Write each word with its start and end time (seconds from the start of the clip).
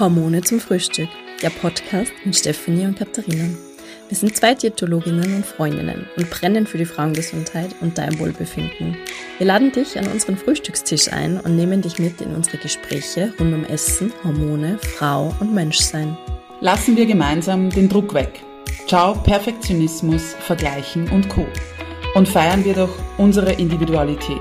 Hormone 0.00 0.40
zum 0.40 0.60
Frühstück, 0.60 1.10
der 1.42 1.50
Podcast 1.50 2.10
mit 2.24 2.34
Stephanie 2.34 2.86
und 2.86 2.98
Katharina. 2.98 3.44
Wir 4.08 4.16
sind 4.16 4.34
zwei 4.34 4.54
Diätologinnen 4.54 5.34
und 5.34 5.44
Freundinnen 5.44 6.06
und 6.16 6.30
brennen 6.30 6.66
für 6.66 6.78
die 6.78 6.86
Frauengesundheit 6.86 7.76
und 7.82 7.98
dein 7.98 8.18
Wohlbefinden. 8.18 8.96
Wir 9.36 9.46
laden 9.46 9.72
dich 9.72 9.98
an 9.98 10.08
unseren 10.08 10.38
Frühstückstisch 10.38 11.12
ein 11.12 11.38
und 11.38 11.54
nehmen 11.54 11.82
dich 11.82 11.98
mit 11.98 12.22
in 12.22 12.34
unsere 12.34 12.56
Gespräche 12.56 13.34
rund 13.38 13.52
um 13.52 13.64
Essen, 13.66 14.10
Hormone, 14.24 14.78
Frau 14.78 15.34
und 15.38 15.52
Menschsein. 15.52 16.16
Lassen 16.60 16.96
wir 16.96 17.04
gemeinsam 17.04 17.68
den 17.68 17.90
Druck 17.90 18.14
weg. 18.14 18.40
Ciao 18.86 19.12
Perfektionismus, 19.12 20.34
Vergleichen 20.40 21.10
und 21.10 21.28
Co. 21.28 21.46
Und 22.14 22.26
feiern 22.26 22.64
wir 22.64 22.72
doch 22.72 22.96
unsere 23.18 23.52
Individualität 23.52 24.40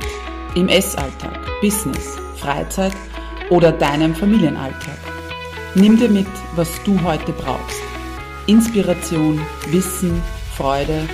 im 0.56 0.70
Essalltag, 0.70 1.38
Business, 1.62 2.16
Freizeit 2.38 2.94
oder 3.50 3.74
deinem 3.74 4.16
Familienalltag. 4.16 5.19
Nimm 5.76 6.00
dir 6.00 6.10
mit, 6.10 6.26
was 6.56 6.82
du 6.84 7.00
heute 7.04 7.32
brauchst. 7.32 7.80
Inspiration, 8.48 9.40
Wissen, 9.68 10.20
Freude 10.56 11.08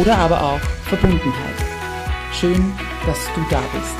oder 0.00 0.18
aber 0.18 0.40
auch 0.40 0.60
Verbundenheit. 0.84 1.56
Schön, 2.32 2.72
dass 3.06 3.26
du 3.34 3.40
da 3.50 3.60
bist. 3.74 3.96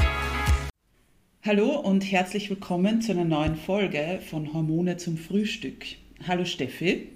Hallo 1.44 1.80
und 1.80 2.02
herzlich 2.02 2.48
willkommen 2.48 3.02
zu 3.02 3.10
einer 3.10 3.24
neuen 3.24 3.56
Folge 3.56 4.20
von 4.30 4.54
Hormone 4.54 4.98
zum 4.98 5.16
Frühstück. 5.16 5.84
Hallo 6.28 6.44
Steffi. 6.44 7.08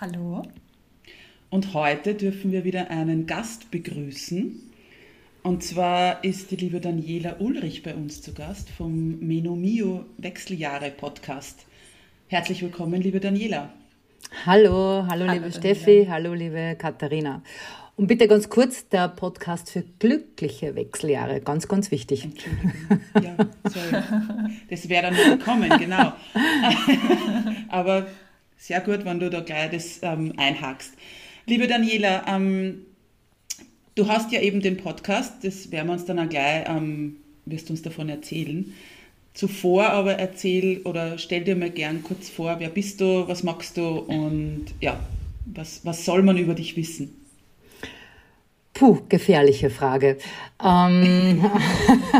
Hallo. 0.00 0.42
Und 1.50 1.74
heute 1.74 2.14
dürfen 2.14 2.52
wir 2.52 2.62
wieder 2.62 2.88
einen 2.90 3.26
Gast 3.26 3.72
begrüßen. 3.72 4.70
Und 5.46 5.62
zwar 5.62 6.24
ist 6.24 6.50
die 6.52 6.56
liebe 6.56 6.80
Daniela 6.80 7.36
Ulrich 7.38 7.82
bei 7.82 7.94
uns 7.94 8.22
zu 8.22 8.32
Gast 8.32 8.70
vom 8.70 9.18
Menomio 9.18 10.06
Wechseljahre 10.16 10.90
Podcast. 10.90 11.66
Herzlich 12.28 12.62
willkommen, 12.62 13.02
liebe 13.02 13.20
Daniela. 13.20 13.68
Hallo, 14.46 15.04
hallo, 15.06 15.06
hallo 15.06 15.24
liebe 15.24 15.50
Daniela. 15.50 15.52
Steffi, 15.52 16.06
hallo 16.08 16.32
liebe 16.32 16.76
Katharina. 16.78 17.42
Und 17.94 18.06
bitte 18.06 18.26
ganz 18.26 18.48
kurz, 18.48 18.88
der 18.88 19.08
Podcast 19.08 19.70
für 19.70 19.84
glückliche 19.98 20.76
Wechseljahre, 20.76 21.42
ganz, 21.42 21.68
ganz 21.68 21.90
wichtig. 21.90 22.24
Entschuldigung. 22.24 23.00
Ja, 23.22 23.36
sorry. 23.68 24.02
Das 24.70 24.88
wäre 24.88 25.02
dann 25.02 25.14
noch 25.14 25.38
gekommen, 25.38 25.70
genau. 25.78 26.14
Aber 27.68 28.06
sehr 28.56 28.80
gut, 28.80 29.04
wenn 29.04 29.20
du 29.20 29.28
da 29.28 29.40
gleich 29.40 29.70
das 29.72 30.00
ähm, 30.02 30.32
einhakst. 30.38 30.94
Liebe 31.44 31.66
Daniela, 31.66 32.24
ähm, 32.28 32.86
du 33.94 34.08
hast 34.08 34.32
ja 34.32 34.40
eben 34.40 34.60
den 34.60 34.76
Podcast, 34.76 35.32
das 35.42 35.70
werden 35.70 35.88
wir 35.88 35.92
uns 35.92 36.04
dann 36.04 36.18
auch 36.18 36.28
gleich, 36.28 36.68
ähm, 36.68 37.16
wirst 37.46 37.68
du 37.68 37.72
uns 37.72 37.82
davon 37.82 38.08
erzählen. 38.08 38.72
Zuvor 39.34 39.86
aber 39.86 40.14
erzähl 40.14 40.80
oder 40.84 41.18
stell 41.18 41.42
dir 41.42 41.56
mal 41.56 41.70
gern 41.70 42.02
kurz 42.04 42.28
vor, 42.28 42.56
wer 42.60 42.68
bist 42.68 43.00
du, 43.00 43.26
was 43.26 43.42
magst 43.42 43.76
du 43.76 43.98
und 43.98 44.66
ja, 44.80 44.98
was, 45.46 45.84
was 45.84 46.04
soll 46.04 46.22
man 46.22 46.38
über 46.38 46.54
dich 46.54 46.76
wissen? 46.76 47.20
Puh, 48.72 48.98
gefährliche 49.08 49.70
Frage. 49.70 50.18
Ähm, 50.64 51.44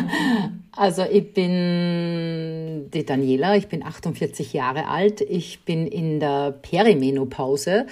also 0.72 1.02
ich 1.02 1.33
bin 1.33 2.91
die 2.92 3.05
Daniela, 3.05 3.56
ich 3.56 3.69
bin 3.69 3.83
48 3.83 4.52
Jahre 4.52 4.89
alt, 4.89 5.20
ich 5.20 5.64
bin 5.64 5.86
in 5.86 6.20
der 6.20 6.52
Perimenopause. 6.52 7.86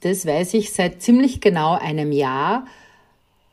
Das 0.00 0.26
weiß 0.26 0.54
ich 0.54 0.72
seit 0.72 1.02
ziemlich 1.02 1.40
genau 1.40 1.74
einem 1.74 2.10
Jahr 2.10 2.66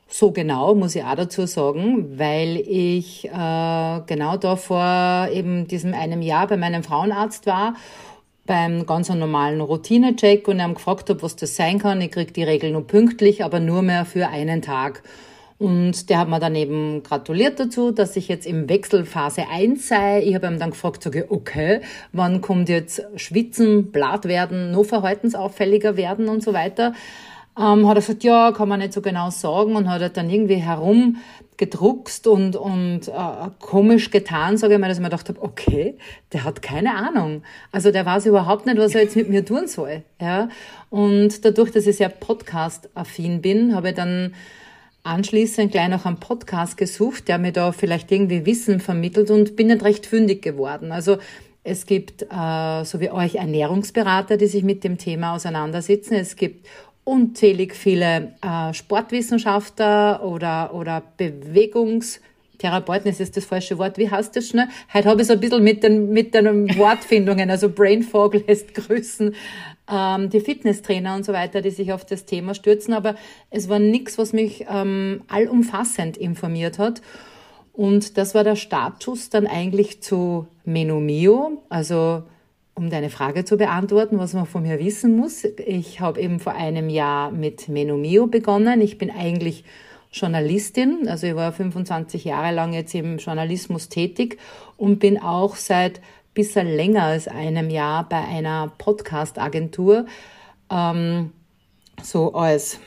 so 0.09 0.31
genau, 0.31 0.73
muss 0.73 0.95
ich 0.95 1.03
auch 1.03 1.15
dazu 1.15 1.45
sagen, 1.45 2.17
weil 2.17 2.57
ich 2.57 3.25
äh, 3.25 4.01
genau 4.07 4.37
da 4.37 4.55
vor 4.55 5.29
eben 5.31 5.67
diesem 5.67 5.93
einem 5.93 6.21
Jahr 6.21 6.47
bei 6.47 6.57
meinem 6.57 6.83
Frauenarzt 6.83 7.45
war, 7.45 7.75
beim 8.47 8.87
ganz 8.87 9.09
normalen 9.09 9.61
Routinecheck 9.61 10.47
und 10.47 10.61
haben 10.61 10.73
gefragt 10.73 11.11
habe, 11.11 11.21
was 11.21 11.35
das 11.35 11.55
sein 11.55 11.77
kann. 11.77 12.01
Ich 12.01 12.11
kriege 12.11 12.33
die 12.33 12.43
Regel 12.43 12.71
nur 12.71 12.87
pünktlich, 12.87 13.43
aber 13.43 13.59
nur 13.59 13.83
mehr 13.83 14.05
für 14.05 14.27
einen 14.29 14.63
Tag. 14.63 15.03
Und 15.59 16.09
der 16.09 16.19
hat 16.19 16.29
mir 16.29 16.39
dann 16.39 16.55
eben 16.55 17.03
gratuliert 17.03 17.59
dazu, 17.59 17.91
dass 17.91 18.15
ich 18.15 18.29
jetzt 18.29 18.47
im 18.47 18.67
Wechselphase 18.67 19.43
1 19.51 19.89
sei. 19.89 20.23
Ich 20.23 20.33
habe 20.33 20.47
ihm 20.47 20.57
dann 20.57 20.71
gefragt, 20.71 21.03
sage, 21.03 21.27
okay, 21.29 21.81
wann 22.13 22.41
kommt 22.41 22.69
jetzt 22.69 23.03
Schwitzen, 23.17 23.91
Blatt 23.91 24.25
werden, 24.25 24.71
noch 24.71 24.85
verhaltensauffälliger 24.85 25.97
werden 25.97 26.29
und 26.29 26.41
so 26.41 26.53
weiter 26.53 26.93
ähm, 27.57 27.87
hat 27.87 27.97
er 27.97 28.01
gesagt, 28.01 28.23
ja, 28.23 28.51
kann 28.51 28.69
man 28.69 28.79
nicht 28.79 28.93
so 28.93 29.01
genau 29.01 29.29
sagen 29.29 29.75
und 29.75 29.89
hat 29.89 30.01
er 30.01 30.09
dann 30.09 30.29
irgendwie 30.29 30.55
herumgedruckst 30.55 32.27
und, 32.27 32.55
und 32.55 33.07
äh, 33.07 33.49
komisch 33.59 34.11
getan, 34.11 34.57
sage 34.57 34.75
ich 34.75 34.79
mal, 34.79 34.87
dass 34.87 34.97
ich 34.97 35.01
mir 35.01 35.09
gedacht 35.09 35.29
habe, 35.29 35.41
okay, 35.41 35.97
der 36.31 36.43
hat 36.43 36.61
keine 36.61 36.95
Ahnung. 36.95 37.43
Also 37.71 37.91
der 37.91 38.05
weiß 38.05 38.27
überhaupt 38.27 38.65
nicht, 38.65 38.77
was 38.77 38.95
er 38.95 39.01
jetzt 39.01 39.15
mit 39.15 39.29
mir 39.29 39.45
tun 39.45 39.67
soll. 39.67 40.03
Ja? 40.21 40.49
Und 40.89 41.43
dadurch, 41.43 41.71
dass 41.71 41.87
ich 41.87 41.97
sehr 41.97 42.09
podcast-affin 42.09 43.41
bin, 43.41 43.75
habe 43.75 43.89
ich 43.89 43.95
dann 43.95 44.33
anschließend 45.03 45.71
gleich 45.71 45.89
noch 45.89 46.05
einen 46.05 46.19
Podcast 46.19 46.77
gesucht, 46.77 47.27
der 47.27 47.37
mir 47.39 47.51
da 47.51 47.71
vielleicht 47.71 48.11
irgendwie 48.11 48.45
Wissen 48.45 48.79
vermittelt 48.79 49.31
und 49.31 49.55
bin 49.55 49.67
nicht 49.67 49.83
recht 49.83 50.05
fündig 50.05 50.41
geworden. 50.41 50.91
Also 50.91 51.17
es 51.63 51.85
gibt, 51.85 52.23
äh, 52.23 52.83
so 52.83 52.99
wie 52.99 53.11
euch, 53.11 53.35
Ernährungsberater, 53.35 54.37
die 54.37 54.47
sich 54.47 54.63
mit 54.63 54.83
dem 54.83 54.97
Thema 54.97 55.35
auseinandersetzen. 55.35 56.15
Es 56.15 56.35
gibt 56.35 56.65
unzählig 57.09 57.73
viele 57.73 58.33
äh, 58.41 58.71
Sportwissenschaftler 58.71 60.23
oder, 60.23 60.75
oder 60.75 61.01
Bewegungstherapeuten, 61.17 63.09
ist 63.09 63.19
das 63.19 63.31
das 63.31 63.45
falsche 63.45 63.79
Wort, 63.79 63.97
wie 63.97 64.11
heißt 64.11 64.35
das 64.35 64.49
schnell? 64.49 64.67
Heute 64.93 65.09
habe 65.09 65.21
ich 65.21 65.27
es 65.27 65.31
ein 65.31 65.39
bisschen 65.39 65.63
mit 65.63 65.81
den, 65.81 66.11
mit 66.11 66.35
den 66.35 66.77
Wortfindungen, 66.77 67.49
also 67.49 67.67
Brain 67.67 68.03
Fog 68.03 68.35
lässt 68.47 68.75
grüßen, 68.75 69.33
ähm, 69.91 70.29
die 70.29 70.39
Fitnesstrainer 70.39 71.15
und 71.15 71.25
so 71.25 71.33
weiter, 71.33 71.61
die 71.61 71.71
sich 71.71 71.91
auf 71.93 72.05
das 72.05 72.25
Thema 72.25 72.53
stürzen, 72.53 72.93
aber 72.93 73.15
es 73.49 73.69
war 73.69 73.79
nichts, 73.79 74.19
was 74.19 74.31
mich 74.31 74.67
ähm, 74.69 75.23
allumfassend 75.29 76.15
informiert 76.15 76.77
hat. 76.77 77.01
Und 77.73 78.19
das 78.19 78.35
war 78.35 78.43
der 78.43 78.55
Startschuss 78.55 79.31
dann 79.31 79.47
eigentlich 79.47 80.03
zu 80.03 80.45
Menomio, 80.63 81.63
also 81.69 82.21
um 82.79 82.89
deine 82.89 83.09
Frage 83.09 83.43
zu 83.43 83.57
beantworten, 83.57 84.19
was 84.19 84.33
man 84.33 84.45
von 84.45 84.63
mir 84.63 84.79
wissen 84.79 85.17
muss. 85.17 85.43
Ich 85.43 85.99
habe 85.99 86.21
eben 86.21 86.39
vor 86.39 86.53
einem 86.53 86.89
Jahr 86.89 87.29
mit 87.29 87.67
Menomio 87.67 88.27
begonnen. 88.27 88.79
Ich 88.79 88.97
bin 88.97 89.11
eigentlich 89.11 89.65
Journalistin, 90.13 91.09
also 91.09 91.27
ich 91.27 91.35
war 91.35 91.51
25 91.51 92.23
Jahre 92.23 92.55
lang 92.55 92.71
jetzt 92.71 92.95
im 92.95 93.17
Journalismus 93.17 93.89
tätig 93.89 94.37
und 94.77 94.99
bin 94.99 95.21
auch 95.21 95.57
seit 95.57 95.99
bisschen 96.33 96.67
länger 96.67 97.03
als 97.03 97.27
einem 97.27 97.69
Jahr 97.69 98.07
bei 98.07 98.21
einer 98.21 98.71
Podcast-Agentur 98.77 100.05
ähm, 100.71 101.33
so 102.01 102.33
als 102.33 102.79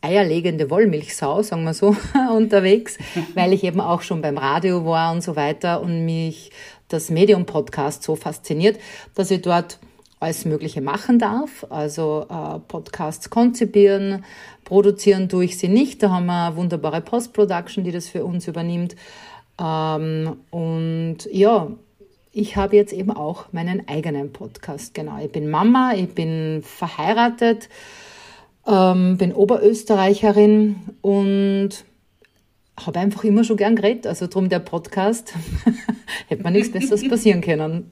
eierlegende 0.00 0.70
Wollmilchsau, 0.70 1.42
sagen 1.42 1.64
wir 1.64 1.74
so, 1.74 1.96
unterwegs, 2.36 2.98
weil 3.34 3.52
ich 3.52 3.64
eben 3.64 3.80
auch 3.80 4.02
schon 4.02 4.22
beim 4.22 4.38
Radio 4.38 4.86
war 4.86 5.10
und 5.12 5.22
so 5.22 5.34
weiter 5.34 5.80
und 5.80 6.04
mich 6.04 6.52
das 6.88 7.10
Medium-Podcast 7.10 8.02
so 8.02 8.16
fasziniert, 8.16 8.78
dass 9.14 9.30
ich 9.30 9.42
dort 9.42 9.78
alles 10.20 10.44
Mögliche 10.44 10.80
machen 10.80 11.18
darf. 11.18 11.66
Also 11.70 12.26
äh, 12.28 12.58
Podcasts 12.66 13.30
konzipieren, 13.30 14.24
produzieren 14.64 15.28
tue 15.28 15.44
ich 15.44 15.58
sie 15.58 15.68
nicht. 15.68 16.02
Da 16.02 16.10
haben 16.10 16.26
wir 16.26 16.46
eine 16.48 16.56
wunderbare 16.56 17.00
Post-Production, 17.00 17.84
die 17.84 17.92
das 17.92 18.08
für 18.08 18.24
uns 18.24 18.48
übernimmt. 18.48 18.96
Ähm, 19.60 20.36
und 20.50 21.18
ja, 21.30 21.68
ich 22.32 22.56
habe 22.56 22.76
jetzt 22.76 22.92
eben 22.92 23.10
auch 23.10 23.52
meinen 23.52 23.88
eigenen 23.88 24.32
Podcast. 24.32 24.94
Genau, 24.94 25.18
ich 25.22 25.32
bin 25.32 25.50
Mama, 25.50 25.92
ich 25.94 26.14
bin 26.14 26.62
verheiratet, 26.62 27.68
ähm, 28.66 29.16
bin 29.16 29.32
Oberösterreicherin 29.32 30.76
und 31.00 31.84
habe 32.86 32.98
einfach 32.98 33.24
immer 33.24 33.44
schon 33.44 33.56
gern 33.56 33.76
geredet. 33.76 34.06
Also 34.06 34.26
drum 34.26 34.48
der 34.48 34.60
Podcast. 34.60 35.34
Hätte 36.28 36.42
mir 36.42 36.50
nichts 36.50 36.72
Besseres 36.72 37.08
passieren 37.08 37.40
können. 37.40 37.90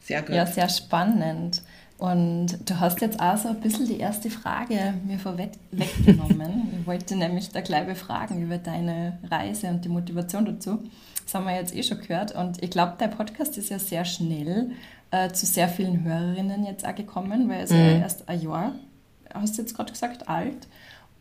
Sehr 0.00 0.22
gut. 0.22 0.34
Ja, 0.34 0.46
sehr 0.46 0.68
spannend. 0.68 1.62
Und 1.96 2.68
du 2.68 2.80
hast 2.80 3.00
jetzt 3.00 3.20
auch 3.20 3.36
so 3.36 3.48
ein 3.48 3.60
bisschen 3.60 3.86
die 3.86 3.98
erste 3.98 4.28
Frage 4.28 4.94
mir 5.06 5.18
vorweggenommen. 5.18 6.72
ich 6.80 6.86
wollte 6.86 7.16
nämlich 7.16 7.50
da 7.50 7.60
gleich 7.60 7.86
befragen 7.86 8.42
über 8.42 8.58
deine 8.58 9.18
Reise 9.30 9.68
und 9.68 9.84
die 9.84 9.88
Motivation 9.88 10.44
dazu. 10.44 10.82
Das 11.24 11.34
haben 11.34 11.46
wir 11.46 11.54
jetzt 11.54 11.74
eh 11.74 11.82
schon 11.82 12.00
gehört. 12.00 12.34
Und 12.34 12.62
ich 12.62 12.70
glaube, 12.70 12.94
dein 12.98 13.10
Podcast 13.10 13.56
ist 13.56 13.70
ja 13.70 13.78
sehr 13.78 14.04
schnell 14.04 14.72
äh, 15.10 15.30
zu 15.30 15.46
sehr 15.46 15.68
vielen 15.68 16.04
Hörerinnen 16.04 16.66
jetzt 16.66 16.86
auch 16.86 16.94
gekommen, 16.94 17.48
weil 17.48 17.62
es 17.62 17.70
mhm. 17.70 17.78
ja 17.78 17.98
erst 18.00 18.28
ein 18.28 18.42
Jahr, 18.42 18.74
hast 19.32 19.56
du 19.56 19.62
jetzt 19.62 19.74
gerade 19.74 19.92
gesagt, 19.92 20.28
alt. 20.28 20.66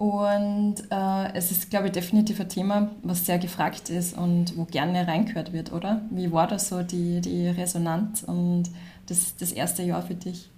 Und 0.04 0.76
äh, 0.92 1.34
es 1.34 1.50
ist, 1.52 1.70
glaube 1.70 1.86
ich, 1.86 1.94
definitiv 1.94 2.38
ein 2.42 2.50
Thema, 2.50 2.92
was 3.04 3.26
sehr 3.26 3.38
gefragt 3.38 3.90
ist 3.90 4.18
und 4.18 4.58
wo 4.58 4.66
gerne 4.66 5.08
reingehört 5.08 5.54
wird, 5.54 5.72
oder? 5.72 6.02
Wie 6.12 6.30
war 6.34 6.46
das 6.46 6.68
so, 6.68 6.82
die, 6.84 7.22
die 7.22 7.48
Resonanz 7.48 8.22
und 8.22 8.64
das, 9.08 9.38
das 9.38 9.54
erste 9.54 9.82
Jahr 9.82 10.02
für 10.02 10.16
dich? 10.16 10.50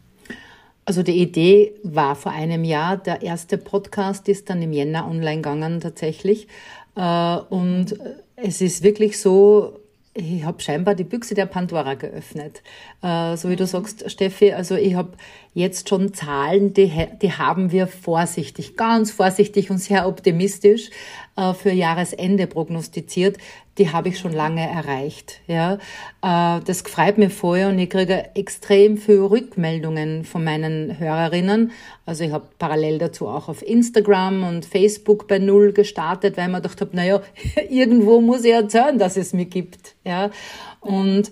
Also 0.86 1.04
die 1.04 1.22
Idee 1.22 1.76
war 1.84 2.16
vor 2.16 2.32
einem 2.32 2.64
Jahr, 2.64 2.98
der 2.98 3.22
erste 3.22 3.60
Podcast 3.60 4.28
ist 4.30 4.50
dann 4.50 4.64
im 4.64 4.74
Jänner 4.74 5.08
online 5.08 5.44
gegangen 5.44 5.80
tatsächlich. 5.80 6.48
Äh, 6.96 7.38
und 7.38 8.00
es 8.36 8.62
ist 8.62 8.82
wirklich 8.82 9.22
so, 9.22 9.78
ich 10.18 10.46
habe 10.46 10.62
scheinbar 10.62 10.96
die 10.96 11.04
Büchse 11.04 11.36
der 11.36 11.46
Pandora 11.46 11.96
geöffnet. 11.96 12.64
Äh, 13.02 13.36
so 13.36 13.50
wie 13.50 13.58
du 13.58 13.68
sagst, 13.68 14.10
Steffi, 14.10 14.54
also 14.54 14.76
ich 14.76 14.96
habe 14.96 15.12
jetzt 15.54 15.90
schon 15.90 16.14
Zahlen, 16.14 16.74
die, 16.74 16.92
die 17.22 17.34
haben 17.34 17.72
wir 17.72 17.86
vorsichtig, 17.86 18.78
ganz 18.78 19.12
vorsichtig 19.12 19.70
und 19.70 19.78
sehr 19.78 20.08
optimistisch 20.08 20.90
äh, 21.36 21.54
für 21.54 21.72
Jahresende 21.72 22.48
prognostiziert. 22.48 23.38
Die 23.78 23.92
habe 23.92 24.10
ich 24.10 24.20
schon 24.20 24.32
lange 24.32 24.62
erreicht. 24.62 25.42
Ja, 25.48 25.74
äh, 26.22 26.62
das 26.64 26.82
freut 26.82 27.18
mich 27.18 27.34
vorher 27.34 27.70
und 27.70 27.80
ich 27.80 27.90
kriege 27.90 28.30
extrem 28.36 28.98
viele 28.98 29.30
Rückmeldungen 29.30 30.24
von 30.24 30.44
meinen 30.44 30.98
Hörerinnen. 30.98 31.72
Also 32.06 32.24
ich 32.24 32.32
habe 32.32 32.48
parallel 32.58 33.00
dazu 33.00 33.28
auch 33.28 33.50
auf 33.50 33.62
Instagram 33.62 34.44
und 34.44 34.66
Facebook 34.66 35.28
bei 35.28 35.40
Null 35.40 35.74
gestartet, 35.74 36.38
weil 36.38 36.48
man 36.48 36.62
gedacht 36.62 36.80
habe, 36.82 36.96
naja, 36.96 37.22
irgendwo 37.70 38.22
muss 38.22 38.46
ich 38.46 38.54
erzählen, 38.54 38.98
dass 38.98 39.18
es 39.18 39.34
mich 39.34 39.50
gibt. 39.50 39.96
Ja, 40.06 40.32
und 40.80 41.32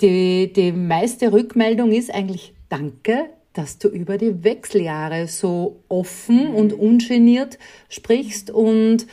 die, 0.00 0.52
die 0.52 0.72
meiste 0.72 1.32
Rückmeldung 1.32 1.92
ist 1.92 2.14
eigentlich 2.14 2.52
Danke, 2.68 3.30
dass 3.52 3.78
du 3.78 3.88
über 3.88 4.18
die 4.18 4.44
Wechseljahre 4.44 5.26
so 5.26 5.80
offen 5.88 6.48
und 6.54 6.72
ungeniert 6.72 7.58
sprichst 7.88 8.50
und 8.50 9.06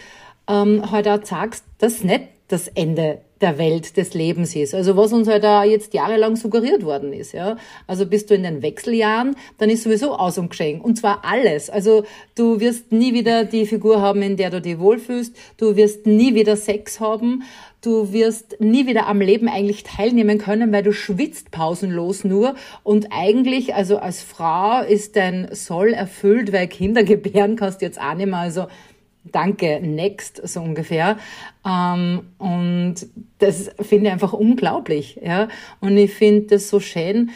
ähm, 0.48 0.92
halt 0.92 1.08
auch 1.08 1.24
sagst, 1.26 1.64
dass 1.80 2.04
nicht 2.04 2.28
das 2.48 2.68
Ende 2.68 3.22
der 3.42 3.58
Welt 3.58 3.98
des 3.98 4.14
Lebens 4.14 4.56
ist. 4.56 4.74
Also 4.74 4.96
was 4.96 5.12
uns 5.12 5.28
halt 5.28 5.44
da 5.44 5.64
jetzt 5.64 5.94
jahrelang 5.94 6.36
suggeriert 6.36 6.86
worden 6.86 7.12
ist. 7.12 7.34
Ja? 7.34 7.58
Also 7.86 8.06
bist 8.06 8.30
du 8.30 8.36
in 8.36 8.44
den 8.44 8.62
Wechseljahren, 8.62 9.36
dann 9.58 9.70
ist 9.70 9.84
sowieso 9.84 10.16
aus 10.16 10.38
und 10.38 10.50
geschehen. 10.50 10.80
Und 10.80 10.98
zwar 10.98 11.26
alles. 11.26 11.70
Also 11.70 12.06
du 12.36 12.60
wirst 12.60 12.92
nie 12.92 13.14
wieder 13.14 13.44
die 13.44 13.66
Figur 13.66 14.02
haben, 14.02 14.22
in 14.22 14.38
der 14.38 14.52
du 14.52 14.62
dich 14.62 14.80
wohlfühlst. 14.80 15.36
Du 15.58 15.76
wirst 15.76 16.06
nie 16.06 16.34
wieder 16.34 16.56
Sex 16.56 17.00
haben. 17.00 17.44
Du 17.86 18.12
wirst 18.12 18.60
nie 18.60 18.88
wieder 18.88 19.06
am 19.06 19.22
Leben 19.22 19.48
eigentlich 19.48 19.84
teilnehmen 19.84 20.40
können, 20.40 20.72
weil 20.72 20.82
du 20.82 20.92
schwitzt 20.92 21.52
pausenlos 21.52 22.24
nur. 22.24 22.56
Und 22.82 23.10
eigentlich, 23.12 23.76
also 23.76 24.00
als 24.00 24.24
Frau 24.24 24.82
ist 24.82 25.16
dein 25.16 25.50
Soll 25.52 25.94
erfüllt, 25.94 26.52
weil 26.52 26.68
Kinder 26.68 27.04
gebären 27.06 27.56
kannst 27.56 27.82
du 27.82 27.86
jetzt 27.86 28.02
auch 28.02 28.16
nicht 28.16 28.26
mehr. 28.26 28.40
Also 28.40 28.66
danke, 29.24 29.80
next, 29.82 30.42
so 30.48 30.62
ungefähr. 30.62 31.18
Ähm, 31.64 32.22
und 32.40 32.96
das 33.38 33.70
finde 33.80 34.08
ich 34.08 34.12
einfach 34.14 34.34
unglaublich. 34.34 35.20
Ja? 35.24 35.48
Und 35.80 35.96
ich 35.96 36.12
finde 36.12 36.48
das 36.48 36.70
so 36.70 36.80
schön, 36.80 37.30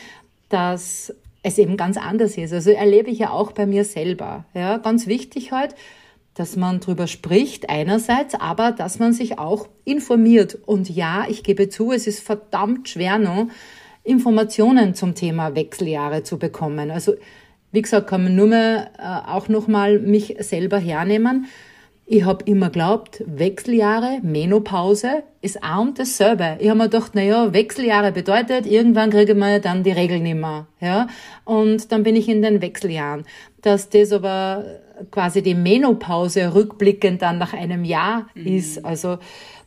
dass 0.50 1.14
es 1.44 1.60
eben 1.60 1.78
ganz 1.78 1.98
anders 1.98 2.38
ist. 2.38 2.54
Also 2.54 2.72
erlebe 2.72 3.12
ich 3.12 3.20
ja 3.20 3.30
auch 3.30 3.52
bei 3.52 3.68
mir 3.68 3.86
selber. 3.86 4.46
Ja? 4.56 4.78
Ganz 4.78 5.06
wichtig 5.06 5.52
halt, 5.52 5.76
dass 6.40 6.56
man 6.56 6.80
drüber 6.80 7.08
spricht 7.08 7.70
einerseits, 7.70 8.34
aber 8.34 8.72
dass 8.72 8.98
man 8.98 9.12
sich 9.12 9.38
auch 9.38 9.68
informiert. 9.84 10.58
Und 10.66 10.90
ja, 10.90 11.26
ich 11.28 11.44
gebe 11.44 11.68
zu, 11.68 11.92
es 11.92 12.08
ist 12.08 12.22
verdammt 12.22 12.88
schwer 12.88 13.18
noch, 13.18 13.48
Informationen 14.04 14.96
zum 14.96 15.16
Thema 15.16 15.54
Wechseljahre 15.56 16.24
zu 16.24 16.40
bekommen. 16.40 16.92
Also 16.92 17.16
wie 17.74 17.82
gesagt, 17.82 18.08
kann 18.08 18.24
man 18.24 18.36
nur 18.36 18.48
mehr 18.48 18.92
äh, 18.98 19.30
auch 19.30 19.50
nochmal 19.50 20.00
mich 20.00 20.38
selber 20.40 20.80
hernehmen. 20.80 21.48
Ich 22.06 22.24
habe 22.24 22.46
immer 22.46 22.70
glaubt, 22.70 23.22
Wechseljahre, 23.28 24.20
Menopause 24.24 25.24
ist 25.42 25.62
auch 25.62 25.82
und 25.82 26.00
dasselbe. 26.00 26.58
Ich 26.60 26.70
habe 26.70 26.78
mir 26.78 26.86
gedacht, 26.86 27.12
na 27.16 27.22
ja, 27.22 27.54
Wechseljahre 27.54 28.14
bedeutet, 28.14 28.66
irgendwann 28.66 29.10
kriege 29.10 29.34
ich 29.34 29.62
dann 29.62 29.84
die 29.84 29.92
Regeln 29.92 30.24
nicht 30.24 30.38
mehr. 30.38 30.68
Ja? 30.80 31.08
Und 31.44 31.92
dann 31.92 32.04
bin 32.04 32.16
ich 32.16 32.30
in 32.30 32.42
den 32.42 32.62
Wechseljahren. 32.62 33.26
Dass 33.62 33.90
das 33.90 34.14
aber 34.14 34.64
quasi 35.12 35.42
die 35.42 35.56
Menopause 35.56 36.54
rückblickend 36.54 37.22
dann 37.22 37.38
nach 37.38 37.54
einem 37.54 37.84
Jahr 37.84 38.28
mhm. 38.36 38.48
ist. 38.48 38.86
Also 38.86 39.18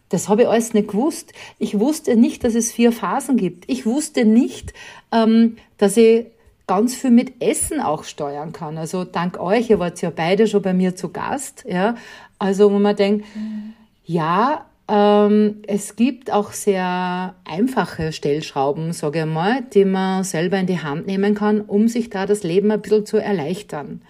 das 0.08 0.28
habe 0.28 0.42
ich 0.42 0.48
alles 0.48 0.74
nicht 0.74 0.88
gewusst. 0.88 1.32
Ich 1.58 1.78
wusste 1.78 2.16
nicht, 2.16 2.44
dass 2.44 2.54
es 2.54 2.70
vier 2.70 2.92
Phasen 2.92 3.36
gibt. 3.36 3.64
Ich 3.68 3.86
wusste 3.86 4.24
nicht, 4.24 4.74
ähm, 5.10 5.56
dass 5.78 5.96
ich 5.96 6.26
ganz 6.66 6.94
viel 6.94 7.10
mit 7.10 7.42
Essen 7.42 7.80
auch 7.80 8.04
steuern 8.04 8.52
kann. 8.52 8.78
Also 8.78 9.04
dank 9.04 9.40
euch, 9.40 9.70
ihr 9.70 9.78
wart 9.78 10.00
ja 10.02 10.10
beide 10.10 10.46
schon 10.46 10.62
bei 10.62 10.74
mir 10.74 10.94
zu 10.96 11.08
Gast, 11.08 11.64
ja. 11.66 11.96
Also 12.38 12.72
wo 12.72 12.78
man 12.78 12.96
denkt, 12.96 13.24
mhm. 13.34 13.74
ja, 14.04 14.66
ähm, 14.88 15.62
es 15.66 15.96
gibt 15.96 16.30
auch 16.30 16.52
sehr 16.52 17.34
einfache 17.44 18.12
Stellschrauben, 18.12 18.92
sage 18.92 19.20
ich 19.20 19.26
mal, 19.26 19.62
die 19.72 19.84
man 19.84 20.24
selber 20.24 20.58
in 20.58 20.66
die 20.66 20.80
Hand 20.80 21.06
nehmen 21.06 21.34
kann, 21.34 21.60
um 21.60 21.88
sich 21.88 22.10
da 22.10 22.26
das 22.26 22.42
Leben 22.42 22.70
ein 22.70 22.82
bisschen 22.82 23.06
zu 23.06 23.16
erleichtern. 23.16 24.02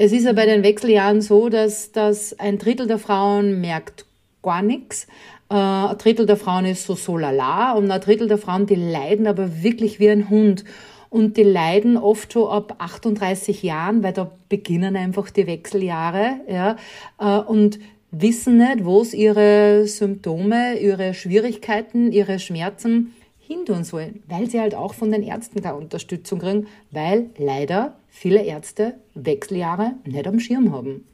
Es 0.00 0.12
ist 0.12 0.26
ja 0.26 0.32
bei 0.32 0.46
den 0.46 0.62
Wechseljahren 0.62 1.20
so, 1.20 1.48
dass, 1.48 1.90
dass 1.90 2.38
ein 2.38 2.58
Drittel 2.58 2.86
der 2.86 2.98
Frauen 2.98 3.60
merkt 3.60 4.06
gar 4.44 4.62
nichts. 4.62 5.08
Äh, 5.50 5.54
ein 5.54 5.98
Drittel 5.98 6.24
der 6.24 6.36
Frauen 6.36 6.66
ist 6.66 6.86
so 6.86 6.94
so 6.94 7.16
lala 7.16 7.72
und 7.72 7.90
ein 7.90 8.00
Drittel 8.00 8.28
der 8.28 8.38
Frauen, 8.38 8.66
die 8.66 8.76
leiden 8.76 9.26
aber 9.26 9.60
wirklich 9.64 9.98
wie 9.98 10.08
ein 10.08 10.30
Hund. 10.30 10.64
Und 11.10 11.36
die 11.36 11.42
leiden 11.42 11.96
oft 11.96 12.32
schon 12.32 12.48
ab 12.48 12.76
38 12.78 13.64
Jahren, 13.64 14.04
weil 14.04 14.12
da 14.12 14.30
beginnen 14.48 14.94
einfach 14.94 15.30
die 15.30 15.48
Wechseljahre, 15.48 16.42
ja, 16.48 16.76
äh, 17.18 17.40
und 17.40 17.80
wissen 18.12 18.58
nicht, 18.58 18.84
wo 18.84 19.00
es 19.00 19.14
ihre 19.14 19.84
Symptome, 19.88 20.78
ihre 20.78 21.12
Schwierigkeiten, 21.12 22.12
ihre 22.12 22.38
Schmerzen 22.38 23.14
hin 23.40 23.64
tun 23.66 23.82
sollen, 23.82 24.22
weil 24.28 24.48
sie 24.48 24.60
halt 24.60 24.76
auch 24.76 24.94
von 24.94 25.10
den 25.10 25.24
Ärzten 25.24 25.60
keine 25.60 25.76
Unterstützung 25.76 26.38
kriegen, 26.38 26.68
weil 26.92 27.30
leider 27.36 27.96
viele 28.18 28.42
Ärzte 28.42 28.94
Wechseljahre 29.14 29.94
nicht 30.04 30.26
am 30.26 30.40
Schirm 30.40 30.72
haben. 30.72 31.04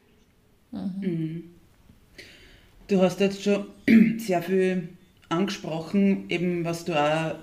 Mhm. 0.73 1.45
Du 2.89 3.01
hast 3.03 3.21
jetzt 3.21 3.43
schon 3.43 3.67
sehr 4.19 4.43
viel 4.43 4.89
angesprochen, 5.29 6.25
eben 6.31 6.65
was 6.65 6.85
du 6.85 6.95
auch 6.95 7.37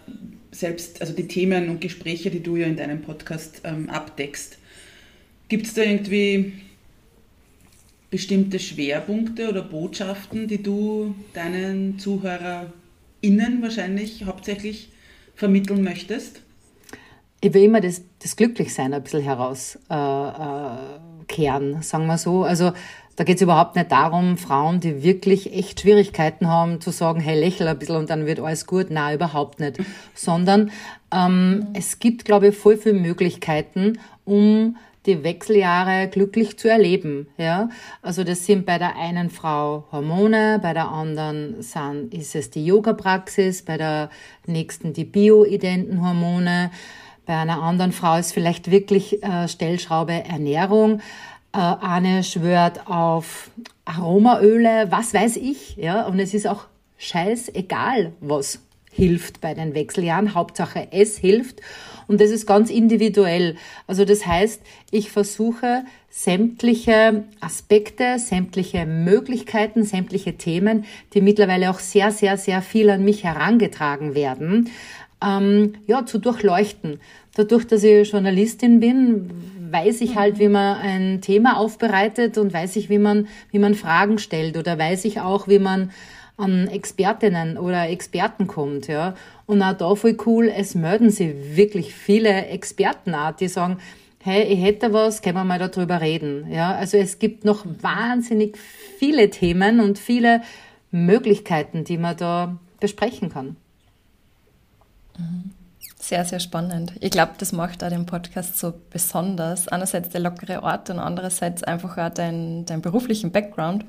selbst, 0.52 1.02
also 1.02 1.14
die 1.14 1.28
Themen 1.28 1.70
und 1.70 1.80
Gespräche, 1.80 2.32
die 2.32 2.42
du 2.42 2.56
ja 2.56 2.68
in 2.68 2.76
deinem 2.76 3.02
Podcast 3.02 3.62
ähm, 3.64 3.90
abdeckst. 3.90 4.58
Gibt 5.48 5.68
es 5.68 5.74
da 5.76 5.84
irgendwie 5.84 6.54
bestimmte 8.10 8.60
Schwerpunkte 8.60 9.48
oder 9.48 9.62
Botschaften, 9.62 10.48
die 10.48 10.62
du 10.62 11.16
deinen 11.34 12.00
ZuhörerInnen 12.00 13.62
wahrscheinlich 13.62 14.26
hauptsächlich 14.26 14.90
vermitteln 15.36 15.84
möchtest? 15.84 16.42
Ich 17.42 17.54
will 17.54 17.64
immer 17.64 17.82
das, 17.82 18.04
das 18.20 18.36
Glücklichsein 18.36 18.94
ein 18.94 19.02
bisschen 19.02 19.24
herauskehren, 19.24 19.80
äh, 21.74 21.78
äh, 21.78 21.82
sagen 21.82 22.06
wir 22.06 22.20
so. 22.20 22.44
Also 22.44 22.72
da 23.16 23.24
geht 23.24 23.38
es 23.38 23.42
überhaupt 23.42 23.76
nicht 23.76 23.92
darum, 23.92 24.38
Frauen, 24.38 24.80
die 24.80 25.04
wirklich 25.04 25.54
echt 25.54 25.82
Schwierigkeiten 25.82 26.48
haben, 26.48 26.82
zu 26.82 26.92
sagen, 26.92 27.20
hey, 27.20 27.40
lächel 27.40 27.68
ein 27.68 27.78
bisschen 27.78 27.98
und 27.98 28.10
dann 28.10 28.26
wird 28.26 28.40
alles 28.40 28.66
gut. 28.68 28.90
Nein, 28.90 29.16
überhaupt 29.16 29.60
nicht. 29.60 29.80
Sondern 30.14 30.72
ähm, 31.12 31.68
es 31.74 32.00
gibt, 32.00 32.26
glaube 32.26 32.50
ich, 32.50 32.58
voll 32.58 32.78
viele 32.78 33.00
Möglichkeiten, 33.00 34.00
um 34.24 34.78
die 35.06 35.24
Wechseljahre 35.24 36.08
glücklich 36.10 36.58
zu 36.58 36.70
erleben. 36.70 37.28
Ja? 37.38 37.70
Also 38.02 38.24
das 38.24 38.46
sind 38.46 38.66
bei 38.66 38.78
der 38.78 38.96
einen 38.96 39.30
Frau 39.30 39.86
Hormone, 39.92 40.60
bei 40.62 40.74
der 40.74 40.90
anderen 40.90 41.62
sind, 41.62 42.14
ist 42.14 42.36
es 42.36 42.52
die 42.52 42.66
Yoga-Praxis, 42.66 43.64
bei 43.64 43.78
der 43.78 44.10
nächsten 44.46 44.94
die 44.94 45.06
bioidenten 45.06 46.06
Hormone, 46.06 46.72
bei 47.32 47.38
einer 47.38 47.64
anderen 47.64 47.94
Frau 47.94 48.18
ist 48.18 48.34
vielleicht 48.34 48.72
wirklich 48.72 49.24
äh, 49.24 49.48
Stellschraube 49.48 50.12
Ernährung. 50.12 51.00
Äh, 51.54 51.60
eine 51.60 52.26
schwört 52.26 52.88
auf 52.88 53.52
Aromaöle, 53.86 54.88
was 54.90 55.14
weiß 55.14 55.38
ich, 55.38 55.78
ja, 55.78 56.06
und 56.08 56.20
es 56.20 56.34
ist 56.34 56.46
auch 56.46 56.66
scheißegal, 56.98 58.12
was 58.20 58.60
hilft 58.92 59.40
bei 59.40 59.54
den 59.54 59.74
Wechseljahren. 59.74 60.36
Hauptsache 60.36 60.90
es 60.92 61.18
hilft. 61.18 61.62
Und 62.06 62.20
das 62.20 62.32
ist 62.32 62.46
ganz 62.46 62.70
individuell. 62.70 63.56
Also 63.88 64.04
das 64.04 64.26
heißt, 64.26 64.62
ich 64.92 65.10
versuche 65.10 65.86
sämtliche 66.10 67.24
Aspekte, 67.40 68.20
sämtliche 68.20 68.86
Möglichkeiten, 68.86 69.86
sämtliche 69.86 70.36
Themen, 70.36 70.84
die 71.14 71.22
mittlerweile 71.22 71.70
auch 71.70 71.80
sehr, 71.80 72.12
sehr, 72.12 72.38
sehr 72.38 72.62
viel 72.62 72.90
an 72.90 73.06
mich 73.06 73.24
herangetragen 73.24 74.16
werden, 74.16 74.70
ähm, 75.24 75.76
ja, 75.88 76.06
zu 76.06 76.18
durchleuchten. 76.18 77.00
Dadurch, 77.36 77.66
dass 77.66 77.84
ich 77.84 78.12
Journalistin 78.12 78.80
bin, 78.80 79.30
weiß 79.72 80.02
ich 80.02 80.16
halt, 80.16 80.38
wie 80.40 80.50
man 80.50 80.78
ein 80.78 81.22
Thema 81.22 81.58
aufbereitet 81.58 82.38
und 82.38 82.54
weiß 82.54 82.76
ich, 82.76 82.90
wie 82.90 83.00
man, 83.00 83.28
wie 83.52 83.60
man 83.60 83.74
Fragen 83.74 84.18
stellt 84.18 84.58
oder 84.58 84.78
weiß 84.78 85.06
ich 85.06 85.22
auch, 85.22 85.48
wie 85.48 85.60
man 85.60 85.92
an 86.38 86.68
Expertinnen 86.68 87.58
oder 87.58 87.90
Experten 87.90 88.48
kommt, 88.48 88.88
ja. 88.88 89.16
Und 89.46 89.62
auch 89.62 89.74
da 89.74 89.96
voll 89.96 90.18
cool, 90.26 90.52
es 90.54 90.76
melden 90.76 91.10
sich 91.10 91.34
wirklich 91.56 91.94
viele 91.94 92.48
Experten 92.48 93.14
auch, 93.14 93.36
die 93.36 93.48
sagen, 93.48 93.78
hey, 94.24 94.44
ich 94.44 94.64
hätte 94.64 94.92
was, 94.94 95.22
können 95.22 95.36
wir 95.36 95.44
mal 95.44 95.60
darüber 95.60 96.02
reden, 96.02 96.52
ja. 96.52 96.74
Also 96.74 96.98
es 96.98 97.20
gibt 97.20 97.46
noch 97.46 97.66
wahnsinnig 97.82 98.58
viele 98.98 99.30
Themen 99.30 99.80
und 99.80 100.00
viele 100.00 100.42
Möglichkeiten, 100.92 101.84
die 101.84 101.98
man 101.98 102.18
da 102.18 102.58
besprechen 102.80 103.30
kann. 103.30 103.56
Mhm. 105.18 105.61
Sehr, 106.02 106.26
sehr 106.26 106.40
spannend. 106.40 106.94
Ich 107.00 107.12
glaube, 107.12 107.34
das 107.38 107.52
macht 107.52 107.84
auch 107.84 107.90
den 107.90 108.08
Podcast 108.08 108.58
so 108.58 108.74
besonders. 108.90 109.68
Einerseits 109.68 110.10
der 110.10 110.22
lockere 110.22 110.64
Ort 110.64 110.90
und 110.90 110.98
andererseits 110.98 111.64
einfach 111.64 111.96
auch 111.96 112.10
dein, 112.10 112.66
dein 112.66 112.82
beruflichen 112.82 113.32
Background. 113.32 113.86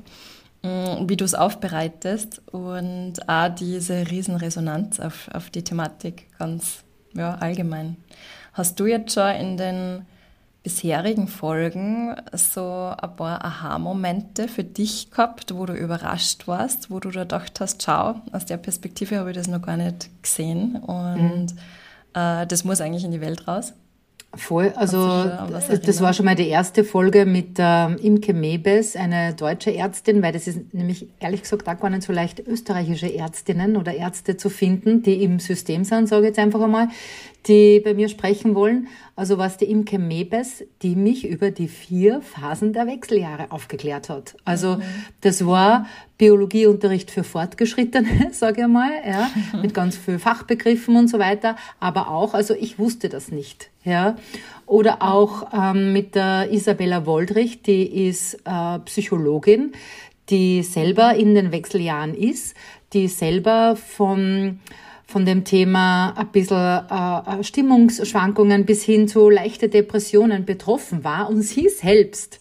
mm, 0.62 1.08
wie 1.08 1.16
du 1.16 1.24
es 1.24 1.34
aufbereitest 1.34 2.42
und 2.52 3.26
auch 3.26 3.48
diese 3.48 4.10
Riesenresonanz 4.10 5.00
auf, 5.00 5.30
auf 5.32 5.48
die 5.48 5.64
Thematik 5.64 6.28
ganz 6.38 6.84
ja, 7.14 7.36
allgemein. 7.36 7.96
Hast 8.52 8.78
du 8.78 8.84
jetzt 8.84 9.14
schon 9.14 9.30
in 9.34 9.56
den 9.56 10.06
bisherigen 10.62 11.28
Folgen 11.28 12.14
so 12.32 12.94
ein 12.96 13.16
paar 13.16 13.42
Aha-Momente 13.42 14.48
für 14.48 14.64
dich 14.64 15.10
gehabt, 15.10 15.54
wo 15.54 15.64
du 15.64 15.72
überrascht 15.72 16.46
warst, 16.46 16.90
wo 16.90 17.00
du 17.00 17.10
da 17.10 17.22
gedacht 17.22 17.58
hast, 17.58 17.82
schau, 17.82 18.16
aus 18.32 18.44
der 18.44 18.58
Perspektive 18.58 19.18
habe 19.18 19.30
ich 19.30 19.36
das 19.36 19.48
noch 19.48 19.62
gar 19.62 19.78
nicht 19.78 20.10
gesehen 20.22 20.76
und 20.76 21.46
mhm. 21.46 21.58
Äh, 22.14 22.46
das 22.46 22.64
muss 22.64 22.80
eigentlich 22.80 23.04
in 23.04 23.10
die 23.10 23.20
Welt 23.20 23.46
raus? 23.46 23.74
Voll, 24.34 24.72
also 24.76 25.26
das 25.26 26.00
war 26.00 26.14
schon 26.14 26.24
mal 26.24 26.34
die 26.34 26.48
erste 26.48 26.84
Folge 26.84 27.26
mit 27.26 27.56
ähm, 27.58 27.98
Imke 27.98 28.32
Mebes, 28.32 28.96
eine 28.96 29.34
deutsche 29.34 29.76
Ärztin, 29.76 30.22
weil 30.22 30.32
das 30.32 30.46
ist 30.46 30.72
nämlich 30.72 31.06
ehrlich 31.20 31.42
gesagt 31.42 31.68
auch 31.68 31.78
gar 31.78 31.90
nicht 31.90 32.02
so 32.02 32.14
leicht, 32.14 32.40
österreichische 32.40 33.14
Ärztinnen 33.14 33.76
oder 33.76 33.94
Ärzte 33.94 34.38
zu 34.38 34.48
finden, 34.48 35.02
die 35.02 35.22
im 35.22 35.38
System 35.38 35.84
sind, 35.84 36.08
sage 36.08 36.22
ich 36.22 36.28
jetzt 36.28 36.38
einfach 36.38 36.62
einmal, 36.62 36.88
die 37.46 37.80
bei 37.80 37.94
mir 37.94 38.08
sprechen 38.08 38.54
wollen. 38.54 38.88
Also 39.16 39.38
was 39.38 39.56
die 39.56 39.66
Imke 39.66 39.98
Mebes, 39.98 40.64
die 40.82 40.96
mich 40.96 41.26
über 41.28 41.50
die 41.50 41.68
vier 41.68 42.22
Phasen 42.22 42.72
der 42.72 42.86
Wechseljahre 42.86 43.50
aufgeklärt 43.50 44.08
hat. 44.08 44.36
Also 44.44 44.76
mhm. 44.76 44.82
das 45.20 45.44
war 45.46 45.86
Biologieunterricht 46.18 47.10
für 47.10 47.24
Fortgeschrittene, 47.24 48.28
sage 48.32 48.62
ich 48.62 48.68
mal, 48.68 48.90
ja, 49.06 49.30
mit 49.60 49.74
ganz 49.74 49.96
viel 49.96 50.18
Fachbegriffen 50.18 50.96
und 50.96 51.08
so 51.08 51.18
weiter. 51.18 51.56
Aber 51.80 52.08
auch, 52.08 52.34
also 52.34 52.54
ich 52.54 52.78
wusste 52.78 53.08
das 53.08 53.30
nicht, 53.30 53.70
ja. 53.84 54.16
Oder 54.66 55.02
auch 55.02 55.48
ähm, 55.52 55.92
mit 55.92 56.14
der 56.14 56.50
Isabella 56.50 57.04
Woldrich, 57.04 57.62
die 57.62 58.06
ist 58.08 58.34
äh, 58.44 58.78
Psychologin, 58.84 59.72
die 60.30 60.62
selber 60.62 61.14
in 61.14 61.34
den 61.34 61.52
Wechseljahren 61.52 62.14
ist, 62.14 62.56
die 62.92 63.08
selber 63.08 63.76
von 63.76 64.60
von 65.12 65.26
dem 65.26 65.44
Thema 65.44 66.14
ein 66.16 66.28
bisschen 66.28 66.56
äh, 66.56 67.40
äh, 67.40 67.44
Stimmungsschwankungen 67.44 68.64
bis 68.64 68.82
hin 68.82 69.06
zu 69.06 69.28
leichte 69.28 69.68
Depressionen 69.68 70.46
betroffen 70.46 71.04
war. 71.04 71.28
Und 71.28 71.42
sie 71.42 71.68
selbst 71.68 72.40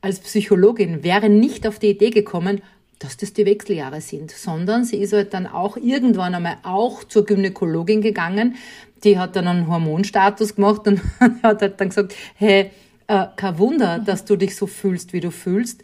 als 0.00 0.20
Psychologin 0.20 1.02
wäre 1.02 1.28
nicht 1.28 1.66
auf 1.66 1.78
die 1.78 1.90
Idee 1.90 2.10
gekommen, 2.10 2.62
dass 3.00 3.16
das 3.16 3.32
die 3.32 3.44
Wechseljahre 3.44 4.00
sind, 4.00 4.30
sondern 4.30 4.84
sie 4.84 4.98
ist 4.98 5.12
halt 5.12 5.34
dann 5.34 5.46
auch 5.48 5.76
irgendwann 5.76 6.34
einmal 6.34 6.58
auch 6.62 7.02
zur 7.04 7.26
Gynäkologin 7.26 8.00
gegangen. 8.00 8.54
Die 9.02 9.18
hat 9.18 9.34
dann 9.34 9.48
einen 9.48 9.66
Hormonstatus 9.66 10.54
gemacht 10.54 10.86
und 10.86 11.00
hat 11.42 11.60
halt 11.60 11.80
dann 11.80 11.88
gesagt, 11.88 12.14
hey, 12.36 12.70
äh, 13.08 13.26
kein 13.34 13.58
Wunder, 13.58 13.98
dass 13.98 14.24
du 14.24 14.36
dich 14.36 14.54
so 14.54 14.66
fühlst, 14.66 15.12
wie 15.12 15.20
du 15.20 15.32
fühlst. 15.32 15.82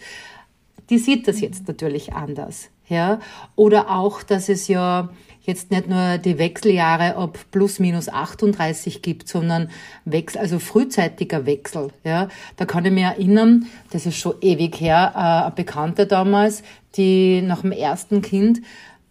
Die 0.91 0.99
sieht 0.99 1.27
das 1.27 1.41
jetzt 1.41 1.67
natürlich 1.67 2.13
anders. 2.13 2.71
Ja? 2.89 3.21
Oder 3.57 3.91
auch, 3.91 4.23
dass 4.23 4.49
es 4.49 4.69
ja 4.69 5.11
jetzt 5.51 5.71
nicht 5.71 5.89
nur 5.89 6.19
die 6.19 6.39
Wechseljahre 6.39 7.17
ab 7.17 7.39
plus 7.51 7.79
minus 7.79 8.09
38 8.09 9.03
gibt, 9.03 9.29
sondern 9.29 9.71
Wechsel, 10.05 10.41
also 10.41 10.59
frühzeitiger 10.59 11.47
Wechsel. 11.47 11.91
Ja, 12.05 12.29
da 12.57 12.65
kann 12.65 12.85
ich 12.85 12.93
mich 12.93 13.05
erinnern, 13.05 13.67
das 13.91 14.07
ist 14.07 14.17
schon 14.17 14.35
ewig 14.41 14.81
her, 14.81 15.13
äh, 15.15 15.19
eine 15.19 15.53
Bekannte 15.55 16.07
damals, 16.07 16.63
die 16.97 17.43
nach 17.43 17.63
dem 17.63 17.73
ersten 17.73 18.23
Kind 18.23 18.61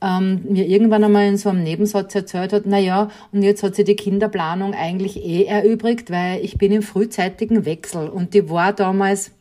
ähm, 0.01 0.41
mir 0.49 0.65
irgendwann 0.65 1.03
einmal 1.03 1.27
in 1.27 1.37
so 1.37 1.49
einem 1.49 1.63
Nebensatz 1.63 2.15
erzählt 2.15 2.53
hat, 2.53 2.63
na 2.65 2.79
ja, 2.79 3.09
und 3.31 3.43
jetzt 3.43 3.63
hat 3.63 3.75
sie 3.75 3.83
die 3.83 3.95
Kinderplanung 3.95 4.73
eigentlich 4.73 5.17
eh 5.23 5.43
erübrigt, 5.43 6.09
weil 6.09 6.43
ich 6.43 6.57
bin 6.57 6.71
im 6.71 6.81
frühzeitigen 6.81 7.65
Wechsel 7.65 8.07
und 8.07 8.33
die 8.33 8.49
war 8.49 8.73
damals, 8.73 9.31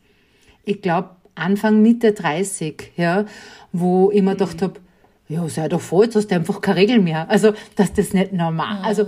ich 0.65 0.81
glaube, 0.81 1.11
Anfang 1.35 1.81
Mitte 1.81 2.11
30, 2.11 2.91
ja, 2.97 3.25
wo 3.71 4.11
ich 4.11 4.21
mir 4.21 4.31
gedacht 4.31 4.61
habe, 4.61 4.73
ja, 5.29 5.47
sei 5.47 5.69
doch 5.69 5.79
froh, 5.79 6.03
jetzt 6.03 6.15
hast 6.15 6.27
du 6.27 6.35
einfach 6.35 6.59
keine 6.59 6.79
Regel 6.79 6.99
mehr. 6.99 7.29
Also, 7.29 7.53
dass 7.75 7.93
das 7.93 8.13
nicht 8.13 8.33
normal, 8.33 8.83
also, 8.83 9.05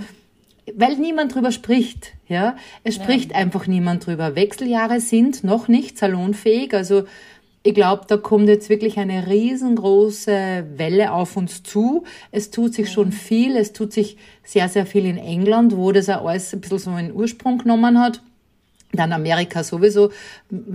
weil 0.75 0.96
niemand 0.96 1.34
drüber 1.34 1.51
spricht, 1.51 2.13
ja. 2.28 2.56
Es 2.84 2.96
spricht 2.96 3.32
ja. 3.32 3.38
einfach 3.38 3.68
niemand 3.68 4.06
drüber. 4.06 4.36
Wechseljahre 4.36 5.01
sind 5.01 5.44
noch 5.44 5.68
nicht 5.68 5.98
salonfähig, 5.98 6.74
also, 6.74 7.04
ich 7.63 7.75
glaube, 7.75 8.04
da 8.08 8.18
kommt 8.18 8.48
jetzt 8.48 8.70
wirklich 8.70 8.98
eine 8.98 9.28
riesengroße 9.28 10.66
Welle 10.78 11.12
auf 11.12 11.38
uns 11.38 11.62
zu. 11.62 12.06
Es 12.32 12.50
tut 12.50 12.74
sich 12.74 12.92
schon 12.92 13.12
viel. 13.12 13.56
Es 13.56 13.72
tut 13.72 13.94
sich 13.94 14.18
sehr, 14.44 14.68
sehr 14.68 14.88
viel 14.88 15.06
in 15.06 15.18
England, 15.18 15.78
wo 15.78 15.92
das 15.92 16.10
auch 16.10 16.25
alles 16.25 16.51
ein 16.54 16.62
bisschen 16.62 16.80
so 16.80 16.90
einen 16.90 17.13
Ursprung 17.13 17.60
genommen 17.60 18.00
hat. 18.00 18.24
Dann 18.94 19.14
Amerika 19.14 19.64
sowieso. 19.64 20.12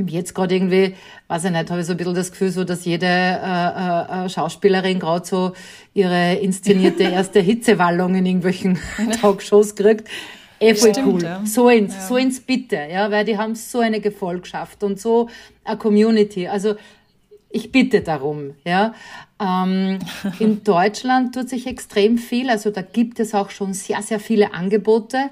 Jetzt 0.07 0.35
gerade 0.35 0.55
irgendwie, 0.55 0.95
weiß 1.29 1.45
ich 1.45 1.51
nicht, 1.51 1.71
habe 1.71 1.81
ich 1.81 1.87
so 1.87 1.93
ein 1.93 1.97
bisschen 1.99 2.15
das 2.15 2.31
Gefühl, 2.31 2.51
so 2.51 2.65
dass 2.65 2.85
jede 2.85 3.07
äh, 3.07 4.25
äh, 4.25 4.29
Schauspielerin 4.29 4.99
gerade 4.99 5.27
so 5.27 5.53
ihre 5.93 6.35
inszenierte 6.35 7.03
erste 7.13 7.41
Hitzewallung 7.41 8.15
in 8.15 8.27
irgendwelchen 8.27 8.79
Talkshows 9.21 9.75
kriegt. 9.75 10.09
Eh 10.59 10.75
voll 10.75 10.91
Stimmt, 10.91 11.07
cool. 11.07 11.23
Ja. 11.23 11.43
So 11.45 11.69
ins, 11.69 11.95
ja. 11.95 12.01
so 12.01 12.17
ins 12.17 12.41
Bitte, 12.41 12.79
ja, 12.91 13.11
weil 13.11 13.25
die 13.25 13.37
haben 13.37 13.55
so 13.55 13.81
eine 13.81 14.01
Gefolgschaft 14.01 14.83
und 14.83 14.99
so 14.99 15.29
eine 15.65 15.77
Community. 15.77 16.49
Also 16.49 16.77
ich 17.51 17.73
bitte 17.73 18.01
darum, 18.01 18.55
ja. 18.65 18.95
Ähm, 19.41 19.99
in 20.39 20.63
Deutschland 20.65 21.35
tut 21.35 21.49
sich 21.49 21.67
extrem 21.67 22.19
viel, 22.19 22.49
also 22.49 22.71
da 22.71 22.83
gibt 22.83 23.21
es 23.21 23.35
auch 23.35 23.51
schon 23.51 23.75
sehr, 23.75 24.03
sehr 24.03 24.21
viele 24.21 24.55
Angebote. 24.55 25.31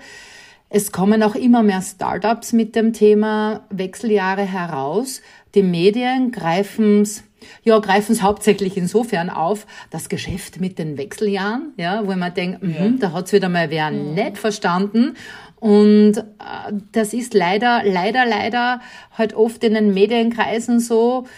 Es 0.77 0.91
kommen 0.91 1.23
auch 1.23 1.37
immer 1.37 1.63
mehr 1.63 1.83
Startups 1.83 2.53
mit 2.53 2.75
dem 2.75 2.93
Thema 2.93 3.65
Wechseljahre 3.71 4.43
heraus. 4.43 5.23
Die 5.55 5.63
Medien 5.63 6.33
greifen 6.33 7.03
es 7.03 7.23
ja, 7.63 7.79
greifen 7.79 8.11
es 8.11 8.23
hauptsächlich 8.23 8.77
insofern 8.77 9.31
auf, 9.31 9.69
das 9.91 10.09
Geschäft 10.09 10.61
mit 10.61 10.81
den 10.81 10.99
Wechseljahren, 10.99 11.75
ja, 11.77 12.05
wo 12.05 12.17
man 12.17 12.35
denkt, 12.35 12.61
ja. 12.63 12.87
mh, 12.87 12.97
da 12.99 13.13
hat's 13.13 13.33
wieder 13.33 13.49
mal 13.49 13.71
wer 13.71 13.93
mhm. 13.93 14.15
nicht 14.15 14.39
verstanden. 14.39 15.15
Und 15.61 16.17
äh, 16.17 16.73
das 16.91 17.15
ist 17.15 17.35
leider, 17.35 17.83
leider, 17.85 18.27
leider 18.27 18.81
halt 19.13 19.35
oft 19.35 19.63
in 19.63 19.75
den 19.75 19.95
Medienkreisen 19.95 20.81
so, 20.81 21.29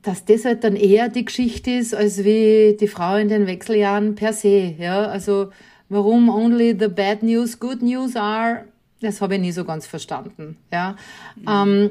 dass 0.00 0.24
das 0.24 0.46
halt 0.46 0.64
dann 0.64 0.76
eher 0.76 1.10
die 1.10 1.26
Geschichte 1.26 1.72
ist, 1.72 1.94
als 1.94 2.24
wie 2.24 2.74
die 2.80 2.88
Frau 2.88 3.16
in 3.16 3.28
den 3.28 3.46
Wechseljahren 3.46 4.14
per 4.14 4.32
se. 4.32 4.76
Ja, 4.78 5.04
also 5.04 5.50
warum 5.90 6.30
only 6.30 6.74
the 6.78 6.88
bad 6.88 7.22
news 7.22 7.60
good 7.60 7.82
news 7.82 8.16
are, 8.16 8.64
das 9.00 9.20
habe 9.20 9.34
ich 9.34 9.40
nie 9.40 9.52
so 9.52 9.64
ganz 9.64 9.86
verstanden. 9.86 10.56
Ja. 10.72 10.96
Mhm. 11.36 11.46
Ähm, 11.48 11.90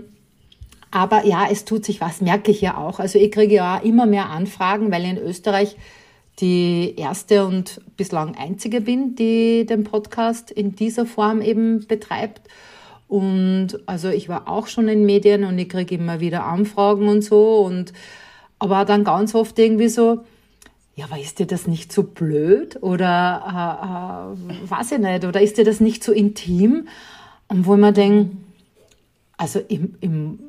aber 0.92 1.26
ja, 1.26 1.48
es 1.52 1.66
tut 1.66 1.86
sich 1.86 2.02
was, 2.02 2.22
merke 2.22 2.50
ich 2.50 2.62
ja 2.62 2.78
auch. 2.78 3.00
Also 3.00 3.20
ich 3.20 3.32
kriege 3.32 3.54
ja 3.54 3.78
immer 3.78 4.08
mehr 4.08 4.30
Anfragen, 4.30 4.92
weil 4.92 5.04
ich 5.04 5.10
in 5.12 5.18
Österreich 5.18 5.76
die 6.40 6.96
erste 6.98 7.46
und 7.46 7.82
bislang 7.98 8.36
einzige 8.36 8.82
bin, 8.82 9.14
die 9.16 9.66
den 9.66 9.84
Podcast 9.84 10.50
in 10.50 10.76
dieser 10.76 11.06
Form 11.06 11.42
eben 11.42 11.86
betreibt. 11.86 12.42
Und 13.08 13.80
also 13.86 14.10
ich 14.10 14.30
war 14.30 14.48
auch 14.48 14.68
schon 14.68 14.88
in 14.88 15.06
Medien 15.06 15.44
und 15.44 15.60
ich 15.60 15.70
kriege 15.70 15.96
immer 15.96 16.22
wieder 16.22 16.46
Anfragen 16.46 17.08
und 17.08 17.24
so. 17.24 17.60
Und 17.60 17.94
aber 18.58 18.86
dann 18.86 19.04
ganz 19.04 19.36
oft 19.36 19.60
irgendwie 19.60 19.90
so, 19.90 20.24
ja, 21.00 21.06
aber 21.06 21.18
ist 21.18 21.40
dir 21.40 21.48
das 21.48 21.66
nicht 21.66 21.94
zu 21.94 22.02
so 22.02 22.08
blöd? 22.08 22.78
Oder 22.82 24.36
äh, 24.50 24.54
äh, 24.54 24.70
weiß 24.70 24.92
ich 24.92 25.00
nicht, 25.00 25.24
oder 25.24 25.42
ist 25.42 25.58
dir 25.58 25.64
das 25.64 25.80
nicht 25.80 26.04
zu 26.04 26.12
so 26.12 26.18
intim? 26.18 26.90
Und 27.48 27.66
wo 27.66 27.76
ich 27.76 27.80
mir 27.80 27.94
denke, 27.94 28.36
also 29.38 29.60
im, 29.60 29.96
im, 30.02 30.40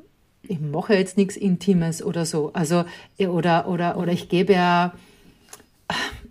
ich 0.43 0.59
mache 0.59 0.95
jetzt 0.95 1.17
nichts 1.17 1.37
Intimes 1.37 2.03
oder 2.03 2.27
so. 2.27 2.51
Also, 2.53 2.85
oder, 3.19 3.69
oder, 3.69 3.97
oder 3.97 4.13
ich 4.13 4.29
gebe 4.29 4.55
ja, 4.55 4.93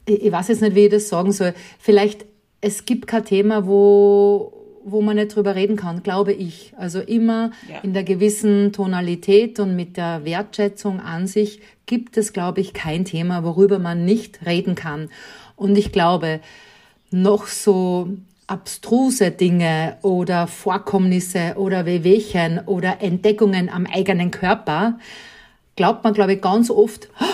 ich 0.06 0.32
weiß 0.32 0.50
jetzt 0.50 0.62
nicht, 0.62 0.76
wie 0.76 0.86
ich 0.86 0.92
das 0.92 1.08
sagen 1.08 1.32
soll. 1.32 1.54
Vielleicht, 1.80 2.26
es 2.60 2.84
gibt 2.84 3.08
kein 3.08 3.24
Thema, 3.24 3.68
wo, 3.68 4.52
wo 4.84 5.02
man 5.02 5.16
nicht 5.16 5.36
drüber 5.36 5.56
reden 5.56 5.76
kann, 5.76 6.04
glaube 6.04 6.34
ich. 6.34 6.74
Also 6.78 7.00
immer 7.00 7.52
ja. 7.70 7.80
in 7.82 7.94
der 7.94 8.04
gewissen 8.04 8.74
Tonalität 8.74 9.60
und 9.60 9.76
mit 9.76 9.98
der 9.98 10.26
Wertschätzung 10.26 11.00
an 11.00 11.28
sich 11.28 11.62
gibt 11.86 12.18
es, 12.18 12.34
glaube 12.34 12.62
ich, 12.62 12.74
kein 12.74 13.06
Thema, 13.06 13.44
worüber 13.44 13.80
man 13.80 14.06
nicht 14.06 14.46
reden 14.46 14.76
kann. 14.76 15.10
Und 15.56 15.78
ich 15.78 15.92
glaube, 15.92 16.40
noch 17.12 17.48
so 17.48 18.10
abstruse 18.48 19.32
Dinge 19.32 19.98
oder 20.02 20.48
Vorkommnisse 20.48 21.54
oder 21.58 21.86
Wehwehchen 21.86 22.60
oder 22.66 23.02
Entdeckungen 23.02 23.70
am 23.70 23.86
eigenen 23.86 24.32
Körper, 24.32 24.98
glaubt 25.76 26.04
man, 26.04 26.14
glaube 26.14 26.34
ich, 26.34 26.42
ganz 26.42 26.72
oft, 26.72 27.10
oh, 27.20 27.26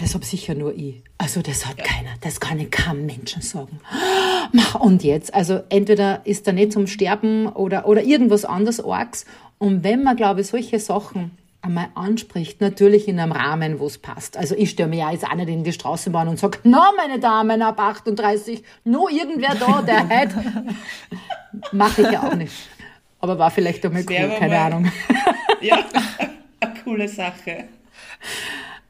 das 0.00 0.14
habe 0.14 0.24
sicher 0.24 0.54
nur 0.54 0.74
ich. 0.74 1.02
Also 1.18 1.42
das 1.42 1.66
hat 1.66 1.78
ja. 1.78 1.84
keiner, 1.84 2.10
das 2.20 2.40
kann 2.40 2.58
ich 2.58 2.70
keinem 2.70 3.06
Menschen 3.06 3.42
sagen. 3.42 3.80
Und 4.78 5.04
jetzt, 5.04 5.34
also 5.34 5.60
entweder 5.68 6.24
ist 6.24 6.46
er 6.46 6.52
nicht 6.52 6.72
zum 6.72 6.86
Sterben 6.86 7.46
oder, 7.46 7.86
oder 7.86 8.02
irgendwas 8.02 8.44
anderes 8.44 8.82
Orgs. 8.82 9.24
Und 9.58 9.84
wenn 9.84 10.02
man, 10.02 10.16
glaube 10.16 10.42
ich, 10.42 10.48
solche 10.48 10.78
Sachen 10.78 11.32
einmal 11.62 11.88
anspricht, 11.94 12.60
natürlich 12.60 13.08
in 13.08 13.18
einem 13.18 13.32
Rahmen, 13.32 13.80
wo 13.80 13.86
es 13.86 13.98
passt. 13.98 14.36
Also 14.36 14.54
ich 14.54 14.70
stelle 14.70 14.90
mir 14.90 14.98
ja 14.98 15.10
jetzt 15.12 15.24
auch 15.24 15.34
nicht 15.34 15.48
in 15.48 15.64
die 15.64 15.72
Straßenbahn 15.72 16.28
und 16.28 16.38
sage, 16.38 16.58
na 16.64 16.90
meine 16.96 17.18
Damen 17.18 17.62
ab 17.62 17.80
38, 17.80 18.62
nur 18.84 19.10
irgendwer 19.10 19.54
da, 19.54 19.80
der 19.80 20.08
halt. 20.08 20.30
Mache 21.72 22.02
ich 22.02 22.10
ja 22.10 22.28
auch 22.28 22.34
nicht. 22.34 22.52
Aber 23.20 23.38
war 23.38 23.50
vielleicht 23.50 23.84
einmal 23.86 24.02
cool, 24.02 24.32
keine 24.38 24.54
mal. 24.54 24.72
Ahnung. 24.72 24.92
ja, 25.62 25.78
eine 26.60 26.74
coole 26.84 27.08
Sache. 27.08 27.64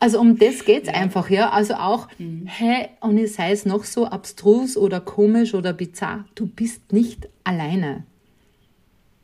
Also 0.05 0.21
um 0.21 0.37
das 0.37 0.67
geht's 0.67 0.89
ja. 0.89 0.93
einfach, 0.93 1.31
ja. 1.31 1.49
Also 1.49 1.77
auch, 1.77 2.09
mhm. 2.19 2.43
hey, 2.45 2.89
und 3.01 3.27
sei 3.27 3.53
es 3.53 3.65
noch 3.65 3.85
so 3.85 4.05
abstrus 4.05 4.77
oder 4.77 5.01
komisch 5.01 5.55
oder 5.55 5.73
bizarr, 5.73 6.27
du 6.35 6.47
bist 6.47 6.93
nicht 6.93 7.27
alleine. 7.43 8.05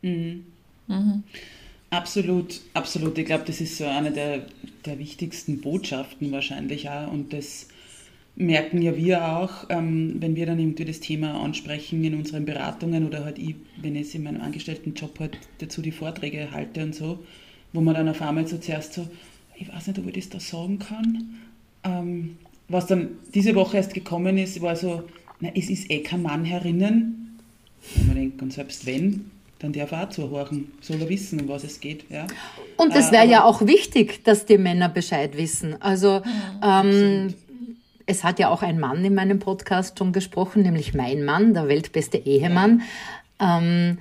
Mhm. 0.00 0.46
Mhm. 0.86 1.22
Absolut, 1.90 2.62
absolut. 2.72 3.18
Ich 3.18 3.26
glaube, 3.26 3.44
das 3.46 3.60
ist 3.60 3.76
so 3.76 3.84
eine 3.84 4.10
der, 4.10 4.46
der 4.86 4.98
wichtigsten 4.98 5.60
Botschaften 5.60 6.32
wahrscheinlich 6.32 6.88
auch. 6.88 7.12
Und 7.12 7.34
das 7.34 7.68
merken 8.34 8.80
ja 8.80 8.96
wir 8.96 9.36
auch, 9.36 9.66
ähm, 9.68 10.14
wenn 10.20 10.34
wir 10.34 10.46
dann 10.46 10.58
irgendwie 10.58 10.86
das 10.86 11.00
Thema 11.00 11.42
ansprechen 11.42 12.02
in 12.02 12.14
unseren 12.14 12.46
Beratungen 12.46 13.06
oder 13.06 13.26
halt 13.26 13.38
ich, 13.38 13.56
wenn 13.82 13.96
ich 13.96 14.14
in 14.14 14.22
meinem 14.22 14.40
Angestelltenjob 14.40 15.20
halt 15.20 15.36
dazu 15.58 15.82
die 15.82 15.92
Vorträge 15.92 16.52
halte 16.52 16.82
und 16.82 16.94
so, 16.94 17.18
wo 17.74 17.82
man 17.82 17.96
dann 17.96 18.08
auf 18.08 18.22
einmal 18.22 18.46
so 18.46 18.56
zuerst 18.56 18.94
so, 18.94 19.06
ich 19.60 19.72
weiß 19.72 19.88
nicht, 19.88 19.98
ob 19.98 20.06
ich 20.06 20.14
das 20.14 20.28
da 20.30 20.40
sagen 20.40 20.78
kann. 20.78 21.38
Ähm, 21.84 22.38
was 22.68 22.86
dann 22.86 23.10
diese 23.34 23.54
Woche 23.54 23.76
erst 23.76 23.94
gekommen 23.94 24.38
ist, 24.38 24.60
war 24.62 24.74
so, 24.74 25.02
na, 25.40 25.50
es 25.54 25.68
ist 25.68 25.90
eh 25.90 26.02
kein 26.02 26.22
Mann 26.22 26.44
herinnen. 26.44 27.38
Und 27.96 28.06
man 28.06 28.16
denkt, 28.16 28.42
und 28.42 28.52
selbst 28.52 28.86
wenn, 28.86 29.30
dann 29.58 29.72
darf 29.72 29.92
er 29.92 30.04
auch 30.04 30.08
zuhören, 30.08 30.72
soll 30.80 31.00
er 31.00 31.08
wissen, 31.08 31.40
um 31.40 31.48
was 31.48 31.64
es 31.64 31.80
geht. 31.80 32.10
Ja. 32.10 32.26
Und 32.78 32.94
es 32.94 33.12
wäre 33.12 33.26
äh, 33.26 33.30
ja 33.30 33.44
auch 33.44 33.66
wichtig, 33.66 34.24
dass 34.24 34.46
die 34.46 34.56
Männer 34.56 34.88
Bescheid 34.88 35.36
wissen. 35.36 35.80
Also 35.80 36.22
ähm, 36.62 37.34
es 38.06 38.24
hat 38.24 38.38
ja 38.38 38.48
auch 38.48 38.62
ein 38.62 38.80
Mann 38.80 39.04
in 39.04 39.14
meinem 39.14 39.40
Podcast 39.40 39.98
schon 39.98 40.12
gesprochen, 40.12 40.62
nämlich 40.62 40.94
mein 40.94 41.22
Mann, 41.22 41.52
der 41.52 41.68
weltbeste 41.68 42.16
Ehemann, 42.16 42.82
ja. 43.38 43.58
ähm, 43.58 43.98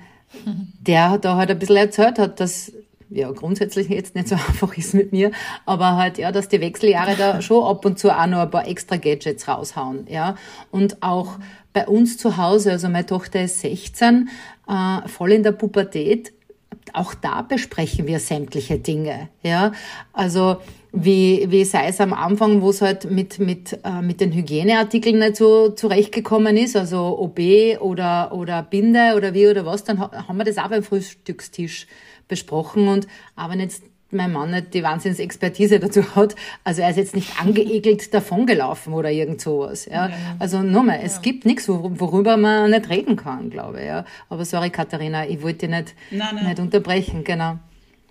der 0.80 1.18
da 1.18 1.36
halt 1.36 1.50
ein 1.50 1.58
bisschen 1.58 1.76
erzählt 1.76 2.18
hat, 2.18 2.40
dass 2.40 2.72
ja 3.10 3.30
grundsätzlich 3.32 3.88
jetzt 3.88 4.14
nicht 4.14 4.28
so 4.28 4.34
einfach 4.48 4.76
ist 4.76 4.94
mit 4.94 5.12
mir, 5.12 5.32
aber 5.66 5.96
halt 5.96 6.18
ja, 6.18 6.32
dass 6.32 6.48
die 6.48 6.60
Wechseljahre 6.60 7.16
da 7.16 7.42
schon 7.42 7.64
ab 7.64 7.84
und 7.84 7.98
zu 7.98 8.10
auch 8.10 8.26
noch 8.26 8.40
ein 8.40 8.50
paar 8.50 8.66
extra 8.66 8.96
Gadgets 8.96 9.48
raushauen, 9.48 10.06
ja. 10.08 10.36
Und 10.70 11.02
auch 11.02 11.38
bei 11.72 11.86
uns 11.86 12.16
zu 12.16 12.36
Hause, 12.36 12.72
also 12.72 12.88
meine 12.88 13.06
Tochter 13.06 13.42
ist 13.42 13.60
16, 13.60 14.28
äh, 14.68 15.08
voll 15.08 15.32
in 15.32 15.42
der 15.42 15.52
Pubertät, 15.52 16.32
auch 16.92 17.14
da 17.14 17.42
besprechen 17.42 18.06
wir 18.06 18.20
sämtliche 18.20 18.78
Dinge, 18.78 19.28
ja. 19.42 19.72
Also 20.12 20.56
wie, 20.92 21.46
wie 21.48 21.64
sei 21.64 21.86
es 21.88 22.00
am 22.00 22.12
Anfang, 22.12 22.62
wo 22.62 22.70
es 22.70 22.82
halt 22.82 23.10
mit, 23.10 23.38
mit, 23.38 23.78
äh, 23.84 24.02
mit 24.02 24.20
den 24.20 24.32
Hygieneartikeln 24.32 25.18
nicht 25.18 25.36
so 25.36 25.68
zurechtgekommen 25.68 26.56
ist, 26.56 26.76
also 26.76 27.18
OB 27.18 27.80
oder, 27.80 28.32
oder 28.32 28.62
Binde 28.62 29.14
oder 29.16 29.32
wie 29.34 29.46
oder 29.48 29.64
was, 29.64 29.84
dann 29.84 30.00
haben 30.00 30.36
wir 30.36 30.44
das 30.44 30.58
auch 30.58 30.68
beim 30.68 30.82
Frühstückstisch 30.82 31.86
besprochen 32.30 32.88
und 32.88 33.06
aber 33.36 33.54
jetzt 33.56 33.82
mein 34.12 34.32
Mann 34.32 34.50
nicht 34.50 34.74
die 34.74 34.82
Wahnsinnsexpertise 34.82 35.78
dazu 35.78 36.14
hat. 36.14 36.34
Also 36.64 36.82
er 36.82 36.90
ist 36.90 36.96
jetzt 36.96 37.14
nicht 37.14 37.40
angeekelt 37.40 38.12
davongelaufen 38.12 38.92
oder 38.92 39.10
irgend 39.10 39.40
sowas. 39.40 39.86
Ja. 39.86 40.08
ja. 40.08 40.14
Also 40.38 40.62
nochmal, 40.62 40.96
ja. 40.96 41.04
es 41.04 41.22
gibt 41.22 41.44
nichts, 41.46 41.68
worüber 41.68 42.36
man 42.36 42.70
nicht 42.70 42.88
reden 42.88 43.16
kann, 43.16 43.50
glaube 43.50 43.80
ich. 43.80 43.86
Ja. 43.86 44.04
Aber 44.28 44.44
sorry, 44.44 44.70
Katharina, 44.70 45.28
ich 45.28 45.42
wollte 45.42 45.68
dich 45.68 45.76
nicht, 45.76 45.94
nein, 46.10 46.34
nein. 46.34 46.46
nicht 46.46 46.58
unterbrechen, 46.58 47.24
genau. 47.24 47.58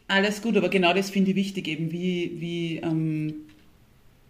Alles 0.08 0.42
gut, 0.42 0.58
aber 0.58 0.70
genau 0.70 0.94
das 0.94 1.10
finde 1.12 1.32
ich 1.32 1.36
wichtig, 1.36 1.68
eben 1.68 1.92
wie, 1.92 2.38
wie, 2.40 2.78
ähm, 2.78 3.34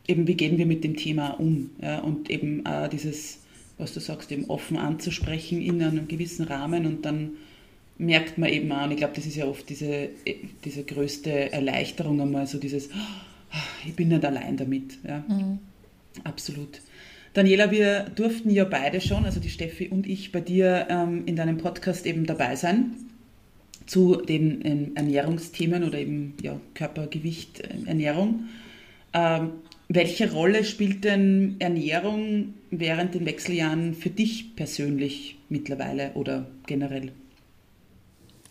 eben 0.08 0.28
wie 0.28 0.36
gehen 0.36 0.58
wir 0.58 0.66
mit 0.66 0.84
dem 0.84 0.98
Thema 0.98 1.40
um. 1.40 1.70
Ja? 1.82 2.00
Und 2.00 2.30
eben 2.30 2.66
äh, 2.66 2.90
dieses, 2.90 3.40
was 3.78 3.94
du 3.94 4.02
sagst, 4.02 4.32
eben 4.32 4.46
offen 4.50 4.78
anzusprechen 4.78 5.62
in 5.62 5.82
einem 5.82 6.08
gewissen 6.08 6.46
Rahmen 6.46 6.86
und 6.86 7.06
dann 7.06 7.32
merkt 8.00 8.38
man 8.38 8.50
eben 8.50 8.72
auch, 8.72 8.86
und 8.86 8.92
ich 8.92 8.98
glaube, 8.98 9.14
das 9.16 9.28
ist 9.28 9.36
ja 9.36 9.46
oft 9.46 9.70
diese, 9.70 10.10
diese 10.66 10.84
größte 10.84 11.52
Erleichterung 11.52 12.20
einmal, 12.22 12.48
so 12.48 12.58
dieses, 12.58 12.90
oh, 12.90 13.58
ich 13.86 13.96
bin 13.96 14.08
nicht 14.08 14.26
allein 14.26 14.58
damit. 14.58 14.98
Ja. 15.08 15.24
Mhm. 15.28 15.60
Absolut. 16.24 16.82
Daniela, 17.34 17.70
wir 17.70 18.06
durften 18.16 18.50
ja 18.50 18.64
beide 18.64 19.02
schon, 19.02 19.26
also 19.26 19.40
die 19.40 19.50
Steffi 19.50 19.90
und 19.90 20.08
ich, 20.08 20.32
bei 20.32 20.42
dir 20.42 20.88
ähm, 20.90 21.24
in 21.26 21.36
deinem 21.36 21.58
Podcast 21.58 22.06
eben 22.06 22.26
dabei 22.26 22.56
sein 22.56 22.96
zu 23.86 24.16
den 24.16 24.66
ähm, 24.66 24.92
Ernährungsthemen 24.96 25.84
oder 25.84 26.00
eben 26.00 26.36
ja, 26.42 26.60
Körpergewicht, 26.76 27.60
äh, 27.60 27.68
Ernährung. 27.86 28.46
Ähm, 29.14 29.52
welche 29.90 30.32
Rolle 30.32 30.64
spielt 30.64 31.04
denn 31.04 31.56
Ernährung 31.60 32.54
während 32.72 33.16
den 33.16 33.26
Wechseljahren 33.26 33.94
für 33.94 34.10
dich 34.10 34.56
persönlich 34.56 35.38
mittlerweile 35.50 36.12
oder 36.14 36.48
generell? 36.68 37.12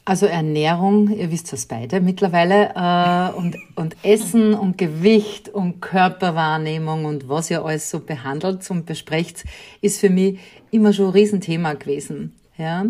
Also 0.08 0.24
Ernährung, 0.24 1.10
ihr 1.14 1.30
wisst 1.30 1.52
das 1.52 1.66
beide 1.66 2.00
mittlerweile, 2.00 2.70
äh, 2.74 3.36
und, 3.36 3.58
und 3.74 3.94
Essen 4.02 4.54
und 4.54 4.78
Gewicht 4.78 5.50
und 5.50 5.82
Körperwahrnehmung 5.82 7.04
und 7.04 7.28
was 7.28 7.50
ihr 7.50 7.62
alles 7.62 7.90
so 7.90 8.00
behandelt 8.00 8.70
und 8.70 8.86
besprecht, 8.86 9.44
ist 9.82 10.00
für 10.00 10.08
mich 10.08 10.38
immer 10.70 10.94
schon 10.94 11.08
ein 11.08 11.12
Riesenthema 11.12 11.74
gewesen. 11.74 12.34
Ja, 12.56 12.86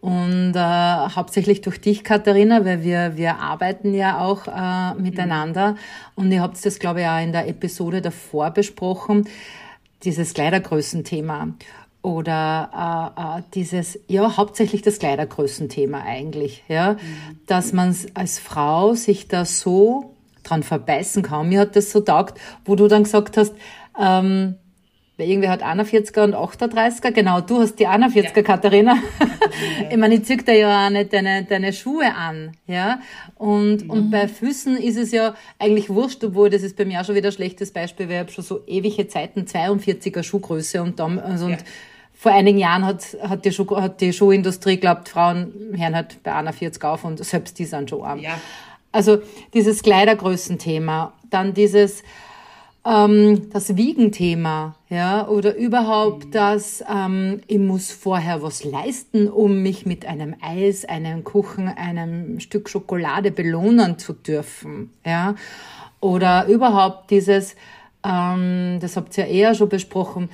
und 0.00 0.52
äh, 0.54 1.14
hauptsächlich 1.16 1.62
durch 1.62 1.80
dich, 1.80 2.04
Katharina, 2.04 2.64
weil 2.64 2.84
wir, 2.84 3.16
wir 3.16 3.40
arbeiten 3.40 3.92
ja 3.92 4.20
auch 4.20 4.46
äh, 4.46 4.94
miteinander. 5.02 5.74
Und 6.14 6.30
ihr 6.30 6.42
habt 6.42 6.64
das, 6.64 6.78
glaube 6.78 7.00
ich, 7.00 7.08
auch 7.08 7.20
in 7.20 7.32
der 7.32 7.48
Episode 7.48 8.00
davor 8.00 8.52
besprochen, 8.52 9.28
dieses 10.04 10.32
Kleidergrößenthema 10.32 11.48
oder 12.02 13.14
äh, 13.16 13.38
äh, 13.38 13.42
dieses, 13.54 13.98
ja, 14.08 14.36
hauptsächlich 14.36 14.82
das 14.82 14.98
Kleidergrößenthema 14.98 16.02
eigentlich, 16.02 16.64
ja, 16.68 16.94
mhm. 16.94 16.98
dass 17.46 17.72
man 17.72 17.96
als 18.14 18.38
Frau 18.38 18.94
sich 18.94 19.28
da 19.28 19.44
so 19.44 20.14
dran 20.42 20.64
verbeißen 20.64 21.22
kann. 21.22 21.48
Mir 21.48 21.60
hat 21.60 21.76
das 21.76 21.92
so 21.92 22.00
taugt, 22.00 22.38
wo 22.64 22.74
du 22.74 22.88
dann 22.88 23.04
gesagt 23.04 23.36
hast, 23.36 23.54
ähm, 23.98 24.56
irgendwie 25.18 25.48
hat 25.48 25.62
41er 25.62 26.24
und 26.24 26.34
38er, 26.34 27.12
genau, 27.12 27.40
du 27.40 27.60
hast 27.60 27.76
die 27.78 27.86
41er, 27.86 28.36
ja. 28.36 28.42
Katharina. 28.42 28.96
ich 29.90 29.96
meine, 29.96 30.16
ich 30.16 30.24
zieh 30.24 30.38
dir 30.38 30.56
ja 30.56 30.86
auch 30.86 30.90
nicht 30.90 31.12
deine, 31.12 31.44
deine 31.44 31.72
Schuhe 31.72 32.12
an, 32.14 32.56
ja. 32.66 33.00
Und, 33.36 33.84
mhm. 33.84 33.90
und 33.90 34.10
bei 34.10 34.26
Füßen 34.26 34.76
ist 34.76 34.96
es 34.96 35.12
ja 35.12 35.34
eigentlich 35.60 35.90
wurscht, 35.90 36.24
obwohl 36.24 36.50
das 36.50 36.62
ist 36.62 36.76
bei 36.76 36.84
mir 36.84 37.00
auch 37.00 37.04
schon 37.04 37.14
wieder 37.14 37.28
ein 37.28 37.32
schlechtes 37.32 37.72
Beispiel, 37.72 38.08
weil 38.08 38.14
ich 38.14 38.20
habe 38.20 38.32
schon 38.32 38.44
so 38.44 38.60
ewige 38.66 39.06
Zeiten 39.06 39.42
42er 39.42 40.24
Schuhgröße 40.24 40.82
und 40.82 40.98
dann, 40.98 41.20
also 41.20 41.48
ja. 41.48 41.56
und 41.56 41.64
vor 42.22 42.30
einigen 42.30 42.58
Jahren 42.58 42.86
hat, 42.86 43.16
hat, 43.20 43.44
die, 43.44 43.50
Schuh, 43.50 43.68
hat 43.74 44.00
die 44.00 44.12
Schuhindustrie 44.12 44.76
glaubt, 44.76 45.08
Frauen 45.08 45.52
hören 45.76 45.96
halt 45.96 46.22
bei 46.22 46.32
einer 46.32 46.52
40 46.52 46.84
auf 46.84 47.02
und 47.02 47.24
selbst 47.24 47.58
die 47.58 47.64
sind 47.64 47.90
schon 47.90 48.04
arm. 48.04 48.20
Ja. 48.20 48.40
Also 48.92 49.18
dieses 49.54 49.82
Kleidergrößenthema, 49.82 51.14
dann 51.30 51.52
dieses 51.52 52.04
ähm, 52.84 53.50
das 53.50 53.76
Wiegenthema, 53.76 54.76
ja, 54.88 55.26
oder 55.26 55.56
überhaupt 55.56 56.26
mhm. 56.26 56.30
das, 56.30 56.84
ähm, 56.88 57.40
ich 57.48 57.58
muss 57.58 57.90
vorher 57.90 58.40
was 58.40 58.62
leisten, 58.62 59.26
um 59.26 59.60
mich 59.60 59.84
mit 59.84 60.06
einem 60.06 60.36
Eis, 60.40 60.84
einem 60.84 61.24
Kuchen, 61.24 61.66
einem 61.66 62.38
Stück 62.38 62.68
Schokolade 62.68 63.32
belohnen 63.32 63.98
zu 63.98 64.12
dürfen, 64.12 64.92
ja, 65.04 65.34
oder 65.98 66.46
überhaupt 66.46 67.10
dieses, 67.10 67.56
ähm, 68.04 68.78
das 68.80 68.96
habt 68.96 69.18
ihr 69.18 69.26
ja 69.26 69.30
eher 69.30 69.54
schon 69.56 69.68
besprochen, 69.68 70.28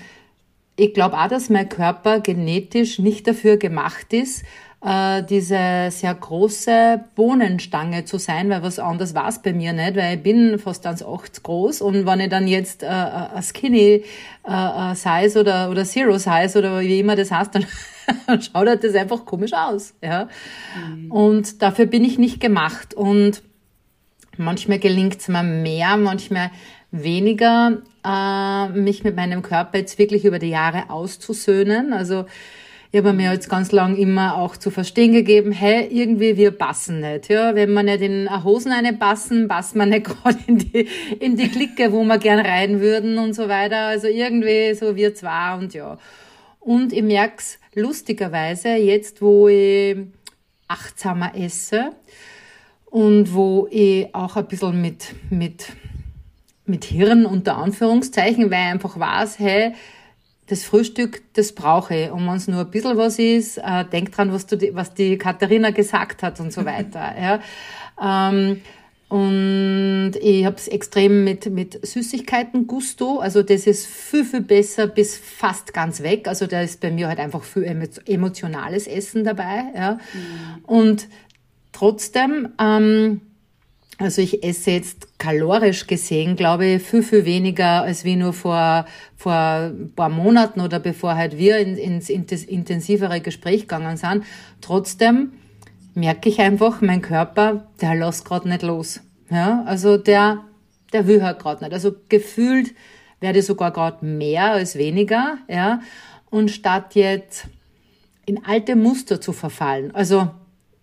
ich 0.79 0.95
glaube 0.95 1.19
auch, 1.19 1.29
dass 1.29 1.51
mein 1.51 1.69
Körper 1.69 2.21
genetisch 2.21 2.99
nicht 2.99 3.27
dafür 3.27 3.57
gemacht 3.57 4.13
ist, 4.13 4.45
äh, 4.81 5.25
diese 5.25 5.89
sehr 5.91 6.15
große 6.15 7.05
Bohnenstange 7.17 8.05
zu 8.05 8.19
sein, 8.19 8.49
weil 8.49 8.63
was 8.63 8.79
anderes 8.79 9.13
war 9.15 9.29
es 9.29 9.43
bei 9.43 9.53
mir 9.53 9.73
nicht, 9.73 9.97
weil 9.97 10.17
ich 10.17 10.23
bin 10.23 10.57
fast 10.61 10.87
1,80 10.87 11.43
groß 11.43 11.81
und 11.81 12.07
wenn 12.07 12.21
ich 12.21 12.29
dann 12.29 12.47
jetzt 12.47 12.85
äh, 12.85 12.87
äh, 12.87 13.43
Skinny 13.43 14.05
äh, 14.45 14.95
Size 14.95 15.41
oder, 15.41 15.69
oder 15.69 15.85
Zero 15.85 16.17
Size 16.17 16.57
oder 16.57 16.81
wie 16.81 17.01
immer 17.01 17.17
das 17.17 17.33
heißt, 17.33 17.57
dann 17.57 17.67
schaut 18.41 18.69
halt 18.69 18.85
das 18.85 18.95
einfach 18.95 19.25
komisch 19.25 19.53
aus. 19.53 19.95
Ja? 20.01 20.29
Mhm. 20.95 21.11
Und 21.11 21.61
dafür 21.61 21.87
bin 21.87 22.05
ich 22.05 22.19
nicht 22.19 22.41
gemacht. 22.41 22.95
Und 22.95 23.43
manchmal 24.37 24.79
gelingt 24.79 25.19
es 25.19 25.27
mir 25.27 25.43
mehr, 25.43 25.97
manchmal 25.97 26.53
weniger, 26.93 27.79
äh, 28.09 28.69
mich 28.69 29.05
mit 29.05 29.17
meinem 29.17 29.43
Körper 29.43 29.79
jetzt 29.79 29.99
wirklich 29.99 30.25
über 30.25 30.39
die 30.39 30.49
Jahre 30.51 30.91
auszusöhnen. 30.91 31.93
Also 31.93 32.25
ich 32.91 32.99
habe 32.99 33.13
mir 33.13 33.33
jetzt 33.33 33.51
ganz 33.51 33.71
lang 33.71 33.97
immer 33.97 34.37
auch 34.37 34.57
zu 34.57 34.71
verstehen 34.71 35.13
gegeben, 35.13 35.53
hey, 35.53 35.87
irgendwie 35.91 36.39
wir 36.39 36.53
passen 36.53 37.01
nicht. 37.01 37.29
Ja, 37.29 37.55
wenn 37.55 37.73
wir 37.75 37.83
nicht 37.83 38.01
in 38.01 38.45
Hosen 38.45 38.73
eine 38.73 38.95
passen, 38.95 39.47
passen 39.47 39.79
wir 39.79 39.87
nicht 39.87 40.05
gerade 40.23 40.39
in 40.47 40.59
die, 40.59 40.89
in 41.21 41.37
die 41.37 41.49
Clique, 41.49 41.93
wo 41.93 42.03
wir 42.05 42.19
gern 42.19 42.41
rein 42.45 42.81
würden 42.81 43.19
und 43.19 43.35
so 43.35 43.49
weiter. 43.49 43.89
Also 43.89 44.07
irgendwie 44.07 44.75
so 44.75 44.97
wir 44.97 45.15
zwei 45.15 45.55
und 45.55 45.75
ja. 45.75 45.99
Und 46.61 46.95
ich 46.95 47.03
merk's 47.03 47.59
lustigerweise 47.75 48.71
jetzt, 48.71 49.21
wo 49.21 49.49
ich 49.49 49.97
achtsamer 50.67 51.35
esse 51.35 51.93
und 52.87 53.35
wo 53.35 53.69
ich 53.71 54.15
auch 54.15 54.37
ein 54.37 54.47
bisschen 54.49 54.81
mit, 54.81 55.15
mit 55.31 55.67
mit 56.69 56.85
Hirn 56.85 57.27
unter 57.27 57.57
Anführungszeichen, 57.57 58.51
weil 58.51 58.67
ich 58.67 58.73
einfach 58.73 58.99
weiß, 58.99 59.39
hey, 59.39 59.75
das 60.47 60.65
Frühstück, 60.65 61.23
das 61.35 61.53
brauche 61.53 61.95
ich. 61.95 62.11
Und 62.11 62.27
wenn 62.27 62.37
es 62.37 62.49
nur 62.49 62.61
ein 62.61 62.71
bisschen 62.71 62.97
was 62.97 63.19
ist, 63.19 63.59
äh, 63.59 63.85
denk 63.85 64.13
dran, 64.13 64.33
was, 64.33 64.47
du, 64.47 64.57
was 64.75 64.95
die 64.95 65.19
Katharina 65.19 65.71
gesagt 65.71 66.23
hat 66.23 66.41
und 66.41 66.53
so 66.53 66.65
weiter. 66.65 67.15
ja. 67.21 67.41
Ähm, 68.31 68.61
Und 69.11 70.13
ich 70.21 70.45
habe 70.45 70.57
es 70.57 70.69
extrem 70.69 71.25
mit, 71.25 71.51
mit 71.51 71.87
Süßigkeiten 71.87 72.67
Gusto. 72.67 73.21
Also 73.21 73.43
das 73.43 73.67
ist 73.67 73.87
viel, 73.87 74.25
viel 74.25 74.43
besser 74.43 74.87
bis 74.87 75.17
fast 75.17 75.73
ganz 75.73 76.03
weg. 76.03 76.29
Also 76.29 76.47
da 76.47 76.61
ist 76.61 76.81
bei 76.81 76.91
mir 76.91 77.09
halt 77.09 77.19
einfach 77.19 77.43
viel 77.43 77.65
emotionales 78.05 78.87
Essen 78.87 79.25
dabei. 79.25 79.65
Ja. 79.75 79.93
Mhm. 79.95 80.65
Und 80.67 81.09
trotzdem, 81.73 82.51
ähm, 82.61 83.23
also 83.99 84.23
ich 84.23 84.45
esse 84.45 84.71
jetzt 84.71 85.19
kalorisch 85.19 85.89
gesehen, 85.89 86.37
glaube 86.37 86.67
ich, 86.67 86.83
viel, 86.83 87.03
viel 87.03 87.25
weniger 87.25 87.83
als 87.83 88.05
wie 88.05 88.15
nur 88.15 88.33
vor, 88.33 88.87
vor 89.17 89.33
ein 89.33 89.93
paar 89.95 90.09
Monaten 90.09 90.61
oder 90.61 90.79
bevor 90.79 91.17
halt 91.17 91.37
wir 91.37 91.59
in, 91.59 91.77
ins 91.77 92.09
intensivere 92.09 93.21
Gespräch 93.21 93.63
gegangen 93.63 93.97
sind. 93.97 94.25
Trotzdem 94.61 95.33
merke 95.95 96.29
ich 96.29 96.41
einfach, 96.41 96.81
mein 96.81 97.03
Körper, 97.03 97.67
der 97.81 97.97
lässt 97.97 98.25
gerade 98.25 98.49
nicht 98.49 98.63
los. 98.63 99.01
Ja, 99.31 99.65
also 99.67 99.97
der, 99.97 100.45
der 100.93 101.09
will 101.09 101.23
halt 101.23 101.41
gerade 101.41 101.65
nicht. 101.65 101.75
Also 101.75 101.93
gefühlt 102.09 102.75
werde 103.21 103.41
ich 103.41 103.47
sogar 103.47 103.73
gerade 103.73 104.05
mehr 104.05 104.53
als 104.53 104.79
weniger, 104.79 105.39
ja. 105.49 105.81
Und 106.31 106.51
statt 106.51 106.95
jetzt 106.95 107.49
in 108.27 108.45
alte 108.45 108.77
Muster 108.77 109.21
zu 109.21 109.33
verfallen, 109.33 109.95
also 109.95 110.31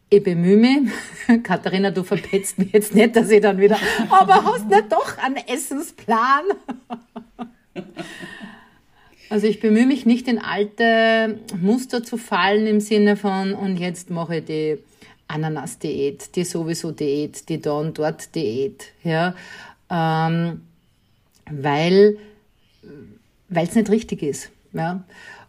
ich 0.10 0.24
bemühe 0.24 0.58
mich. 0.58 0.92
Katharina, 1.44 1.92
du 1.92 2.04
verpetzt 2.04 2.58
mich 2.58 2.72
jetzt 2.72 2.94
nicht, 2.94 3.16
dass 3.16 3.30
ich 3.30 3.42
dann 3.42 3.60
wieder, 3.60 3.78
aber 4.10 4.44
hast 4.44 4.68
nicht 4.68 4.92
doch 4.92 5.18
einen 5.18 5.38
Essensplan? 5.38 6.44
Also 9.28 9.48
ich 9.48 9.60
bemühe 9.60 9.88
mich 9.88 10.06
nicht 10.06 10.28
in 10.28 10.38
alte 10.38 11.40
Muster 11.60 12.04
zu 12.04 12.18
fallen 12.18 12.68
im 12.68 12.80
Sinne 12.80 13.18
von, 13.18 13.54
und 13.54 13.78
jetzt 13.78 14.12
mache 14.12 14.38
ich 14.38 14.46
die 14.46 14.78
Ananas-Diät, 15.28 16.36
die 16.36 16.44
sowieso-Diät, 16.44 17.50
die 17.50 17.60
da 17.60 17.74
und 17.74 17.98
dort 17.98 18.36
Diät, 18.36 18.92
ja, 19.04 19.36
ähm, 19.90 20.62
weil 21.50 22.18
es 23.50 23.76
nicht 23.76 23.90
richtig 23.90 24.22
ist, 24.22 24.52
ja. 24.74 25.04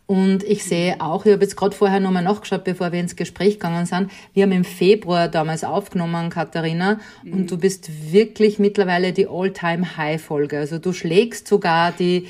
Und 0.07 0.45
ich 0.45 0.63
sehe 0.63 1.01
auch, 1.01 1.27
ich 1.27 1.33
habe 1.33 1.43
jetzt 1.43 1.57
gerade 1.57 1.75
vorher 1.75 1.99
nochmal 1.99 2.23
nachgeschaut, 2.23 2.63
bevor 2.63 2.93
wir 2.93 3.01
ins 3.01 3.17
Gespräch 3.17 3.55
gegangen 3.55 3.87
sind. 3.87 4.11
Wir 4.35 4.45
haben 4.45 4.53
im 4.53 4.65
Februar 4.65 5.27
damals 5.27 5.65
aufgenommen, 5.65 6.31
Katharina, 6.31 7.01
mhm. 7.25 7.33
und 7.33 7.51
du 7.51 7.59
bist 7.59 8.13
wirklich 8.13 8.61
mittlerweile 8.61 9.13
die 9.13 9.27
All-Time-High-Folge. 9.27 10.59
Also 10.59 10.79
du 10.79 10.93
schlägst 10.93 11.49
sogar 11.49 11.91
die, 11.91 12.29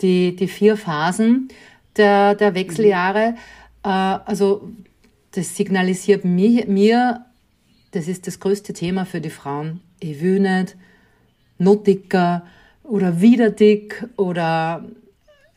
die, 0.00 0.36
die 0.36 0.48
vier 0.48 0.78
Phasen 0.78 1.48
der, 1.96 2.34
der 2.34 2.54
Wechseljahre. 2.54 3.32
Mhm. 3.32 3.36
Also 3.82 4.70
das 5.32 5.54
signalisiert 5.54 6.24
mir, 6.24 6.66
mir, 6.66 7.26
das 7.90 8.08
ist 8.08 8.26
das 8.26 8.40
größte 8.40 8.72
Thema 8.72 9.04
für 9.04 9.20
die 9.20 9.30
Frauen. 9.30 9.80
Ich 10.00 10.22
will 10.22 10.40
nicht 10.40 10.76
noch 11.58 11.76
dicker 11.76 12.46
oder 12.84 13.20
wieder 13.20 13.50
dick 13.50 14.06
oder 14.16 14.84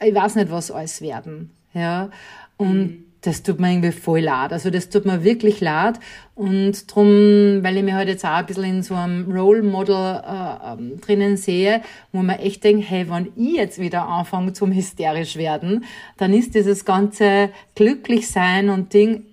ich 0.04 0.14
weiß 0.14 0.36
nicht, 0.36 0.52
was 0.52 0.72
alles 0.72 1.02
werden. 1.02 1.52
Ja, 1.74 2.10
und 2.58 2.78
mhm. 2.78 3.06
das 3.22 3.44
tut 3.44 3.60
mir 3.60 3.72
irgendwie 3.72 3.92
voll 3.92 4.22
leid. 4.22 4.54
Also 4.54 4.70
das 4.70 4.90
tut 4.90 5.06
mir 5.06 5.24
wirklich 5.24 5.62
leid. 5.62 6.00
Und 6.36 6.94
drum, 6.94 7.64
weil 7.64 7.78
ich 7.78 7.84
mich 7.84 7.94
halt 7.94 8.08
jetzt 8.08 8.26
auch 8.26 8.30
ein 8.30 8.46
bisschen 8.46 8.64
in 8.64 8.84
so 8.84 8.96
einem 8.96 9.32
Role 9.32 9.64
Model 9.64 9.96
äh, 9.96 10.74
ähm, 10.74 11.00
drinnen 11.02 11.38
sehe, 11.38 11.82
wo 12.12 12.22
man 12.22 12.40
echt 12.40 12.64
denkt, 12.64 12.90
hey, 12.90 13.10
wenn 13.10 13.32
ich 13.36 13.56
jetzt 13.56 13.80
wieder 13.80 14.08
anfange 14.08 14.54
zum 14.54 14.72
hysterisch 14.72 15.38
werden, 15.38 15.86
dann 16.18 16.34
ist 16.34 16.56
dieses 16.56 16.86
ganze 16.86 17.50
glücklich 17.76 18.30
sein 18.30 18.70
und 18.70 18.94
Ding 18.94 19.26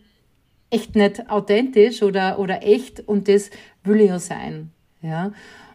echt 0.71 0.97
nicht 0.97 1.31
authentisch 1.31 2.03
oder, 2.03 2.39
oder 2.39 2.63
echt 2.63 3.01
und 3.01 3.29
das 3.29 3.51
will 3.85 4.01
ich 4.01 4.09
ja 4.09 4.19
sein. 4.19 4.71
Ja. 5.03 5.33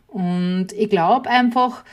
Und 0.07 0.67
ich 0.73 0.89
glaube 0.89 1.29
einfach, 1.29 1.83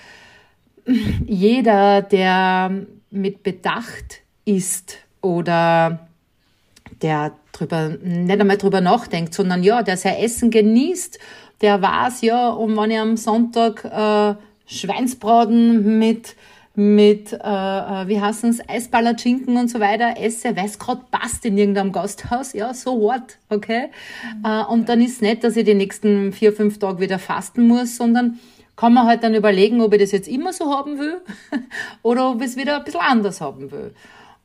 jeder, 1.27 2.03
der 2.03 2.87
mit 3.11 3.43
Bedacht 3.43 4.21
ist 4.57 4.99
oder 5.21 6.09
der 7.03 7.33
drüber, 7.53 7.97
nicht 8.03 8.41
einmal 8.41 8.59
drüber 8.59 8.81
nachdenkt, 8.81 9.35
sondern 9.35 9.63
ja, 9.63 9.83
der 9.83 9.97
sein 9.97 10.17
Essen 10.17 10.51
genießt, 10.51 11.19
der 11.61 11.81
weiß 11.83 12.23
ja, 12.23 12.51
und 12.51 12.77
wenn 12.77 12.91
ich 12.91 12.99
am 12.99 13.17
Sonntag 13.17 13.85
äh, 13.85 14.35
Schweinsbraten 14.67 15.99
mit 15.99 16.37
mit, 16.77 17.33
äh, 17.33 17.37
äh 17.37 18.09
wie 18.09 18.21
heißen 18.21 18.51
es, 18.51 18.69
Eisballer, 18.69 19.19
Schinken 19.19 19.57
und 19.57 19.69
so 19.69 19.81
weiter 19.81 20.15
esse, 20.17 20.57
weil 20.57 20.67
es 20.67 20.79
gerade 20.79 21.03
passt 21.11 21.45
in 21.45 21.59
irgendeinem 21.59 21.93
Gasthaus, 21.93 22.53
ja, 22.53 22.73
so 22.73 23.01
what, 23.01 23.39
okay? 23.49 23.89
Mhm. 24.39 24.45
Äh, 24.45 24.65
und 24.65 24.89
dann 24.89 25.01
ist 25.03 25.21
nicht, 25.21 25.43
dass 25.45 25.57
ich 25.57 25.65
die 25.65 25.75
nächsten 25.75 26.33
vier, 26.33 26.53
fünf 26.53 26.79
Tage 26.79 27.01
wieder 27.01 27.19
fasten 27.19 27.67
muss, 27.67 27.97
sondern 27.97 28.39
kann 28.77 28.95
man 28.95 29.07
halt 29.07 29.23
dann 29.25 29.35
überlegen, 29.35 29.83
ob 29.83 29.93
ich 29.93 30.01
das 30.01 30.13
jetzt 30.13 30.29
immer 30.29 30.53
so 30.53 30.75
haben 30.75 30.99
will 30.99 31.21
oder 32.03 32.31
ob 32.31 32.41
ich 32.41 32.47
es 32.47 32.57
wieder 32.57 32.77
ein 32.77 32.85
bisschen 32.85 33.01
anders 33.01 33.41
haben 33.41 33.71
will. 33.71 33.93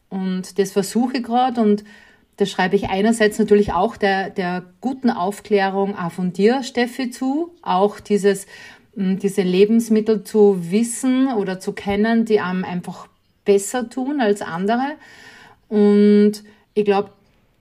Und 0.09 0.59
das 0.59 0.71
versuche 0.71 1.17
ich 1.17 1.23
gerade 1.23 1.61
und 1.61 1.83
das 2.37 2.49
schreibe 2.49 2.75
ich 2.75 2.89
einerseits 2.89 3.39
natürlich 3.39 3.71
auch 3.71 3.95
der, 3.95 4.29
der 4.29 4.63
guten 4.81 5.09
Aufklärung 5.09 5.97
auch 5.97 6.11
von 6.11 6.33
dir, 6.33 6.63
Steffi, 6.63 7.09
zu. 7.09 7.53
Auch 7.61 7.99
dieses, 7.99 8.45
hm, 8.95 9.19
diese 9.19 9.41
Lebensmittel 9.41 10.23
zu 10.23 10.71
wissen 10.71 11.27
oder 11.33 11.59
zu 11.59 11.71
kennen, 11.71 12.25
die 12.25 12.41
einem 12.41 12.65
einfach 12.65 13.07
besser 13.45 13.89
tun 13.89 14.19
als 14.19 14.41
andere. 14.41 14.95
Und 15.69 16.43
ich 16.73 16.83
glaube, 16.83 17.11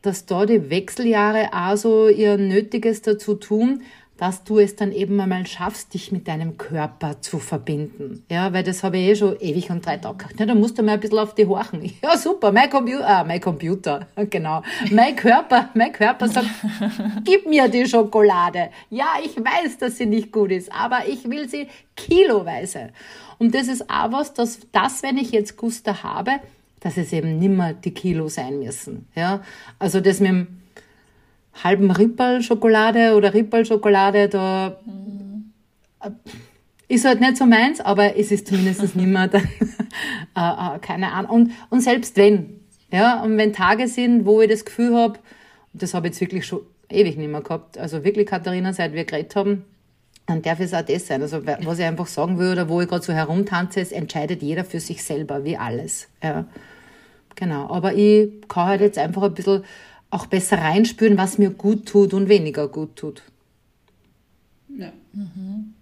dass 0.03 0.27
da 0.27 0.45
die 0.45 0.71
Wechseljahre 0.71 1.51
auch 1.53 1.77
so 1.77 2.09
ihr 2.09 2.37
Nötiges 2.37 3.01
dazu 3.01 3.35
tun, 3.35 3.83
dass 4.17 4.45
du 4.45 4.59
es 4.59 4.77
dann 4.77 4.93
eben 4.93 5.21
einmal 5.21 5.47
schaffst, 5.47 5.93
dich 5.93 6.13
mit 6.13 6.29
deinem 6.29 6.57
Körper 6.57 7.21
zu 7.21 7.39
verbinden. 7.39 8.25
Ja, 8.31 8.53
weil 8.53 8.63
das 8.63 8.85
habe 8.85 8.99
ich 8.99 9.09
eh 9.09 9.17
schon 9.17 9.41
ewig 9.41 9.71
und 9.71 9.85
drei 9.85 9.97
Tage 9.97 10.19
gehabt. 10.19 10.39
Ja, 10.39 10.47
da 10.47 10.55
musst 10.55 10.79
du 10.79 10.83
mal 10.83 10.93
ein 10.93 11.01
bisschen 11.01 11.19
auf 11.19 11.35
die 11.35 11.47
horchen. 11.47 11.83
Ja, 12.03 12.17
super, 12.17 12.53
mein 12.53 12.71
Computer, 12.71 13.09
ah, 13.09 13.25
mein 13.25 13.41
Computer, 13.41 14.07
genau. 14.31 14.63
Mein 14.91 15.17
Körper, 15.17 15.71
mein 15.75 15.93
Körper 15.93 16.29
sagt, 16.29 16.49
gib 17.25 17.47
mir 17.47 17.69
die 17.69 17.87
Schokolade. 17.87 18.71
Ja, 18.91 19.15
ich 19.25 19.37
weiß, 19.37 19.79
dass 19.79 19.97
sie 19.97 20.07
nicht 20.07 20.31
gut 20.31 20.53
ist, 20.53 20.71
aber 20.73 21.09
ich 21.09 21.29
will 21.29 21.49
sie 21.49 21.69
kiloweise. 21.97 22.91
Und 23.39 23.55
das 23.55 23.69
ist 23.69 23.91
auch 23.91 24.13
was, 24.13 24.35
dass 24.35 24.61
das, 24.71 25.03
wenn 25.03 25.17
ich 25.17 25.33
jetzt 25.33 25.57
Guster 25.57 26.03
habe, 26.03 26.33
dass 26.81 26.97
es 26.99 27.13
eben 27.13 27.39
nimmer 27.39 27.73
die 27.73 27.93
Kilo 27.93 28.29
sein 28.29 28.61
müssen. 28.61 29.09
Ja, 29.17 29.43
also 29.79 30.01
das 30.01 30.21
mit 30.21 30.31
dem 30.31 30.64
halben 31.63 31.91
Rippel-Schokolade 31.91 33.15
oder 33.15 33.35
Rippel-Schokolade, 33.35 34.29
da 34.29 34.79
mhm. 34.85 35.53
ist 36.89 37.05
halt 37.05 37.21
nicht 37.21 37.37
so 37.37 37.47
meins, 37.47 37.81
aber 37.81 38.17
es 38.17 38.33
ist 38.33 38.49
zumindest 38.49 38.81
nicht 38.97 39.07
mehr 39.07 39.29
dann, 39.29 39.49
äh, 40.37 40.77
äh, 40.77 40.79
keine 40.81 41.13
Ahnung. 41.13 41.31
Und, 41.31 41.53
und 41.71 41.81
selbst 41.81 42.17
wenn, 42.17 42.61
ja, 42.91 43.23
und 43.23 43.37
wenn 43.37 43.53
Tage 43.53 43.89
sind, 43.89 44.27
wo 44.27 44.41
ich 44.41 44.51
das 44.51 44.65
Gefühl 44.65 44.95
habe, 44.95 45.19
das 45.73 45.95
habe 45.95 46.07
ich 46.07 46.15
jetzt 46.15 46.21
wirklich 46.21 46.47
schon 46.47 46.61
ewig 46.89 47.17
nicht 47.17 47.31
mehr 47.31 47.41
gehabt, 47.41 47.79
also 47.79 48.05
wirklich, 48.05 48.27
Katharina, 48.27 48.73
seit 48.73 48.93
wir 48.93 49.05
geredet 49.05 49.35
haben, 49.37 49.65
dann 50.27 50.43
darf 50.43 50.61
es 50.61 50.73
auch 50.73 50.83
das 50.83 51.07
sein. 51.07 51.21
Also 51.23 51.45
was 51.47 51.79
ich 51.79 51.85
einfach 51.85 52.07
sagen 52.07 52.39
würde, 52.39 52.69
wo 52.69 52.81
ich 52.81 52.89
gerade 52.89 53.05
so 53.05 53.13
herumtanze, 53.13 53.81
es 53.81 53.93
entscheidet 53.93 54.43
jeder 54.43 54.65
für 54.65 54.81
sich 54.81 55.03
selber, 55.05 55.45
wie 55.45 55.57
alles. 55.57 56.09
Ja. 56.23 56.47
Genau. 57.35 57.69
Aber 57.69 57.95
ich 57.95 58.31
kann 58.49 58.67
halt 58.67 58.81
jetzt 58.81 58.99
einfach 58.99 59.23
ein 59.23 59.35
bisschen 59.35 59.65
auch 60.15 60.27
besser 60.27 60.59
reinspüren, 60.59 61.19
was 61.19 61.39
mir 61.39 61.51
gut 61.51 61.87
tut 61.87 62.15
und 62.15 62.29
weniger 62.29 62.69
gut 62.69 62.97
tut. 62.97 63.23
Ja. 64.69 64.93
Mhm. 65.13 65.75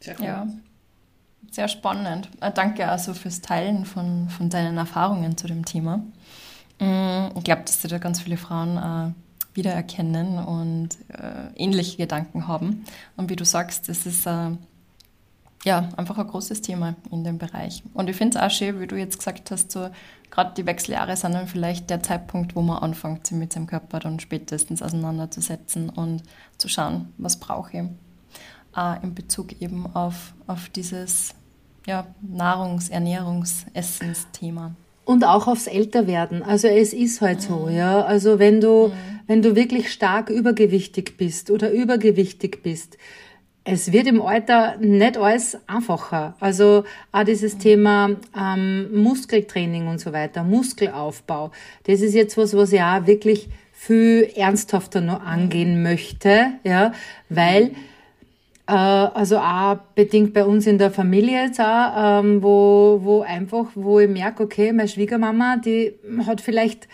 Sehr 0.00 0.16
cool. 0.18 0.26
Ja. 0.26 0.46
Sehr 1.52 1.68
spannend. 1.68 2.28
Äh, 2.40 2.50
danke 2.52 2.88
also 2.88 3.14
fürs 3.14 3.40
Teilen 3.40 3.84
von, 3.84 4.28
von 4.28 4.50
deinen 4.50 4.76
Erfahrungen 4.76 5.36
zu 5.36 5.46
dem 5.46 5.64
Thema. 5.64 5.98
Mm, 6.80 7.28
ich 7.36 7.44
glaube, 7.44 7.62
dass 7.62 7.80
da 7.80 7.98
ganz 7.98 8.22
viele 8.22 8.36
Frauen 8.36 8.76
äh, 8.76 9.56
wiedererkennen 9.56 10.38
und 10.38 10.88
äh, 11.08 11.54
ähnliche 11.54 11.96
Gedanken 11.96 12.48
haben. 12.48 12.84
Und 13.16 13.30
wie 13.30 13.36
du 13.36 13.44
sagst, 13.44 13.88
das 13.88 14.04
ist 14.04 14.26
äh, 14.26 14.50
ja 15.64 15.88
einfach 15.96 16.18
ein 16.18 16.26
großes 16.26 16.60
Thema 16.60 16.94
in 17.10 17.24
dem 17.24 17.38
Bereich. 17.38 17.82
Und 17.94 18.08
ich 18.08 18.16
finde 18.16 18.38
es 18.38 18.44
auch 18.44 18.50
schön, 18.50 18.80
wie 18.80 18.86
du 18.86 18.96
jetzt 18.96 19.18
gesagt 19.18 19.50
hast, 19.50 19.72
so 19.72 19.88
gerade 20.30 20.52
die 20.56 20.66
Wechseljahre 20.66 21.16
sind 21.16 21.34
dann 21.34 21.46
vielleicht 21.46 21.90
der 21.90 22.02
Zeitpunkt, 22.02 22.54
wo 22.56 22.62
man 22.62 22.78
anfängt, 22.78 23.26
sich 23.26 23.36
mit 23.36 23.52
seinem 23.52 23.66
Körper 23.66 24.00
dann 24.00 24.20
spätestens 24.20 24.82
auseinanderzusetzen 24.82 25.88
und 25.88 26.22
zu 26.58 26.68
schauen, 26.68 27.12
was 27.18 27.38
brauche 27.38 27.76
ich. 27.76 27.84
Äh, 28.76 29.02
in 29.02 29.14
Bezug 29.14 29.60
eben 29.60 29.86
auf, 29.94 30.34
auf 30.46 30.68
dieses 30.68 31.34
ja, 31.86 32.06
Nahrungs-, 32.22 32.90
Ernährungs-, 32.90 33.66
Essensthema. 33.72 34.74
Und 35.04 35.24
auch 35.24 35.46
aufs 35.46 35.66
Älterwerden. 35.66 36.42
Also 36.42 36.66
es 36.66 36.92
ist 36.92 37.20
halt 37.20 37.38
mhm. 37.38 37.42
so, 37.42 37.68
ja. 37.68 38.02
Also 38.02 38.38
wenn 38.38 38.60
du, 38.60 38.88
mhm. 38.88 39.20
wenn 39.26 39.42
du 39.42 39.54
wirklich 39.54 39.92
stark 39.92 40.30
übergewichtig 40.30 41.16
bist 41.16 41.50
oder 41.50 41.70
übergewichtig 41.70 42.62
bist, 42.62 42.96
es 43.64 43.92
wird 43.92 44.06
im 44.06 44.20
Alter 44.20 44.76
nicht 44.78 45.16
alles 45.16 45.58
einfacher. 45.66 46.34
Also 46.38 46.84
auch 47.12 47.24
dieses 47.24 47.56
Thema 47.56 48.10
ähm, 48.38 49.02
Muskeltraining 49.02 49.88
und 49.88 50.00
so 50.00 50.12
weiter, 50.12 50.44
Muskelaufbau, 50.44 51.50
das 51.84 52.02
ist 52.02 52.14
jetzt 52.14 52.36
was, 52.36 52.54
was 52.54 52.72
ich 52.72 52.82
auch 52.82 53.06
wirklich 53.06 53.48
viel 53.72 54.30
ernsthafter 54.36 55.00
noch 55.00 55.24
angehen 55.24 55.82
möchte, 55.82 56.52
ja, 56.62 56.92
weil 57.28 57.72
äh, 58.66 58.72
also 58.72 59.38
auch 59.38 59.76
bedingt 59.94 60.34
bei 60.34 60.44
uns 60.44 60.66
in 60.66 60.78
der 60.78 60.90
Familie 60.90 61.44
jetzt 61.44 61.60
auch, 61.60 62.20
ähm, 62.22 62.42
wo, 62.42 63.00
wo 63.02 63.22
einfach, 63.22 63.66
wo 63.74 63.98
ich 63.98 64.08
merke, 64.08 64.42
okay, 64.42 64.72
meine 64.72 64.88
Schwiegermama, 64.88 65.56
die 65.56 65.94
hat 66.26 66.40
vielleicht 66.40 66.86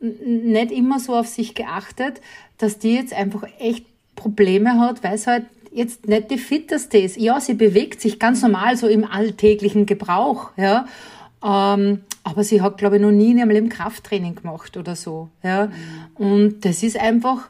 nicht 0.00 0.70
immer 0.72 1.00
so 1.00 1.16
auf 1.16 1.26
sich 1.26 1.54
geachtet, 1.54 2.20
dass 2.58 2.78
die 2.78 2.94
jetzt 2.94 3.12
einfach 3.12 3.44
echt 3.58 3.84
Probleme 4.14 4.80
hat, 4.80 5.02
weil 5.04 5.14
es 5.14 5.26
halt 5.26 5.44
jetzt 5.78 6.06
nicht 6.06 6.30
die 6.30 6.38
fitteste 6.38 6.98
ist. 6.98 7.16
Ja, 7.16 7.40
sie 7.40 7.54
bewegt 7.54 8.00
sich 8.00 8.18
ganz 8.18 8.42
normal 8.42 8.76
so 8.76 8.86
im 8.86 9.04
alltäglichen 9.04 9.86
Gebrauch, 9.86 10.50
ja. 10.56 10.86
Ähm, 11.42 12.00
aber 12.24 12.44
sie 12.44 12.60
hat, 12.60 12.78
glaube 12.78 12.96
ich, 12.96 13.02
noch 13.02 13.12
nie 13.12 13.30
in 13.30 13.38
ihrem 13.38 13.50
Leben 13.50 13.68
Krafttraining 13.68 14.34
gemacht 14.34 14.76
oder 14.76 14.96
so, 14.96 15.28
ja. 15.42 15.66
Mhm. 15.66 15.72
Und 16.26 16.64
das 16.64 16.82
ist 16.82 16.98
einfach, 16.98 17.48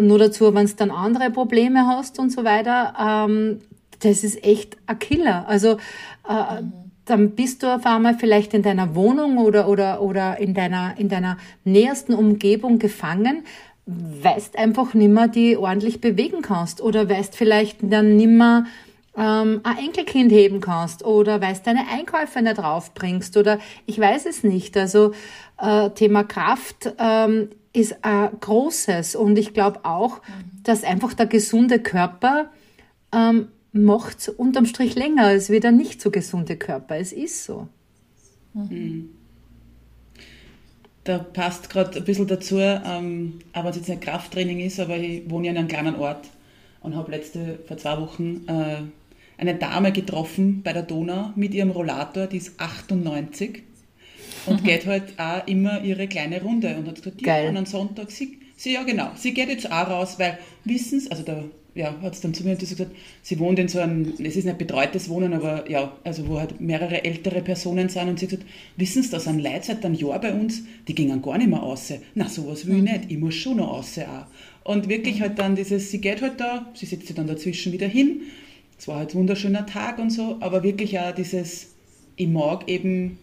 nur 0.00 0.18
dazu, 0.18 0.54
wenn 0.54 0.66
du 0.66 0.72
dann 0.74 0.90
andere 0.90 1.30
Probleme 1.30 1.86
hast 1.86 2.18
und 2.18 2.30
so 2.30 2.44
weiter, 2.44 2.94
ähm, 2.98 3.60
das 4.00 4.24
ist 4.24 4.42
echt 4.44 4.76
ein 4.86 4.98
Killer. 4.98 5.46
Also, 5.48 5.78
äh, 6.28 6.62
mhm 6.62 6.88
dann 7.08 7.30
bist 7.30 7.62
du 7.62 7.74
auf 7.74 7.86
einmal 7.86 8.14
vielleicht 8.14 8.54
in 8.54 8.62
deiner 8.62 8.94
Wohnung 8.94 9.38
oder, 9.38 9.68
oder, 9.68 10.02
oder 10.02 10.38
in 10.38 10.54
deiner, 10.54 10.94
in 10.98 11.08
deiner 11.08 11.38
nähersten 11.64 12.12
Umgebung 12.14 12.78
gefangen, 12.78 13.44
weißt 13.88 14.58
einfach 14.58 14.92
nimmer 14.92 15.28
die 15.28 15.56
ordentlich 15.56 16.00
bewegen 16.00 16.42
kannst 16.42 16.82
oder 16.82 17.08
weißt 17.08 17.34
vielleicht 17.34 17.78
dann 17.80 18.16
nimmer 18.16 18.66
ähm, 19.16 19.60
ein 19.62 19.78
Enkelkind 19.78 20.30
heben 20.30 20.60
kannst 20.60 21.04
oder 21.04 21.40
weißt 21.40 21.66
deine 21.66 21.88
Einkäufe 21.88 22.42
nicht 22.42 22.58
draufbringst 22.58 23.36
oder 23.38 23.58
ich 23.86 23.98
weiß 23.98 24.26
es 24.26 24.44
nicht. 24.44 24.76
Also 24.76 25.12
äh, 25.58 25.88
Thema 25.90 26.24
Kraft 26.24 26.92
ähm, 26.98 27.48
ist 27.72 28.04
ein 28.04 28.30
großes 28.38 29.16
und 29.16 29.38
ich 29.38 29.54
glaube 29.54 29.80
auch, 29.84 30.20
dass 30.62 30.84
einfach 30.84 31.14
der 31.14 31.26
gesunde 31.26 31.78
Körper 31.78 32.50
ähm, 33.10 33.48
macht 33.72 34.28
unterm 34.36 34.66
Strich 34.66 34.96
länger 34.96 35.24
als 35.24 35.48
wieder 35.48 35.72
nicht 35.72 36.02
so 36.02 36.10
gesunde 36.10 36.56
Körper. 36.56 36.96
Es 36.96 37.12
ist 37.12 37.44
so. 37.44 37.68
Mhm 38.52 39.17
da 41.08 41.18
passt 41.18 41.70
gerade 41.70 41.98
ein 41.98 42.04
bisschen 42.04 42.26
dazu, 42.26 42.58
ähm, 42.58 43.40
wenn 43.54 43.66
es 43.66 43.76
jetzt 43.76 43.88
nicht 43.88 44.02
Krafttraining 44.02 44.60
ist, 44.60 44.78
aber 44.78 44.96
ich 44.98 45.28
wohne 45.30 45.46
ja 45.46 45.52
in 45.52 45.58
einem 45.58 45.68
kleinen 45.68 45.96
Ort 45.96 46.26
und 46.82 46.94
habe 46.94 47.10
letzte, 47.10 47.58
vor 47.66 47.78
zwei 47.78 47.98
Wochen, 47.98 48.44
äh, 48.46 48.82
eine 49.40 49.54
Dame 49.54 49.92
getroffen 49.92 50.62
bei 50.62 50.72
der 50.72 50.82
Donau 50.82 51.30
mit 51.34 51.54
ihrem 51.54 51.70
Rollator, 51.70 52.26
die 52.26 52.36
ist 52.36 52.60
98 52.60 53.62
und 54.46 54.64
geht 54.64 54.84
halt 54.86 55.18
auch 55.18 55.46
immer 55.46 55.82
ihre 55.82 56.08
kleine 56.08 56.42
Runde 56.42 56.76
und 56.76 56.86
hat 56.86 56.96
gesagt, 56.96 57.22
ja, 57.22 57.36
an 57.36 57.56
einem 57.56 57.66
Sonntag, 57.66 58.10
sie, 58.10 58.38
sie, 58.56 58.74
ja 58.74 58.82
genau, 58.82 59.12
sie 59.14 59.32
geht 59.32 59.48
jetzt 59.48 59.70
auch 59.70 59.88
raus, 59.88 60.18
weil 60.18 60.38
wissen 60.64 61.00
Sie, 61.00 61.10
also 61.10 61.22
der 61.22 61.44
ja, 61.78 61.94
hat 62.02 62.12
es 62.12 62.20
dann 62.20 62.34
zu 62.34 62.42
mir 62.42 62.56
gesagt, 62.56 62.90
sie 63.22 63.38
wohnt 63.38 63.60
in 63.60 63.68
so 63.68 63.78
einem, 63.78 64.12
es 64.18 64.34
ist 64.34 64.44
nicht 64.44 64.58
betreutes 64.58 65.08
Wohnen, 65.08 65.32
aber 65.32 65.70
ja, 65.70 65.96
also 66.02 66.26
wo 66.26 66.40
halt 66.40 66.60
mehrere 66.60 67.04
ältere 67.04 67.40
Personen 67.40 67.88
sind 67.88 68.08
und 68.08 68.18
sie 68.18 68.26
hat 68.26 68.30
gesagt, 68.30 68.48
wissen 68.76 69.04
Sie, 69.04 69.10
da 69.10 69.20
sind 69.20 69.40
Leute 69.40 69.66
seit 69.66 69.84
einem 69.84 69.94
Jahr 69.94 70.20
bei 70.20 70.34
uns, 70.34 70.64
die 70.88 70.94
gingen 70.96 71.22
gar 71.22 71.38
nicht 71.38 71.48
mehr 71.48 71.60
raus. 71.60 71.92
Na, 72.16 72.28
sowas 72.28 72.66
will 72.66 72.74
ich 72.74 72.82
mhm. 72.82 72.84
nicht, 72.84 73.10
ich 73.12 73.18
muss 73.18 73.36
schon 73.36 73.58
noch 73.58 73.68
raus 73.68 73.96
auch. 73.98 74.26
Und 74.68 74.88
wirklich 74.88 75.18
mhm. 75.18 75.20
halt 75.20 75.38
dann 75.38 75.54
dieses, 75.54 75.92
sie 75.92 76.00
geht 76.00 76.20
halt 76.20 76.40
da, 76.40 76.66
sie 76.74 76.84
setzt 76.84 77.06
sich 77.06 77.14
dann 77.14 77.28
dazwischen 77.28 77.72
wieder 77.72 77.86
hin, 77.86 78.22
es 78.76 78.88
war 78.88 78.96
halt 78.96 79.14
ein 79.14 79.18
wunderschöner 79.18 79.64
Tag 79.64 80.00
und 80.00 80.10
so, 80.10 80.36
aber 80.40 80.64
wirklich 80.64 80.98
auch 80.98 81.14
dieses, 81.14 81.74
ich 82.16 82.28
mag 82.28 82.68
eben, 82.68 83.18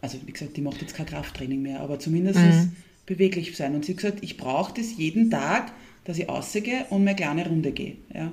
also 0.00 0.18
wie 0.26 0.32
gesagt, 0.32 0.56
die 0.56 0.62
macht 0.62 0.80
jetzt 0.80 0.94
kein 0.94 1.06
Krafttraining 1.06 1.62
mehr, 1.62 1.78
aber 1.78 2.00
zumindest 2.00 2.40
mhm. 2.40 2.72
beweglich 3.06 3.56
sein. 3.56 3.76
Und 3.76 3.84
sie 3.84 3.92
hat 3.92 3.98
gesagt, 3.98 4.18
ich 4.22 4.36
brauche 4.36 4.74
das 4.74 4.96
jeden 4.96 5.30
Tag, 5.30 5.72
dass 6.04 6.18
ich 6.18 6.28
rausgehe 6.28 6.86
und 6.90 7.04
meine 7.04 7.16
kleine 7.16 7.46
Runde 7.46 7.72
gehe. 7.72 7.96
Ja. 8.14 8.32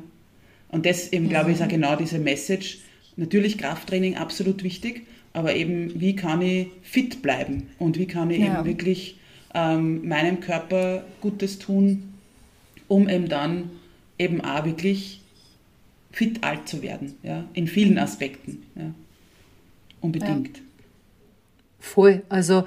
Und 0.69 0.86
das 0.86 1.12
eben, 1.13 1.30
glaube 1.30 1.51
ich, 1.51 1.58
ist 1.58 1.63
auch 1.63 1.69
genau 1.69 1.95
diese 1.95 2.19
Message. 2.19 2.80
Natürlich 3.15 3.58
Krafttraining 3.58 4.15
absolut 4.15 4.63
wichtig, 4.63 5.08
aber 5.34 5.56
eben, 5.56 5.99
wie 5.99 6.15
kann 6.15 6.41
ich 6.41 6.67
fit 6.84 7.21
bleiben 7.21 7.69
und 7.80 7.97
wie 7.97 8.06
kann 8.06 8.30
ich 8.32 8.39
ja. 8.39 8.56
eben 8.56 8.65
wirklich 8.65 9.17
ähm, 9.53 10.08
meinem 10.08 10.39
Körper 10.39 11.03
Gutes 11.21 11.58
tun, 11.60 12.13
um 12.88 13.10
eben 13.10 13.30
dann 13.30 13.69
eben 14.19 14.41
auch 14.41 14.65
wirklich 14.65 15.21
fit 16.12 16.43
alt 16.43 16.67
zu 16.67 16.82
werden, 16.82 17.15
ja, 17.23 17.45
in 17.53 17.67
vielen 17.67 17.97
Aspekten. 17.97 18.63
Ja. 18.75 18.93
Unbedingt. 20.01 20.58
Ja. 20.58 20.63
Voll. 21.80 22.23
Also 22.30 22.65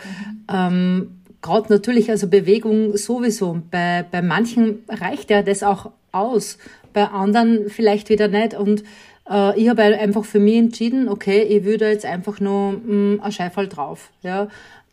ähm, 0.52 1.19
gerade 1.42 1.72
natürlich, 1.72 2.10
also 2.10 2.28
Bewegung 2.28 2.96
sowieso. 2.96 3.62
Bei, 3.70 4.04
bei 4.10 4.22
manchen 4.22 4.84
reicht 4.88 5.30
ja 5.30 5.42
das 5.42 5.62
auch 5.62 5.92
aus, 6.12 6.58
bei 6.92 7.04
anderen 7.04 7.70
vielleicht 7.70 8.08
wieder 8.08 8.28
nicht. 8.28 8.54
Und 8.54 8.82
äh, 9.28 9.58
ich 9.60 9.68
habe 9.68 9.82
einfach 9.82 10.24
für 10.24 10.40
mich 10.40 10.56
entschieden, 10.56 11.08
okay, 11.08 11.42
ich 11.42 11.64
würde 11.64 11.88
jetzt 11.88 12.04
einfach 12.04 12.40
nur 12.40 12.72
mh, 12.72 12.92
mm, 12.92 13.20
ein 13.22 13.32
Scheifall 13.32 13.68
drauf. 13.68 14.10
Ja. 14.22 14.48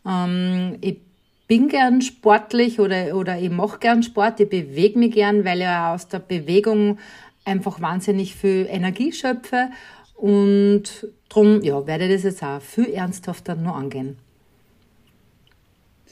Ähm, 0.06 0.76
ich 0.80 0.98
bin 1.46 1.68
gern 1.68 2.02
sportlich 2.02 2.78
oder, 2.78 3.16
oder 3.16 3.38
ich 3.38 3.50
mache 3.50 3.78
gern 3.78 4.02
Sport, 4.02 4.40
ich 4.40 4.48
bewege 4.48 4.98
mich 4.98 5.14
gern, 5.14 5.44
weil 5.44 5.60
ich 5.60 5.68
aus 5.68 6.08
der 6.08 6.18
Bewegung 6.18 6.98
einfach 7.44 7.80
wahnsinnig 7.80 8.34
viel 8.34 8.66
Energie 8.70 9.12
schöpfe. 9.12 9.70
Und 10.14 11.08
darum 11.28 11.62
ja, 11.62 11.86
werde 11.86 12.06
ich 12.06 12.14
das 12.14 12.24
jetzt 12.24 12.42
auch 12.42 12.60
viel 12.60 12.90
ernsthafter 12.92 13.54
nur 13.54 13.74
angehen 13.74 14.18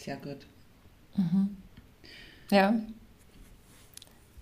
sehr 0.06 0.16
gut. 0.16 0.46
Mhm. 1.16 1.56
Ja, 2.50 2.74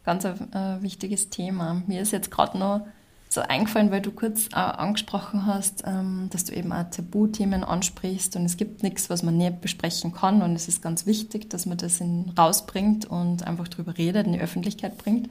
ganz 0.05 0.27
ein 0.27 0.53
äh, 0.53 0.83
wichtiges 0.83 1.31
Thema. 1.31 1.83
Mir 1.87 2.03
ist 2.03 2.13
jetzt 2.13 2.31
gerade 2.31 2.59
noch 2.59 2.87
so 3.31 3.41
eingefallen, 3.41 3.91
weil 3.91 4.03
du 4.03 4.13
kurz 4.13 4.49
äh, 4.53 4.57
angesprochen 4.57 5.47
hast, 5.47 5.83
ähm, 5.87 6.29
dass 6.31 6.45
du 6.45 6.55
eben 6.55 6.71
auch 6.71 6.85
Tabuthemen 6.91 7.65
ansprichst 7.65 8.37
und 8.37 8.45
es 8.45 8.59
gibt 8.59 8.83
nichts, 8.83 9.09
was 9.09 9.23
man 9.23 9.39
nicht 9.39 9.63
besprechen 9.63 10.13
kann 10.13 10.43
und 10.43 10.55
es 10.55 10.69
ist 10.69 10.83
ganz 10.83 11.07
wichtig, 11.07 11.49
dass 11.49 11.65
man 11.65 11.79
das 11.79 11.99
in, 11.99 12.31
rausbringt 12.39 13.07
und 13.07 13.47
einfach 13.47 13.67
darüber 13.67 13.97
redet, 13.97 14.27
in 14.27 14.35
die 14.35 14.41
Öffentlichkeit 14.41 14.99
bringt. 14.99 15.31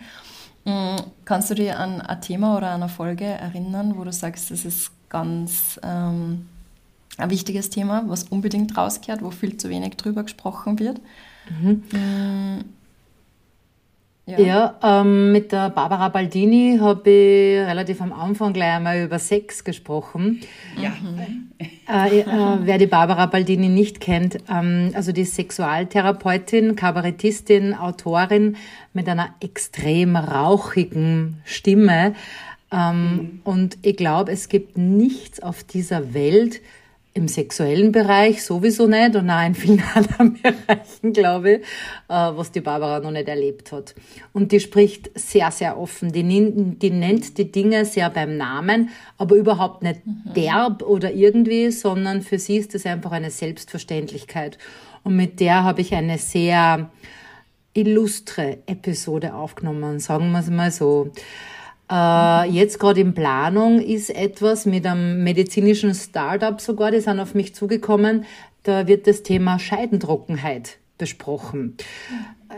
Mhm. 0.65 0.97
Kannst 1.25 1.51
du 1.51 1.53
dir 1.53 1.79
an 1.79 2.01
ein 2.01 2.21
Thema 2.21 2.57
oder 2.57 2.73
eine 2.73 2.89
Folge 2.89 3.25
erinnern, 3.25 3.97
wo 3.97 4.03
du 4.03 4.11
sagst, 4.11 4.49
das 4.49 4.65
ist 4.65 4.91
ganz 5.09 5.79
ähm, 5.83 6.49
ein 7.17 7.29
wichtiges 7.29 7.69
Thema, 7.69 8.03
was 8.07 8.23
unbedingt 8.23 8.77
rauskehrt, 8.77 9.21
wo 9.21 9.31
viel 9.31 9.57
zu 9.57 9.69
wenig 9.69 9.95
drüber 9.97 10.23
gesprochen 10.23 10.79
wird. 10.79 10.99
Mhm. 11.49 11.83
Mm, 11.91 12.65
ja, 14.25 14.39
ja 14.39 15.01
ähm, 15.01 15.33
mit 15.33 15.51
der 15.51 15.69
Barbara 15.69 16.07
Baldini 16.07 16.77
habe 16.79 17.09
ich 17.09 17.57
relativ 17.59 18.01
am 18.01 18.13
Anfang 18.13 18.53
gleich 18.53 18.75
einmal 18.75 19.03
über 19.03 19.19
Sex 19.19 19.63
gesprochen. 19.63 20.41
Ja. 20.81 20.91
Mhm. 20.91 21.51
Äh, 21.89 22.19
äh, 22.21 22.25
wer 22.61 22.77
die 22.77 22.87
Barbara 22.87 23.25
Baldini 23.25 23.67
nicht 23.67 23.99
kennt, 23.99 24.37
ähm, 24.49 24.91
also 24.93 25.11
die 25.11 25.25
Sexualtherapeutin, 25.25 26.77
Kabarettistin, 26.77 27.73
Autorin 27.73 28.55
mit 28.93 29.09
einer 29.09 29.35
extrem 29.41 30.15
rauchigen 30.15 31.41
Stimme. 31.43 32.15
Ähm, 32.71 33.13
mhm. 33.13 33.41
Und 33.43 33.77
ich 33.81 33.97
glaube, 33.97 34.31
es 34.31 34.47
gibt 34.47 34.77
nichts 34.77 35.43
auf 35.43 35.63
dieser 35.63 36.13
Welt, 36.13 36.61
im 37.15 37.27
sexuellen 37.27 37.91
Bereich 37.91 38.43
sowieso 38.43 38.87
nicht 38.87 39.15
und 39.15 39.29
auch 39.29 39.45
in 39.45 39.53
vielen 39.53 39.83
anderen 39.93 40.33
Bereichen, 40.33 41.13
glaube 41.13 41.51
ich, 41.51 41.59
äh, 41.59 41.63
was 42.09 42.51
die 42.51 42.61
Barbara 42.61 42.99
noch 42.99 43.11
nicht 43.11 43.27
erlebt 43.27 43.71
hat. 43.71 43.93
Und 44.33 44.51
die 44.51 44.59
spricht 44.59 45.11
sehr, 45.17 45.51
sehr 45.51 45.77
offen. 45.77 46.11
Die, 46.11 46.23
die 46.23 46.89
nennt 46.89 47.37
die 47.37 47.51
Dinge 47.51 47.85
sehr 47.85 48.09
beim 48.09 48.37
Namen, 48.37 48.89
aber 49.17 49.35
überhaupt 49.35 49.83
nicht 49.83 50.05
mhm. 50.05 50.33
derb 50.35 50.81
oder 50.81 51.11
irgendwie, 51.13 51.69
sondern 51.71 52.23
für 52.23 52.39
sie 52.39 52.57
ist 52.57 52.73
das 52.73 52.85
einfach 52.85 53.11
eine 53.11 53.29
Selbstverständlichkeit. 53.29 54.57
Und 55.03 55.15
mit 55.15 55.39
der 55.39 55.63
habe 55.63 55.81
ich 55.81 55.93
eine 55.93 56.17
sehr 56.17 56.89
illustre 57.75 58.59
Episode 58.65 59.33
aufgenommen, 59.33 59.99
sagen 59.99 60.31
wir 60.31 60.39
es 60.39 60.49
mal 60.49 60.71
so. 60.71 61.11
Äh, 61.91 62.49
jetzt 62.49 62.79
gerade 62.79 63.01
in 63.01 63.13
Planung 63.13 63.79
ist 63.79 64.09
etwas 64.09 64.65
mit 64.65 64.85
einem 64.85 65.23
medizinischen 65.23 65.93
Startup 65.93 66.59
sogar, 66.59 66.91
die 66.91 66.99
sind 66.99 67.19
auf 67.19 67.33
mich 67.35 67.53
zugekommen. 67.55 68.25
Da 68.63 68.87
wird 68.87 69.07
das 69.07 69.23
Thema 69.23 69.59
Scheidentrockenheit 69.59 70.77
besprochen. 70.97 71.75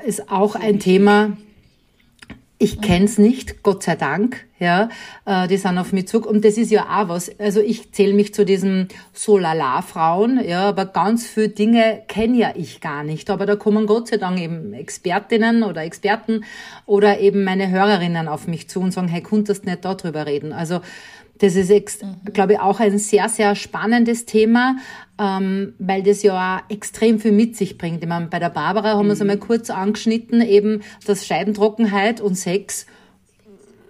Ist 0.05 0.29
auch 0.29 0.55
ein 0.55 0.79
Thema, 0.79 1.37
ich 2.57 2.79
kenn's 2.79 3.17
nicht, 3.17 3.63
Gott 3.63 3.83
sei 3.83 3.95
Dank, 3.95 4.45
ja. 4.59 4.89
Äh, 5.25 5.47
die 5.49 5.57
sind 5.57 5.77
auf 5.77 5.91
mich 5.91 6.07
zurück. 6.07 6.25
Und 6.25 6.45
das 6.45 6.57
ist 6.57 6.71
ja 6.71 6.83
auch 6.83 7.09
was. 7.09 7.37
Also 7.39 7.59
ich 7.59 7.91
zähle 7.91 8.13
mich 8.13 8.33
zu 8.33 8.45
diesen 8.45 8.87
Solala-Frauen, 9.11 10.41
ja, 10.47 10.69
aber 10.69 10.85
ganz 10.85 11.27
viele 11.27 11.49
Dinge 11.49 12.03
kenne 12.07 12.37
ja 12.37 12.53
ich 12.55 12.79
gar 12.79 13.03
nicht. 13.03 13.29
Aber 13.29 13.45
da 13.45 13.57
kommen 13.57 13.87
Gott 13.87 14.07
sei 14.07 14.17
Dank 14.17 14.39
eben 14.39 14.73
Expertinnen 14.73 15.63
oder 15.63 15.83
Experten 15.83 16.45
oder 16.85 17.19
eben 17.19 17.43
meine 17.43 17.69
Hörerinnen 17.69 18.29
auf 18.29 18.47
mich 18.47 18.69
zu 18.69 18.79
und 18.79 18.91
sagen, 18.91 19.09
hey, 19.09 19.21
konntest 19.21 19.65
nicht 19.65 19.83
darüber 19.83 20.25
reden. 20.25 20.53
Also 20.53 20.79
Das 21.39 21.55
ist, 21.55 21.69
mhm. 22.03 22.33
glaube 22.33 22.53
ich, 22.53 22.59
auch 22.59 22.79
ein 22.79 22.97
sehr, 22.97 23.27
sehr 23.29 23.55
spannendes 23.55 24.25
Thema, 24.25 24.77
ähm, 25.19 25.73
weil 25.79 26.03
das 26.03 26.23
ja 26.23 26.57
auch 26.57 26.71
extrem 26.71 27.19
viel 27.19 27.31
mit 27.31 27.55
sich 27.55 27.77
bringt. 27.77 28.01
Ich 28.03 28.09
meine, 28.09 28.27
bei 28.27 28.39
der 28.39 28.49
Barbara 28.49 28.93
haben 28.93 29.05
mhm. 29.05 29.09
wir 29.09 29.13
es 29.13 29.21
einmal 29.21 29.37
kurz 29.37 29.69
angeschnitten, 29.69 30.41
eben, 30.41 30.81
dass 31.05 31.25
Scheidentrockenheit 31.25 32.21
und 32.21 32.35
Sex 32.35 32.85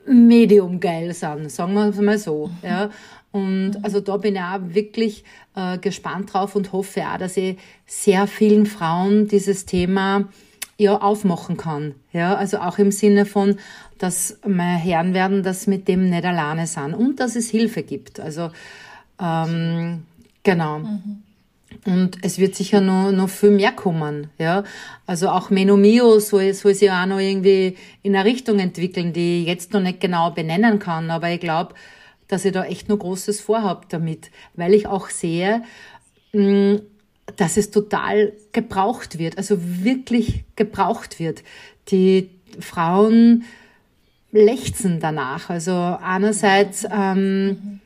medium 0.08 0.79
geil 0.79 1.13
sind, 1.13 1.51
sagen 1.51 1.73
wir 1.73 1.89
es 1.89 1.97
mal 1.97 2.17
so. 2.17 2.47
Mhm. 2.47 2.67
Ja. 2.67 2.89
Und 3.31 3.71
mhm. 3.71 3.79
also 3.84 3.99
da 3.99 4.17
bin 4.17 4.36
ich 4.36 4.41
auch 4.41 4.60
wirklich 4.62 5.23
äh, 5.55 5.77
gespannt 5.77 6.34
drauf 6.34 6.55
und 6.55 6.71
hoffe 6.71 7.01
auch, 7.01 7.17
dass 7.17 7.38
ich 7.38 7.58
sehr 7.86 8.27
vielen 8.27 8.65
Frauen 8.65 9.27
dieses 9.27 9.65
Thema 9.65 10.29
ja 10.77 11.01
aufmachen 11.01 11.58
kann. 11.58 11.95
Ja, 12.12 12.36
also 12.36 12.58
auch 12.58 12.77
im 12.77 12.91
Sinne 12.91 13.25
von, 13.25 13.58
dass 13.97 14.39
meine 14.45 14.77
Herren 14.77 15.13
werden 15.13 15.43
das 15.43 15.67
mit 15.67 15.88
dem 15.88 16.10
nicht 16.10 16.25
alleine 16.25 16.67
sind 16.67 16.93
und 16.93 17.19
dass 17.19 17.36
es 17.36 17.49
Hilfe 17.49 17.84
gibt. 17.84 18.19
Also 18.19 18.51
ähm, 19.21 20.03
genau. 20.43 20.79
Mhm. 20.79 21.23
Und 21.86 22.17
es 22.21 22.39
wird 22.39 22.55
sicher 22.55 22.79
noch, 22.79 23.12
noch 23.12 23.29
viel 23.29 23.51
mehr 23.51 23.71
kommen, 23.71 24.29
ja. 24.38 24.63
Also 25.05 25.29
auch 25.29 25.49
Menomio 25.49 26.19
soll, 26.19 26.53
soll 26.53 26.73
sich 26.73 26.89
auch 26.89 27.05
noch 27.05 27.19
irgendwie 27.19 27.75
in 28.01 28.15
eine 28.15 28.25
Richtung 28.25 28.60
entwickeln, 28.60 29.13
die 29.13 29.41
ich 29.41 29.47
jetzt 29.47 29.73
noch 29.73 29.81
nicht 29.81 29.99
genau 29.99 30.31
benennen 30.31 30.79
kann. 30.79 31.12
Aber 31.12 31.29
ich 31.29 31.39
glaube, 31.39 31.75
dass 32.27 32.45
ich 32.45 32.53
da 32.53 32.63
echt 32.63 32.89
noch 32.89 32.97
Großes 32.97 33.41
vorhabe 33.41 33.86
damit, 33.89 34.31
weil 34.55 34.73
ich 34.73 34.88
auch 34.88 35.10
sehe, 35.10 35.63
mm, 36.34 36.75
dass 37.36 37.58
es 37.58 37.71
total 37.71 38.34
gebraucht 38.51 39.19
wird, 39.19 39.38
also 39.38 39.58
wirklich 39.60 40.45
gebraucht 40.55 41.19
wird. 41.19 41.43
Die 41.89 42.29
Frauen 42.60 43.43
lechzen 44.36 45.00
danach. 45.00 45.50
Also 45.50 45.71
einerseits 45.74 46.86
ähm, 46.91 47.80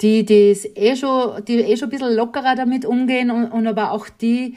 die, 0.00 0.24
die 0.24 0.56
eh 0.74 0.96
schon, 0.96 1.44
die 1.44 1.60
eh 1.60 1.76
schon 1.76 1.88
ein 1.88 1.90
bisschen 1.90 2.14
lockerer 2.14 2.54
damit 2.54 2.84
umgehen 2.84 3.30
und, 3.30 3.46
und 3.46 3.66
aber 3.66 3.92
auch 3.92 4.08
die, 4.08 4.56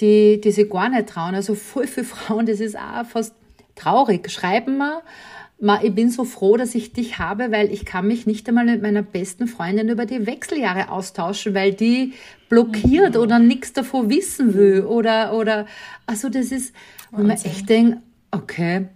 die, 0.00 0.40
die 0.40 0.50
sich 0.50 0.68
gar 0.68 0.88
nicht 0.88 1.08
trauen. 1.08 1.34
Also 1.34 1.54
voll 1.54 1.86
viele 1.86 2.06
Frauen, 2.06 2.46
das 2.46 2.60
ist 2.60 2.76
auch 2.76 3.06
fast 3.06 3.34
traurig, 3.74 4.30
schreiben 4.30 4.82
Ma, 5.60 5.80
ich 5.82 5.94
bin 5.94 6.10
so 6.10 6.24
froh, 6.24 6.56
dass 6.56 6.74
ich 6.74 6.92
dich 6.92 7.18
habe, 7.18 7.52
weil 7.52 7.72
ich 7.72 7.84
kann 7.84 8.08
mich 8.08 8.26
nicht 8.26 8.46
einmal 8.48 8.66
mit 8.66 8.82
meiner 8.82 9.02
besten 9.02 9.46
Freundin 9.46 9.88
über 9.88 10.04
die 10.04 10.26
Wechseljahre 10.26 10.90
austauschen, 10.90 11.54
weil 11.54 11.72
die 11.72 12.12
blockiert 12.48 13.14
mhm. 13.14 13.20
oder 13.20 13.38
nichts 13.38 13.72
davon 13.72 14.10
wissen 14.10 14.54
will 14.54 14.82
oder 14.82 15.32
oder 15.32 15.66
also 16.06 16.28
das 16.28 16.50
ist, 16.50 16.74
wo 17.12 17.22
man 17.22 17.36
echt 17.36 17.68
denkt, 17.68 17.98
okay, 18.32 18.88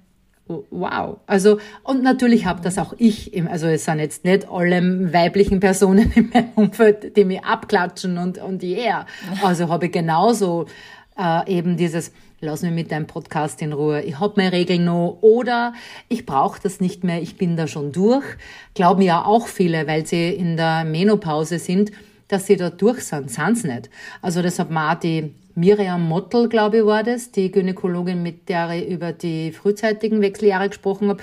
wow. 0.70 1.18
Also, 1.26 1.58
und 1.82 2.02
natürlich 2.02 2.46
habe 2.46 2.60
das 2.62 2.78
auch 2.78 2.94
ich, 2.98 3.34
im, 3.34 3.48
also 3.48 3.66
es 3.66 3.84
sind 3.84 3.98
jetzt 3.98 4.24
nicht 4.24 4.48
alle 4.50 5.12
weiblichen 5.12 5.60
Personen 5.60 6.12
in 6.14 6.30
meinem 6.30 6.50
Umfeld, 6.54 7.16
die 7.16 7.24
mich 7.24 7.44
abklatschen 7.44 8.18
und, 8.18 8.38
und 8.38 8.62
yeah. 8.62 9.06
Also 9.42 9.68
habe 9.68 9.86
ich 9.86 9.92
genauso 9.92 10.66
äh, 11.18 11.58
eben 11.58 11.76
dieses, 11.76 12.12
lass 12.40 12.62
mich 12.62 12.72
mit 12.72 12.92
deinem 12.92 13.06
Podcast 13.06 13.60
in 13.62 13.72
Ruhe, 13.72 14.02
ich 14.02 14.18
hab 14.20 14.36
meine 14.36 14.52
Regeln 14.52 14.84
noch 14.84 15.18
oder 15.20 15.74
ich 16.08 16.24
brauche 16.24 16.60
das 16.62 16.80
nicht 16.80 17.04
mehr, 17.04 17.20
ich 17.20 17.36
bin 17.36 17.56
da 17.56 17.66
schon 17.66 17.92
durch. 17.92 18.24
Glauben 18.74 19.02
ja 19.02 19.24
auch 19.24 19.48
viele, 19.48 19.86
weil 19.86 20.06
sie 20.06 20.30
in 20.30 20.56
der 20.56 20.84
Menopause 20.84 21.58
sind, 21.58 21.90
dass 22.28 22.46
sie 22.46 22.56
da 22.56 22.70
durch 22.70 23.00
sind, 23.00 23.30
sind 23.30 23.64
nicht. 23.64 23.90
Also 24.22 24.40
auch 24.40 24.94
die 24.94 25.34
Miriam 25.58 26.06
Mottel, 26.08 26.48
glaube 26.48 26.78
ich, 26.78 26.84
war 26.84 27.02
das, 27.02 27.32
die 27.32 27.50
Gynäkologin, 27.50 28.22
mit 28.22 28.48
der 28.48 28.70
ich 28.70 28.88
über 28.88 29.12
die 29.12 29.50
frühzeitigen 29.50 30.20
Wechseljahre 30.20 30.68
gesprochen 30.68 31.08
habe, 31.08 31.22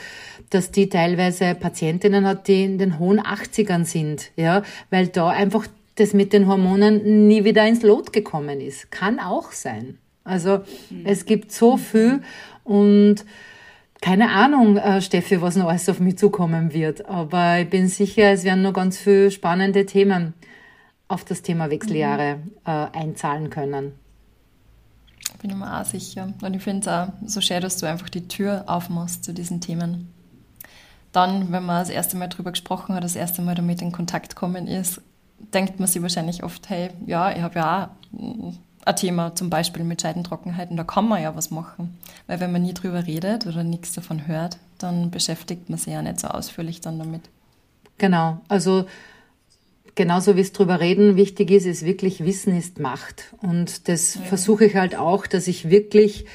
dass 0.50 0.72
die 0.72 0.90
teilweise 0.90 1.56
Patientinnen 1.56 2.28
hat, 2.28 2.48
die 2.48 2.66
in 2.66 2.78
den 2.78 3.00
hohen 3.00 3.22
80ern 3.22 3.86
sind, 3.86 4.32
ja, 4.36 4.64
weil 4.90 5.08
da 5.08 5.30
einfach 5.30 5.68
das 5.96 6.14
mit 6.14 6.34
den 6.34 6.48
Hormonen 6.48 7.28
nie 7.28 7.46
wieder 7.46 7.66
ins 7.66 7.82
Lot 7.82 8.12
gekommen 8.12 8.60
ist. 8.60 8.92
Kann 8.92 9.20
auch 9.20 9.54
sein. 9.54 9.98
Also 10.26 10.62
mhm. 10.90 11.06
es 11.06 11.26
gibt 11.26 11.52
so 11.52 11.78
viel 11.78 12.22
und 12.64 13.24
keine 14.02 14.32
Ahnung, 14.32 14.78
äh, 14.78 15.02
Steffi, 15.02 15.42
was 15.42 15.56
noch 15.56 15.70
alles 15.70 15.88
auf 15.88 16.00
mich 16.00 16.18
zukommen 16.18 16.74
wird. 16.74 17.08
Aber 17.08 17.60
ich 17.60 17.70
bin 17.70 17.88
sicher, 17.88 18.32
es 18.32 18.44
werden 18.44 18.62
noch 18.62 18.74
ganz 18.74 18.98
viele 18.98 19.32
spannende 19.32 19.86
Themen 19.86 20.34
auf 21.08 21.24
das 21.24 21.42
Thema 21.42 21.70
Wechseljahre 21.70 22.36
mhm. 22.36 22.52
äh, 22.66 22.98
einzahlen 22.98 23.50
können. 23.50 23.94
Bin 25.42 25.52
ich 25.52 25.56
mir 25.56 25.80
auch 25.80 25.86
sicher. 25.86 26.34
Und 26.42 26.54
ich 26.54 26.64
finde 26.64 26.82
es 26.82 26.88
auch 26.88 27.14
so 27.26 27.42
schön, 27.42 27.62
dass 27.62 27.78
du 27.78 27.86
einfach 27.86 28.10
die 28.10 28.28
Tür 28.28 28.64
aufmachst 28.68 29.24
zu 29.24 29.34
diesen 29.34 29.62
Themen. 29.62 30.12
Dann, 31.12 31.52
wenn 31.52 31.66
man 31.66 31.80
das 31.80 31.90
erste 31.90 32.18
Mal 32.18 32.28
drüber 32.28 32.52
gesprochen 32.52 32.96
hat, 32.96 33.04
das 33.04 33.16
erste 33.16 33.42
Mal 33.42 33.56
damit 33.56 33.82
in 33.82 33.92
Kontakt 33.92 34.36
kommen 34.36 34.68
ist, 34.68 35.02
denkt 35.54 35.80
man 35.80 35.88
sich 35.88 36.02
wahrscheinlich 36.02 36.44
oft, 36.44 36.70
hey, 36.70 36.90
ja, 37.06 37.32
ich 37.32 37.42
habe 37.42 37.56
ja 37.56 37.86
auch 38.12 38.54
ein 38.86 38.96
Thema 38.96 39.34
zum 39.36 39.50
Beispiel 39.50 39.84
mit 39.84 40.02
Scheidentrockenheit 40.02 40.70
und 40.70 40.78
da 40.78 40.84
kann 40.84 41.08
man 41.08 41.22
ja 41.22 41.36
was 41.36 41.52
machen. 41.52 41.98
Weil 42.28 42.40
wenn 42.40 42.52
man 42.52 42.62
nie 42.62 42.74
drüber 42.74 43.06
redet 43.06 43.48
oder 43.48 43.64
nichts 43.64 43.94
davon 43.94 44.28
hört, 44.28 44.58
dann 44.78 45.12
beschäftigt 45.12 45.70
man 45.70 45.80
sich 45.80 45.94
ja 45.94 46.02
nicht 46.02 46.20
so 46.20 46.28
ausführlich 46.28 46.82
dann 46.82 47.00
damit. 47.00 47.22
Genau, 47.98 48.40
also 48.48 48.86
genauso 49.96 50.36
wie 50.36 50.42
es 50.42 50.52
drüber 50.52 50.80
reden 50.80 51.16
wichtig 51.16 51.52
ist, 51.52 51.66
ist 51.66 51.86
wirklich 51.86 52.24
Wissen 52.24 52.58
ist 52.58 52.80
Macht. 52.80 53.34
Und 53.42 53.88
das 53.88 54.16
ja. 54.16 54.22
versuche 54.22 54.66
ich 54.66 54.76
halt 54.76 54.96
auch, 54.96 55.26
dass 55.26 55.48
ich 55.48 55.70
wirklich 55.70 56.26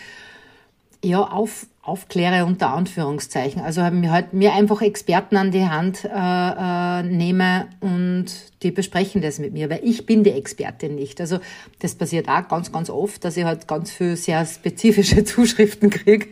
ja, 1.02 1.22
auf, 1.22 1.66
aufkläre 1.82 2.44
unter 2.44 2.72
Anführungszeichen. 2.74 3.62
Also 3.62 3.82
haben 3.82 4.00
mir 4.00 4.10
halt 4.10 4.34
mir 4.34 4.52
einfach 4.52 4.82
Experten 4.82 5.36
an 5.36 5.50
die 5.50 5.64
Hand 5.64 6.04
äh, 6.04 6.08
äh, 6.08 7.02
nehme 7.02 7.68
und 7.80 8.26
die 8.62 8.70
besprechen 8.70 9.22
das 9.22 9.38
mit 9.38 9.54
mir, 9.54 9.70
weil 9.70 9.80
ich 9.82 10.04
bin 10.04 10.22
die 10.22 10.32
Expertin 10.32 10.94
nicht. 10.94 11.20
Also 11.20 11.38
das 11.78 11.94
passiert 11.94 12.28
auch 12.28 12.46
ganz, 12.48 12.70
ganz 12.70 12.90
oft, 12.90 13.24
dass 13.24 13.36
ich 13.38 13.44
halt 13.44 13.66
ganz 13.66 13.90
viel 13.90 14.16
sehr 14.16 14.44
spezifische 14.44 15.24
Zuschriften 15.24 15.88
kriege, 15.88 16.26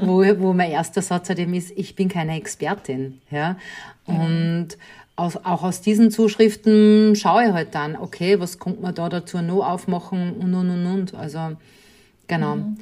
wo, 0.00 0.24
wo 0.38 0.54
mein 0.54 0.70
erster 0.70 1.02
Satz 1.02 1.28
halt 1.28 1.38
eben 1.38 1.52
ist, 1.52 1.70
ich 1.76 1.94
bin 1.94 2.08
keine 2.08 2.36
Expertin. 2.36 3.20
Ja? 3.30 3.58
Und 4.06 4.78
aus, 5.18 5.36
auch 5.36 5.62
aus 5.64 5.80
diesen 5.80 6.10
Zuschriften 6.10 7.16
schaue 7.16 7.46
ich 7.46 7.52
halt 7.52 7.74
dann, 7.74 7.96
okay, 7.96 8.38
was 8.38 8.58
kommt 8.58 8.80
man 8.80 8.94
da 8.94 9.08
dazu 9.08 9.42
noch 9.42 9.66
aufmachen 9.66 10.34
und 10.34 10.54
und 10.54 10.70
und 10.70 10.86
und. 10.86 11.14
Also 11.14 11.56
genau. 12.28 12.56
Mhm. 12.56 12.78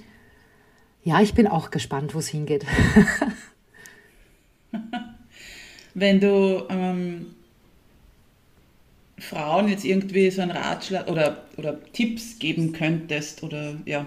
Ja, 1.02 1.20
ich 1.20 1.34
bin 1.34 1.46
auch 1.46 1.70
gespannt, 1.70 2.14
wo 2.14 2.18
es 2.18 2.28
hingeht. 2.28 2.66
Wenn 5.94 6.20
du 6.20 6.64
ähm, 6.68 7.26
Frauen 9.18 9.68
jetzt 9.68 9.84
irgendwie 9.84 10.30
so 10.30 10.42
einen 10.42 10.50
Ratschlag 10.50 11.08
oder, 11.08 11.44
oder 11.56 11.80
Tipps 11.92 12.38
geben 12.38 12.72
könntest 12.72 13.42
oder 13.42 13.76
ja, 13.86 14.06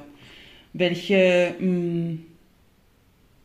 welche 0.73 1.55
mh, 1.59 1.65
mm, 1.65 2.25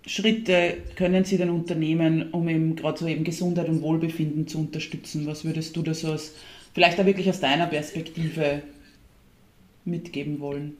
Schritte 0.07 0.77
können 0.97 1.25
Sie 1.25 1.39
denn 1.39 1.51
unternehmen, 1.51 2.31
um 2.33 2.49
eben 2.49 2.77
gerade 2.77 2.99
so 2.99 3.07
eben 3.07 3.25
Gesundheit 3.25 3.69
und 3.69 3.81
Wohlbefinden 3.81 4.47
zu 4.47 4.59
unterstützen? 4.59 5.27
Was 5.27 5.45
würdest 5.45 5.77
du 5.77 5.83
da 5.83 5.95
so 5.95 6.13
aus, 6.13 6.33
vielleicht 6.75 7.01
auch 7.01 7.07
wirklich 7.07 7.29
aus 7.29 7.41
deiner 7.41 7.67
Perspektive 7.67 8.63
mitgeben 9.85 10.41
wollen? 10.41 10.77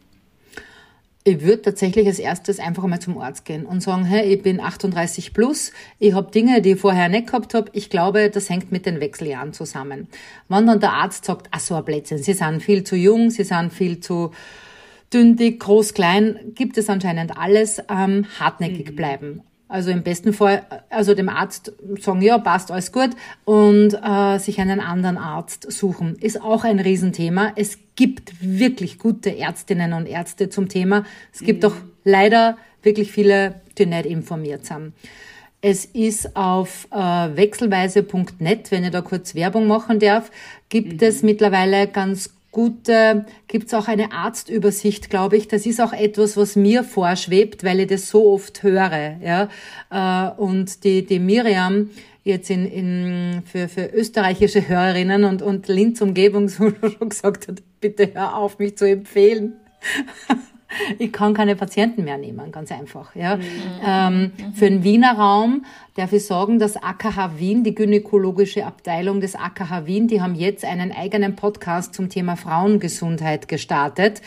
Ich 1.27 1.41
würde 1.41 1.63
tatsächlich 1.63 2.07
als 2.07 2.19
erstes 2.19 2.59
einfach 2.59 2.87
mal 2.87 3.01
zum 3.01 3.17
Arzt 3.17 3.47
gehen 3.47 3.65
und 3.65 3.83
sagen, 3.83 4.05
hey, 4.05 4.35
ich 4.35 4.43
bin 4.43 4.61
38 4.61 5.33
plus, 5.33 5.73
ich 5.99 6.13
habe 6.13 6.31
Dinge, 6.31 6.61
die 6.61 6.73
ich 6.73 6.81
vorher 6.81 7.09
nicht 7.09 7.29
gehabt 7.29 7.55
habe. 7.55 7.71
Ich 7.73 7.89
glaube, 7.89 8.29
das 8.29 8.51
hängt 8.51 8.73
mit 8.73 8.85
den 8.85 9.01
Wechseljahren 9.01 9.55
zusammen. 9.55 10.09
Wenn 10.51 10.67
dann 10.67 10.81
der 10.81 10.93
Arzt 10.93 11.25
sagt, 11.25 11.49
ach 11.51 11.61
so 11.61 11.77
ein 11.77 11.85
Blödsinn, 11.87 12.19
Sie 12.19 12.35
sind 12.35 12.63
viel 12.63 12.85
zu 12.85 12.95
jung, 12.95 13.31
Sie 13.31 13.45
sind 13.45 13.73
viel 13.73 14.01
zu 14.01 14.33
dünn, 15.15 15.37
dick, 15.37 15.61
groß, 15.61 15.95
klein, 15.95 16.39
gibt 16.55 16.77
es 16.77 16.91
anscheinend 16.91 17.39
alles, 17.39 17.83
ähm, 17.89 18.27
hartnäckig 18.39 18.91
mhm. 18.91 18.97
bleiben. 18.97 19.43
Also 19.69 19.91
im 19.91 20.03
besten 20.03 20.33
Fall, 20.33 20.63
also 20.91 21.15
dem 21.15 21.29
Arzt 21.29 21.73
sagen, 21.99 22.21
ja, 22.21 22.39
passt 22.39 22.71
alles 22.71 22.93
gut 22.93 23.11
und 23.45 23.95
äh, 23.95 24.39
sich 24.39 24.61
einen 24.61 24.79
anderen 24.81 25.17
Arzt 25.17 25.73
suchen, 25.73 26.17
ist 26.17 26.41
auch 26.41 26.65
ein 26.65 26.79
Riesenthema. 26.79 27.53
Es 27.57 27.79
gibt 27.97 28.35
wirklich 28.41 28.99
gute 28.99 29.37
Ärztinnen 29.37 29.95
und 29.95 30.07
Ärzte 30.07 30.51
zum 30.51 30.69
Thema. 30.69 31.05
Es 31.33 31.41
gibt 31.41 31.63
mhm. 31.63 31.71
auch 31.71 31.77
leider 32.05 32.59
wirklich 32.83 33.11
viele, 33.11 33.63
die 33.79 33.87
nicht 33.87 34.07
informiert 34.07 34.67
sind. 34.67 34.93
Es 35.63 35.87
ist 35.87 36.37
auf 36.37 36.87
äh, 36.93 36.97
wechselweise.net, 36.99 38.71
wenn 38.71 38.85
ich 38.85 38.91
da 38.91 39.01
kurz 39.01 39.35
Werbung 39.35 39.67
machen 39.67 39.99
darf, 39.99 40.31
gibt 40.69 41.01
mhm. 41.01 41.09
es 41.09 41.23
mittlerweile 41.23 41.89
ganz 41.89 42.34
gute, 42.55 43.27
gibt 43.49 43.67
es 43.67 43.75
auch 43.75 43.89
eine 43.89 44.13
Arztübersicht, 44.13 45.11
glaube 45.11 45.37
ich. 45.37 45.49
Das 45.49 45.67
ist 45.67 45.81
auch 45.81 45.93
etwas, 45.93 46.39
was 46.39 46.57
mir 46.57 46.85
vorschwebt, 46.85 47.65
weil 47.65 47.81
ich 47.81 47.89
das 47.89 48.09
so 48.09 48.33
oft 48.33 48.63
höre. 48.63 49.17
Ja? 49.23 49.51
Äh, 49.91 50.41
und 50.41 50.85
die, 50.85 51.05
die 51.05 51.19
Miriam 51.19 51.91
jetzt 52.23 52.49
in, 52.49 52.67
in, 52.67 53.43
für, 53.45 53.69
für 53.69 53.87
österreichische 53.93 54.67
Hörerinnen 54.67 55.25
und, 55.25 55.43
und 55.43 55.69
Linz 55.69 56.01
Umgebung 56.01 56.49
so 56.49 56.73
gesagt 57.01 57.49
hat, 57.49 57.63
bitte 57.81 58.11
hör 58.15 58.37
auf, 58.37 58.59
mich 58.59 58.79
zu 58.79 58.89
empfehlen. 58.89 59.55
ich 60.99 61.13
kann 61.13 61.35
keine 61.35 61.57
Patienten 61.57 62.05
mehr 62.05 62.19
nehmen, 62.19 62.53
ganz 62.53 62.71
einfach. 62.73 63.15
Ja. 63.15 63.37
Mhm. 63.37 63.43
Ähm, 63.87 64.33
für 64.55 64.69
den 64.69 64.85
Wiener 64.85 65.17
Raum 65.17 65.65
darf 65.97 66.13
ich 66.13 66.27
sagen, 66.27 66.59
dass 66.59 66.77
AKH 66.77 67.39
Wien, 67.39 67.65
die 67.65 67.75
gynäkologische 67.75 68.67
Abteilung 68.67 69.21
des 69.21 69.35
AKH 69.35 69.87
Wien, 69.87 70.09
die 70.09 70.21
haben 70.21 70.35
jetzt 70.35 70.65
einen 70.65 70.93
eigenen 70.93 71.37
Podcast 71.37 71.95
zum 71.95 72.09
Thema 72.09 72.37
Frauengesundheit 72.37 73.49
gestartet. 73.49 74.23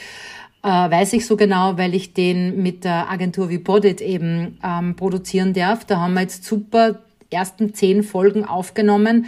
Äh, 0.64 0.70
weiß 0.70 1.14
ich 1.14 1.26
so 1.26 1.38
genau, 1.38 1.78
weil 1.78 1.94
ich 1.94 2.14
den 2.14 2.62
mit 2.62 2.84
der 2.84 3.10
Agentur 3.10 3.50
wie 3.50 3.58
Bodit 3.58 4.02
eben 4.02 4.58
ähm, 4.64 4.96
produzieren 4.96 5.54
darf. 5.54 5.86
Da 5.86 6.00
haben 6.00 6.14
wir 6.14 6.22
jetzt 6.22 6.44
super 6.44 7.00
ersten 7.30 7.74
zehn 7.74 8.04
Folgen 8.04 8.46
aufgenommen 8.46 9.28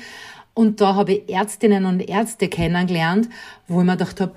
und 0.54 0.82
da 0.82 0.96
habe 0.96 1.14
ich 1.14 1.30
Ärztinnen 1.30 1.86
und 1.86 2.02
Ärzte 2.02 2.50
kennengelernt, 2.50 3.30
wo 3.68 3.80
ich 3.80 3.86
mir 3.86 3.94
gedacht 3.94 4.20
habe, 4.20 4.34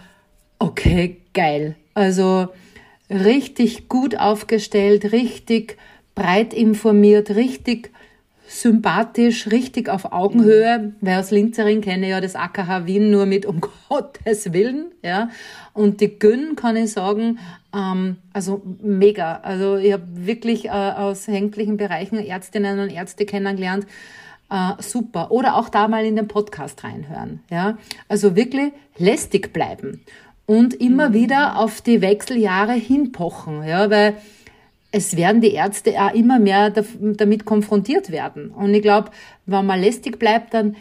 okay, 0.61 1.17
geil. 1.33 1.75
Also 1.95 2.49
richtig 3.13 3.89
gut 3.89 4.19
aufgestellt, 4.19 5.13
richtig 5.13 5.77
breit 6.15 6.55
informiert, 6.55 7.31
richtig 7.31 7.91
sympathisch, 8.47 9.51
richtig 9.51 9.89
auf 9.89 10.13
Augenhöhe, 10.13 10.93
weil 11.01 11.15
als 11.15 11.31
Linzerin 11.31 11.81
kenne 11.81 12.07
ich 12.07 12.11
ja 12.11 12.21
das 12.21 12.37
AKH 12.37 12.87
Wien 12.87 13.11
nur 13.11 13.25
mit 13.25 13.47
um 13.47 13.61
Gottes 13.89 14.53
Willen, 14.53 14.93
ja. 15.03 15.31
Und 15.73 16.01
die 16.01 16.19
Gyn 16.19 16.55
kann 16.55 16.77
ich 16.77 16.93
sagen, 16.93 17.39
ähm, 17.75 18.17
also 18.33 18.63
mega. 18.83 19.37
Also 19.43 19.77
ich 19.77 19.93
habe 19.93 20.05
wirklich 20.15 20.67
äh, 20.67 20.71
aus 20.71 21.25
sämtlichen 21.25 21.79
Bereichen 21.79 22.19
Ärztinnen 22.19 22.79
und 22.79 22.91
Ärzte 22.91 23.25
kennengelernt, 23.25 23.87
äh, 24.51 24.73
super. 24.81 25.31
Oder 25.31 25.57
auch 25.57 25.71
da 25.71 25.89
mal 25.89 26.05
in 26.05 26.17
den 26.17 26.29
Podcast 26.29 26.85
reinhören, 26.85 27.41
ja. 27.51 27.79
Also 28.09 28.37
wirklich 28.37 28.73
lästig 28.99 29.55
bleiben 29.55 30.03
und 30.47 30.75
immer 30.75 31.11
mhm. 31.11 31.15
wieder 31.15 31.59
auf 31.59 31.81
die 31.81 32.01
Wechseljahre 32.01 32.73
hinpochen, 32.73 33.65
ja, 33.65 33.91
weil 33.91 34.17
es 34.91 35.17
werden 35.17 35.41
die 35.41 35.53
Ärzte 35.53 35.93
auch 36.03 36.13
immer 36.13 36.39
mehr 36.39 36.71
damit 36.71 37.45
konfrontiert 37.47 38.11
werden. 38.11 38.51
Und 38.51 38.75
ich 38.75 38.83
glaube, 38.83 39.11
wenn 39.47 39.65
man 39.65 39.81
lästig 39.81 40.19
bleibt, 40.19 40.53
dann 40.53 40.77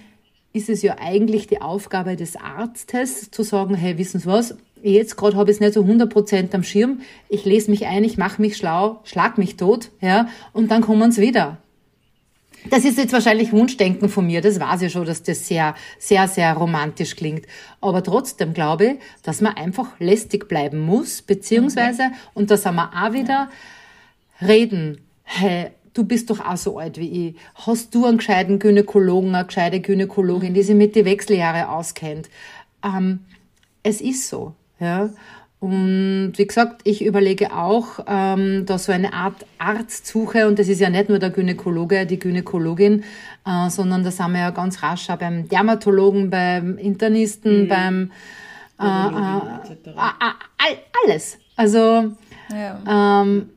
ist 0.53 0.69
es 0.69 0.81
ja 0.81 0.97
eigentlich 0.99 1.47
die 1.47 1.61
Aufgabe 1.61 2.17
des 2.17 2.35
Arztes 2.35 3.31
zu 3.31 3.43
sagen, 3.43 3.73
hey, 3.73 3.97
wissen 3.97 4.19
Sie 4.19 4.27
was, 4.27 4.55
jetzt 4.83 5.15
gerade 5.15 5.37
habe 5.37 5.49
ich 5.49 5.57
es 5.57 5.61
nicht 5.61 5.73
so 5.73 5.81
100% 5.81 6.53
am 6.53 6.63
Schirm, 6.63 7.01
ich 7.29 7.45
lese 7.45 7.71
mich 7.71 7.85
ein, 7.85 8.03
ich 8.03 8.17
mache 8.17 8.41
mich 8.41 8.57
schlau, 8.57 8.99
schlag 9.03 9.37
mich 9.37 9.55
tot, 9.55 9.91
ja, 10.01 10.27
und 10.53 10.71
dann 10.71 10.81
kommen 10.81 11.11
sie 11.11 11.21
wieder. 11.21 11.57
Das 12.69 12.85
ist 12.85 12.97
jetzt 12.97 13.13
wahrscheinlich 13.13 13.51
Wunschdenken 13.51 14.07
von 14.07 14.27
mir, 14.27 14.41
das 14.41 14.59
weiß 14.59 14.83
ich 14.83 14.91
schon, 14.91 15.05
dass 15.05 15.23
das 15.23 15.47
sehr, 15.47 15.75
sehr, 15.97 16.27
sehr 16.27 16.53
romantisch 16.53 17.15
klingt. 17.15 17.45
Aber 17.81 18.03
trotzdem 18.03 18.53
glaube 18.53 18.85
ich, 18.85 18.93
dass 19.23 19.41
man 19.41 19.55
einfach 19.55 19.99
lästig 19.99 20.47
bleiben 20.47 20.79
muss, 20.79 21.21
beziehungsweise, 21.21 22.03
okay. 22.03 22.15
und 22.35 22.51
da 22.51 22.57
sind 22.57 22.75
wir 22.75 22.91
auch 22.93 23.13
wieder, 23.13 23.49
reden. 24.41 25.01
Hey, 25.23 25.71
du 25.93 26.03
bist 26.03 26.29
doch 26.29 26.39
auch 26.39 26.57
so 26.57 26.77
alt 26.77 26.97
wie 26.97 27.29
ich. 27.29 27.35
Hast 27.55 27.95
du 27.95 28.05
einen 28.05 28.17
gescheiten 28.17 28.59
Gynäkologen, 28.59 29.33
eine 29.33 29.45
gescheite 29.45 29.79
Gynäkologin, 29.79 30.53
die 30.53 30.63
sich 30.63 30.75
mit 30.75 30.95
den 30.95 31.05
Wechseljahre 31.05 31.69
auskennt? 31.69 32.29
Ähm, 32.83 33.21
es 33.83 34.01
ist 34.01 34.27
so, 34.27 34.53
ja. 34.79 35.09
Und 35.61 36.33
wie 36.37 36.47
gesagt, 36.47 36.81
ich 36.85 37.05
überlege 37.05 37.53
auch, 37.53 37.99
ähm, 38.07 38.65
da 38.65 38.79
so 38.79 38.91
eine 38.91 39.13
Art 39.13 39.45
Arztsuche, 39.59 40.47
und 40.47 40.57
das 40.57 40.67
ist 40.67 40.81
ja 40.81 40.89
nicht 40.89 41.07
nur 41.07 41.19
der 41.19 41.29
Gynäkologe, 41.29 42.07
die 42.07 42.17
Gynäkologin, 42.17 43.03
äh, 43.45 43.69
sondern 43.69 44.03
da 44.03 44.09
sind 44.09 44.31
wir 44.31 44.39
ja 44.39 44.49
ganz 44.49 44.81
rasch 44.81 45.07
auch 45.11 45.17
beim 45.17 45.47
Dermatologen, 45.47 46.31
beim 46.31 46.79
Internisten, 46.79 47.65
mhm. 47.65 47.67
beim 47.67 48.11
äh, 48.79 48.85
äh, 48.85 50.77
alles. 51.05 51.37
Also 51.55 52.11
ja. 52.49 53.21
ähm, 53.21 53.49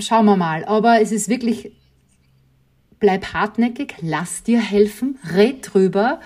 schauen 0.00 0.26
wir 0.26 0.36
mal. 0.36 0.66
Aber 0.66 1.00
es 1.00 1.10
ist 1.10 1.30
wirklich, 1.30 1.72
bleib 3.00 3.32
hartnäckig, 3.32 3.94
lass 4.02 4.42
dir 4.42 4.60
helfen, 4.60 5.18
red 5.34 5.72
drüber 5.72 6.20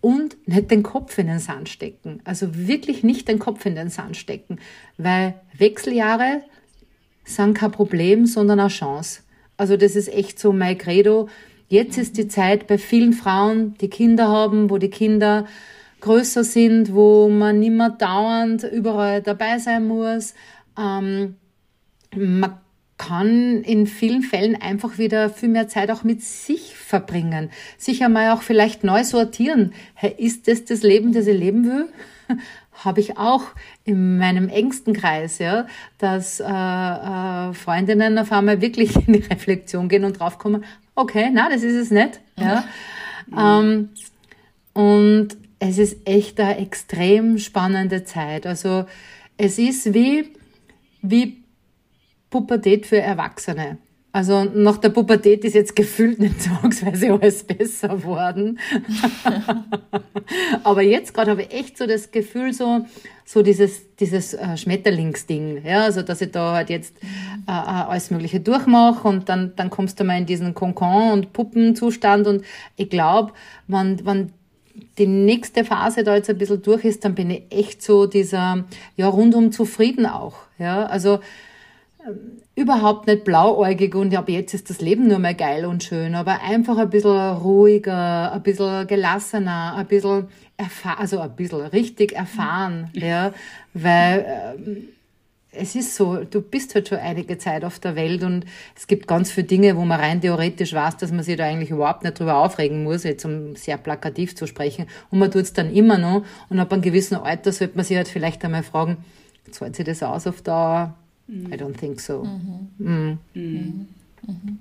und 0.00 0.36
nicht 0.46 0.70
den 0.70 0.82
Kopf 0.82 1.18
in 1.18 1.26
den 1.26 1.38
Sand 1.38 1.68
stecken. 1.68 2.20
Also 2.24 2.56
wirklich 2.56 3.02
nicht 3.02 3.28
den 3.28 3.38
Kopf 3.38 3.66
in 3.66 3.74
den 3.74 3.90
Sand 3.90 4.16
stecken, 4.16 4.58
weil 4.96 5.34
Wechseljahre 5.56 6.42
sind 7.24 7.54
kein 7.54 7.70
Problem, 7.70 8.26
sondern 8.26 8.60
eine 8.60 8.68
Chance. 8.68 9.20
Also 9.56 9.76
das 9.76 9.94
ist 9.96 10.08
echt 10.08 10.38
so 10.38 10.52
mein 10.52 10.78
Credo. 10.78 11.28
Jetzt 11.68 11.98
ist 11.98 12.16
die 12.16 12.28
Zeit 12.28 12.66
bei 12.66 12.78
vielen 12.78 13.12
Frauen, 13.12 13.74
die 13.80 13.90
Kinder 13.90 14.28
haben, 14.28 14.70
wo 14.70 14.78
die 14.78 14.90
Kinder 14.90 15.46
größer 16.00 16.44
sind, 16.44 16.94
wo 16.94 17.28
man 17.28 17.60
nicht 17.60 17.72
mehr 17.72 17.90
dauernd 17.90 18.64
überall 18.64 19.22
dabei 19.22 19.58
sein 19.58 19.86
muss. 19.86 20.34
Ähm, 20.78 21.36
man 22.16 22.58
kann 23.00 23.62
in 23.62 23.86
vielen 23.86 24.20
Fällen 24.20 24.60
einfach 24.60 24.98
wieder 24.98 25.30
viel 25.30 25.48
mehr 25.48 25.68
Zeit 25.68 25.90
auch 25.90 26.04
mit 26.04 26.22
sich 26.22 26.76
verbringen. 26.76 27.48
Sich 27.78 28.04
einmal 28.04 28.32
auch 28.32 28.42
vielleicht 28.42 28.84
neu 28.84 29.04
sortieren. 29.04 29.72
Hey, 29.94 30.14
ist 30.18 30.48
das 30.48 30.66
das 30.66 30.82
Leben, 30.82 31.14
das 31.14 31.26
ich 31.26 31.38
leben 31.38 31.64
will? 31.64 31.88
Habe 32.84 33.00
ich 33.00 33.16
auch 33.16 33.44
in 33.84 34.18
meinem 34.18 34.50
engsten 34.50 34.92
Kreis, 34.92 35.38
ja, 35.38 35.66
dass 35.96 36.40
äh, 36.40 36.44
äh, 36.44 37.54
Freundinnen 37.54 38.18
auf 38.18 38.32
einmal 38.32 38.60
wirklich 38.60 38.94
in 39.06 39.14
die 39.14 39.20
Reflexion 39.20 39.88
gehen 39.88 40.04
und 40.04 40.20
draufkommen, 40.20 40.62
okay, 40.94 41.30
na, 41.32 41.48
das 41.48 41.62
ist 41.62 41.76
es 41.76 41.90
nicht. 41.90 42.20
Ja. 42.38 42.64
Mhm. 43.28 43.38
Ähm, 43.38 43.88
und 44.74 45.28
es 45.58 45.78
ist 45.78 46.06
echt 46.06 46.38
eine 46.38 46.58
extrem 46.58 47.38
spannende 47.38 48.04
Zeit. 48.04 48.46
Also 48.46 48.84
es 49.38 49.58
ist 49.58 49.94
wie, 49.94 50.34
wie 51.00 51.39
Pubertät 52.30 52.86
für 52.86 52.98
Erwachsene. 52.98 53.78
Also 54.12 54.42
nach 54.42 54.78
der 54.78 54.88
Pubertät 54.88 55.44
ist 55.44 55.54
jetzt 55.54 55.76
gefühlt 55.76 56.18
nicht 56.18 56.42
zwangsweise 56.42 57.12
alles 57.12 57.44
besser 57.44 58.02
worden. 58.02 58.58
Aber 60.64 60.82
jetzt 60.82 61.14
gerade 61.14 61.30
habe 61.30 61.42
ich 61.42 61.52
echt 61.52 61.78
so 61.78 61.86
das 61.86 62.10
Gefühl, 62.10 62.52
so, 62.52 62.86
so 63.24 63.42
dieses, 63.42 63.94
dieses 63.96 64.34
äh, 64.34 64.56
Schmetterlingsding. 64.56 65.64
Ja, 65.64 65.84
also 65.84 66.02
dass 66.02 66.20
ich 66.20 66.32
da 66.32 66.54
halt 66.54 66.70
jetzt 66.70 66.96
äh, 67.46 67.50
äh, 67.50 67.52
alles 67.52 68.10
Mögliche 68.10 68.40
durchmache 68.40 69.06
und 69.06 69.28
dann, 69.28 69.52
dann 69.54 69.70
kommst 69.70 70.00
du 70.00 70.04
mal 70.04 70.18
in 70.18 70.26
diesen 70.26 70.54
Konkon- 70.54 71.12
und 71.12 71.32
Puppenzustand. 71.32 72.26
Und 72.26 72.44
ich 72.74 72.90
glaube, 72.90 73.32
wenn, 73.68 74.04
wenn 74.04 74.32
die 74.98 75.06
nächste 75.06 75.64
Phase 75.64 76.02
da 76.02 76.16
jetzt 76.16 76.30
ein 76.30 76.38
bisschen 76.38 76.62
durch 76.62 76.84
ist, 76.84 77.04
dann 77.04 77.14
bin 77.14 77.30
ich 77.30 77.44
echt 77.50 77.80
so 77.80 78.06
dieser, 78.06 78.64
ja, 78.96 79.06
rundum 79.06 79.52
zufrieden 79.52 80.06
auch. 80.06 80.34
Ja, 80.58 80.86
also, 80.86 81.20
überhaupt 82.54 83.06
nicht 83.06 83.24
blauäugig 83.24 83.94
und 83.94 84.14
ab 84.14 84.28
jetzt 84.28 84.54
ist 84.54 84.70
das 84.70 84.80
Leben 84.80 85.08
nur 85.08 85.18
mehr 85.18 85.34
geil 85.34 85.64
und 85.64 85.82
schön, 85.82 86.14
aber 86.14 86.42
einfach 86.42 86.76
ein 86.78 86.90
bisschen 86.90 87.36
ruhiger, 87.36 88.32
ein 88.32 88.42
bisschen 88.42 88.86
gelassener, 88.86 89.74
ein 89.76 89.86
bisschen 89.86 90.28
erfahren, 90.56 90.98
also 90.98 91.20
ein 91.20 91.34
bisschen 91.36 91.62
richtig 91.62 92.12
erfahren, 92.12 92.90
ja, 92.92 93.32
weil 93.72 94.20
äh, 94.20 94.80
es 95.52 95.74
ist 95.74 95.96
so, 95.96 96.24
du 96.24 96.40
bist 96.40 96.74
halt 96.74 96.88
schon 96.88 96.98
einige 96.98 97.38
Zeit 97.38 97.64
auf 97.64 97.78
der 97.78 97.96
Welt 97.96 98.22
und 98.22 98.44
es 98.76 98.86
gibt 98.86 99.06
ganz 99.08 99.32
viele 99.32 99.46
Dinge, 99.46 99.76
wo 99.76 99.84
man 99.84 99.98
rein 99.98 100.20
theoretisch 100.20 100.72
weiß, 100.72 100.96
dass 100.98 101.10
man 101.10 101.24
sich 101.24 101.36
da 101.36 101.44
eigentlich 101.44 101.70
überhaupt 101.70 102.04
nicht 102.04 102.18
drüber 102.18 102.36
aufregen 102.36 102.84
muss, 102.84 103.04
jetzt 103.04 103.24
um 103.24 103.56
sehr 103.56 103.76
plakativ 103.76 104.36
zu 104.36 104.46
sprechen. 104.46 104.86
Und 105.10 105.18
man 105.18 105.30
tut 105.30 105.42
es 105.42 105.52
dann 105.52 105.72
immer 105.72 105.98
noch. 105.98 106.24
Und 106.48 106.60
ab 106.60 106.72
einem 106.72 106.82
gewissen 106.82 107.16
Alter 107.16 107.50
sollte 107.50 107.76
man 107.76 107.84
sich 107.84 107.96
halt 107.96 108.08
vielleicht 108.08 108.44
einmal 108.44 108.62
fragen, 108.62 108.98
zahlt 109.50 109.74
sich 109.74 109.84
das 109.84 110.02
aus 110.02 110.26
auf 110.26 110.42
Dauer? 110.42 110.94
I 111.30 111.56
don't 111.56 111.76
think 111.76 112.00
so. 112.00 112.24
Mhm. 112.24 113.18
Mhm. 113.34 113.88
Mhm. 114.26 114.58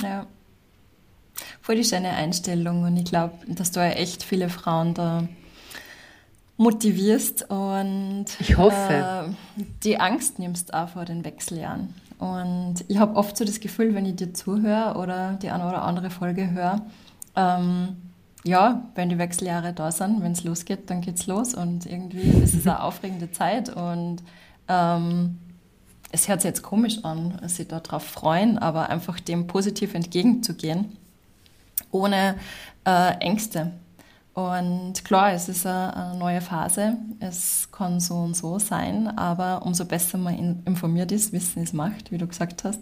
Ja. 0.00 0.26
Voll 1.60 1.76
die 1.76 1.84
schöne 1.84 2.10
Einstellung 2.10 2.82
und 2.82 2.96
ich 2.96 3.04
glaube, 3.04 3.34
dass 3.46 3.70
du 3.70 3.80
ja 3.80 3.90
echt 3.90 4.22
viele 4.22 4.48
Frauen 4.48 4.94
da 4.94 5.28
motivierst 6.56 7.50
und 7.50 8.26
ich 8.38 8.56
hoffe. 8.56 9.34
Äh, 9.58 9.64
die 9.82 9.98
Angst 9.98 10.38
nimmst 10.38 10.74
auch 10.74 10.90
vor 10.90 11.04
den 11.04 11.24
Wechseljahren. 11.24 11.94
Und 12.18 12.84
ich 12.86 12.98
habe 12.98 13.16
oft 13.16 13.36
so 13.36 13.44
das 13.44 13.58
Gefühl, 13.58 13.94
wenn 13.94 14.06
ich 14.06 14.16
dir 14.16 14.32
zuhöre 14.32 14.96
oder 14.96 15.34
die 15.42 15.50
eine 15.50 15.66
oder 15.66 15.82
andere 15.82 16.10
Folge 16.10 16.50
höre, 16.50 16.82
ähm, 17.34 17.96
ja, 18.44 18.88
wenn 18.94 19.08
die 19.08 19.18
Wechseljahre 19.18 19.72
da 19.72 19.90
sind, 19.90 20.22
wenn 20.22 20.32
es 20.32 20.44
losgeht, 20.44 20.90
dann 20.90 21.00
geht 21.00 21.16
es 21.16 21.26
los 21.26 21.54
und 21.54 21.86
irgendwie 21.86 22.20
ist 22.20 22.54
es 22.54 22.66
eine 22.66 22.82
aufregende 22.82 23.30
Zeit 23.32 23.74
und 23.74 24.22
ähm, 24.68 25.38
es 26.12 26.28
hört 26.28 26.42
sich 26.42 26.50
jetzt 26.50 26.62
komisch 26.62 27.04
an, 27.04 27.40
sich 27.48 27.66
darauf 27.66 28.04
freuen, 28.04 28.58
aber 28.58 28.90
einfach 28.90 29.18
dem 29.18 29.46
positiv 29.46 29.94
entgegenzugehen, 29.94 30.96
ohne 31.90 32.36
äh, 32.86 33.14
Ängste. 33.18 33.72
Und 34.34 35.04
klar, 35.04 35.32
es 35.32 35.48
ist 35.48 35.66
eine, 35.66 36.14
neue 36.18 36.40
Phase, 36.40 36.96
es 37.20 37.68
kann 37.70 38.00
so 38.00 38.14
und 38.14 38.34
so 38.34 38.58
sein, 38.58 39.08
aber 39.18 39.66
umso 39.66 39.84
besser 39.84 40.16
man 40.16 40.62
informiert 40.64 41.12
ist, 41.12 41.32
Wissen 41.32 41.62
ist 41.62 41.74
Macht, 41.74 42.10
wie 42.10 42.18
du 42.18 42.26
gesagt 42.26 42.64
hast, 42.64 42.80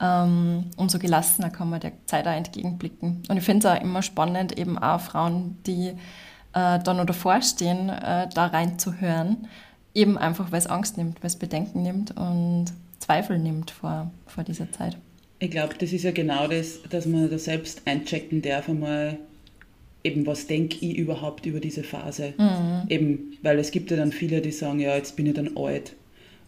ähm, 0.00 0.66
umso 0.76 0.98
gelassener 0.98 1.48
kann 1.48 1.70
man 1.70 1.80
der 1.80 1.92
Zeit 2.06 2.26
auch 2.26 2.32
entgegenblicken. 2.32 3.22
Und 3.28 3.36
ich 3.38 3.44
finde 3.44 3.66
es 3.66 3.74
auch 3.74 3.80
immer 3.80 4.02
spannend, 4.02 4.58
eben 4.58 4.76
auch 4.76 5.00
Frauen, 5.00 5.56
die 5.66 5.88
äh, 5.88 6.78
da 6.78 6.94
noch 6.94 7.06
davor 7.06 7.40
stehen, 7.40 7.88
äh, 7.88 8.28
da 8.28 8.46
reinzuhören, 8.46 9.48
Eben 9.94 10.16
einfach, 10.18 10.52
weil 10.52 10.58
es 10.58 10.66
Angst 10.66 10.96
nimmt, 10.96 11.22
weil 11.22 11.28
es 11.28 11.36
Bedenken 11.36 11.82
nimmt 11.82 12.16
und 12.16 12.66
Zweifel 12.98 13.38
nimmt 13.38 13.70
vor, 13.70 14.10
vor 14.26 14.44
dieser 14.44 14.70
Zeit. 14.72 14.96
Ich 15.38 15.50
glaube, 15.50 15.74
das 15.78 15.92
ist 15.92 16.04
ja 16.04 16.12
genau 16.12 16.46
das, 16.46 16.80
dass 16.88 17.04
man 17.04 17.28
da 17.28 17.36
selbst 17.36 17.82
einchecken 17.84 18.42
darf, 18.42 18.68
einmal 18.68 19.18
eben, 20.04 20.26
was 20.26 20.46
denke 20.46 20.76
ich 20.80 20.96
überhaupt 20.96 21.46
über 21.46 21.60
diese 21.60 21.82
Phase. 21.82 22.34
Mhm. 22.38 22.82
Eben, 22.88 23.32
weil 23.42 23.58
es 23.58 23.70
gibt 23.70 23.90
ja 23.90 23.96
dann 23.96 24.12
viele, 24.12 24.40
die 24.40 24.52
sagen, 24.52 24.80
ja, 24.80 24.94
jetzt 24.96 25.16
bin 25.16 25.26
ich 25.26 25.34
dann 25.34 25.56
alt. 25.56 25.94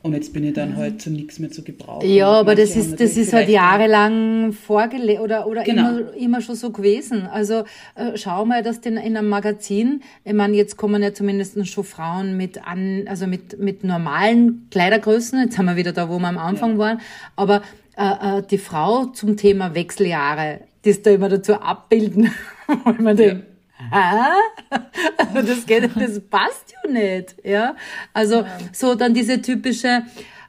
Und 0.05 0.13
jetzt 0.13 0.35
bin 0.35 0.45
ich 0.45 0.53
dann 0.53 0.73
mhm. 0.73 0.77
halt 0.77 1.01
zu 1.01 1.09
nichts 1.09 1.39
mehr 1.39 1.51
zu 1.51 1.65
gebrauchen. 1.65 2.07
Ja, 2.07 2.29
aber 2.29 2.55
das 2.55 2.77
ist, 2.77 3.01
das 3.01 3.17
ist 3.17 3.33
halt 3.33 3.49
jahrelang 3.49 4.53
vorgelegt 4.53 5.23
oder, 5.23 5.47
oder 5.47 5.63
genau. 5.63 5.97
immer, 5.97 6.13
immer 6.13 6.41
schon 6.43 6.57
so 6.57 6.73
gewesen. 6.73 7.23
Also 7.27 7.65
äh, 7.95 8.15
schau 8.15 8.45
mal, 8.45 8.63
dass 8.63 8.83
den 8.83 8.99
in 8.99 9.17
einem 9.17 9.31
Magazin, 9.31 10.03
ich 10.23 10.35
meine, 10.35 10.59
jetzt 10.59 10.77
kommen 10.77 11.03
ja 11.03 11.15
zumindest 11.15 11.67
schon 11.67 11.85
Frauen 11.85 12.37
mit 12.37 12.67
an, 12.67 13.05
also 13.09 13.27
mit, 13.27 13.59
mit 13.59 13.83
normalen 13.83 14.69
Kleidergrößen, 14.71 15.41
jetzt 15.41 15.57
haben 15.57 15.65
wir 15.65 15.77
wieder 15.77 15.93
da, 15.93 16.11
wo 16.11 16.19
wir 16.19 16.29
am 16.29 16.37
Anfang 16.37 16.73
ja. 16.73 16.79
waren, 16.79 17.01
aber 17.35 17.63
äh, 17.97 18.41
äh, 18.41 18.43
die 18.43 18.59
Frau 18.59 19.07
zum 19.07 19.39
Thema 19.39 19.75
Wechseljahre, 19.75 20.61
die 20.85 20.91
ist 20.91 21.07
da 21.07 21.13
immer 21.13 21.31
dazu 21.31 21.55
abbilden, 21.55 22.31
weil 22.85 23.01
man 23.01 23.17
ja. 23.17 23.29
denkt, 23.29 23.54
Hä? 23.91 24.79
Also 25.17 25.49
das 25.49 25.67
geht, 25.67 25.91
das 25.95 26.21
passt 26.21 26.75
ja 26.85 26.91
nicht, 26.91 27.37
ja. 27.45 27.77
Also 28.13 28.43
ja. 28.43 28.59
so 28.73 28.95
dann 28.95 29.15
diese 29.15 29.41
typische 29.41 30.03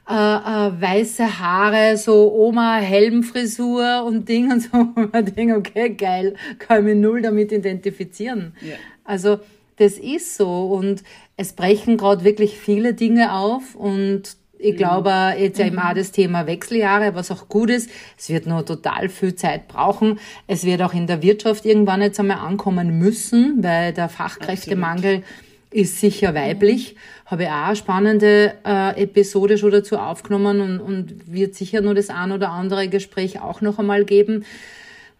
äh, 0.08 0.12
äh, 0.12 0.80
weiße 0.80 1.40
Haare, 1.40 1.96
so 1.96 2.32
Oma 2.32 2.76
Helmfrisur 2.76 4.04
und 4.04 4.28
Ding 4.28 4.52
und 4.52 4.62
so. 4.62 4.78
Und 4.94 5.12
man 5.12 5.24
denkt, 5.24 5.56
okay, 5.56 5.90
geil, 5.90 6.36
kann 6.58 6.78
ich 6.78 6.84
mich 6.84 6.96
null 6.96 7.22
damit 7.22 7.50
identifizieren. 7.50 8.54
Ja. 8.60 8.76
Also 9.04 9.40
das 9.76 9.98
ist 9.98 10.36
so 10.36 10.72
und 10.72 11.02
es 11.36 11.52
brechen 11.52 11.96
gerade 11.96 12.24
wirklich 12.24 12.58
viele 12.58 12.94
Dinge 12.94 13.34
auf 13.34 13.74
und 13.74 14.36
ich 14.58 14.72
mhm. 14.74 14.76
glaube, 14.76 15.34
jetzt 15.38 15.58
ja 15.58 15.66
eben 15.66 15.78
auch 15.78 15.94
das 15.94 16.12
Thema 16.12 16.46
Wechseljahre, 16.46 17.14
was 17.14 17.30
auch 17.30 17.48
gut 17.48 17.70
ist. 17.70 17.90
Es 18.18 18.28
wird 18.28 18.46
noch 18.46 18.62
total 18.62 19.08
viel 19.08 19.34
Zeit 19.34 19.68
brauchen. 19.68 20.18
Es 20.46 20.64
wird 20.64 20.82
auch 20.82 20.94
in 20.94 21.06
der 21.06 21.22
Wirtschaft 21.22 21.64
irgendwann 21.64 22.02
jetzt 22.02 22.20
einmal 22.20 22.38
ankommen 22.38 22.98
müssen, 22.98 23.62
weil 23.62 23.92
der 23.92 24.08
Fachkräftemangel 24.08 25.16
Absolut. 25.16 25.24
ist 25.72 26.00
sicher 26.00 26.34
weiblich. 26.34 26.94
Mhm. 26.94 27.30
Habe 27.30 27.42
ich 27.42 27.48
auch 27.48 27.66
eine 27.66 27.76
spannende 27.76 28.54
äh, 28.64 29.02
Episode 29.02 29.58
schon 29.58 29.72
dazu 29.72 29.98
aufgenommen 29.98 30.60
und, 30.60 30.80
und 30.80 31.32
wird 31.32 31.54
sicher 31.54 31.80
nur 31.80 31.94
das 31.94 32.08
ein 32.08 32.32
oder 32.32 32.50
andere 32.50 32.88
Gespräch 32.88 33.40
auch 33.40 33.60
noch 33.60 33.78
einmal 33.78 34.04
geben 34.04 34.44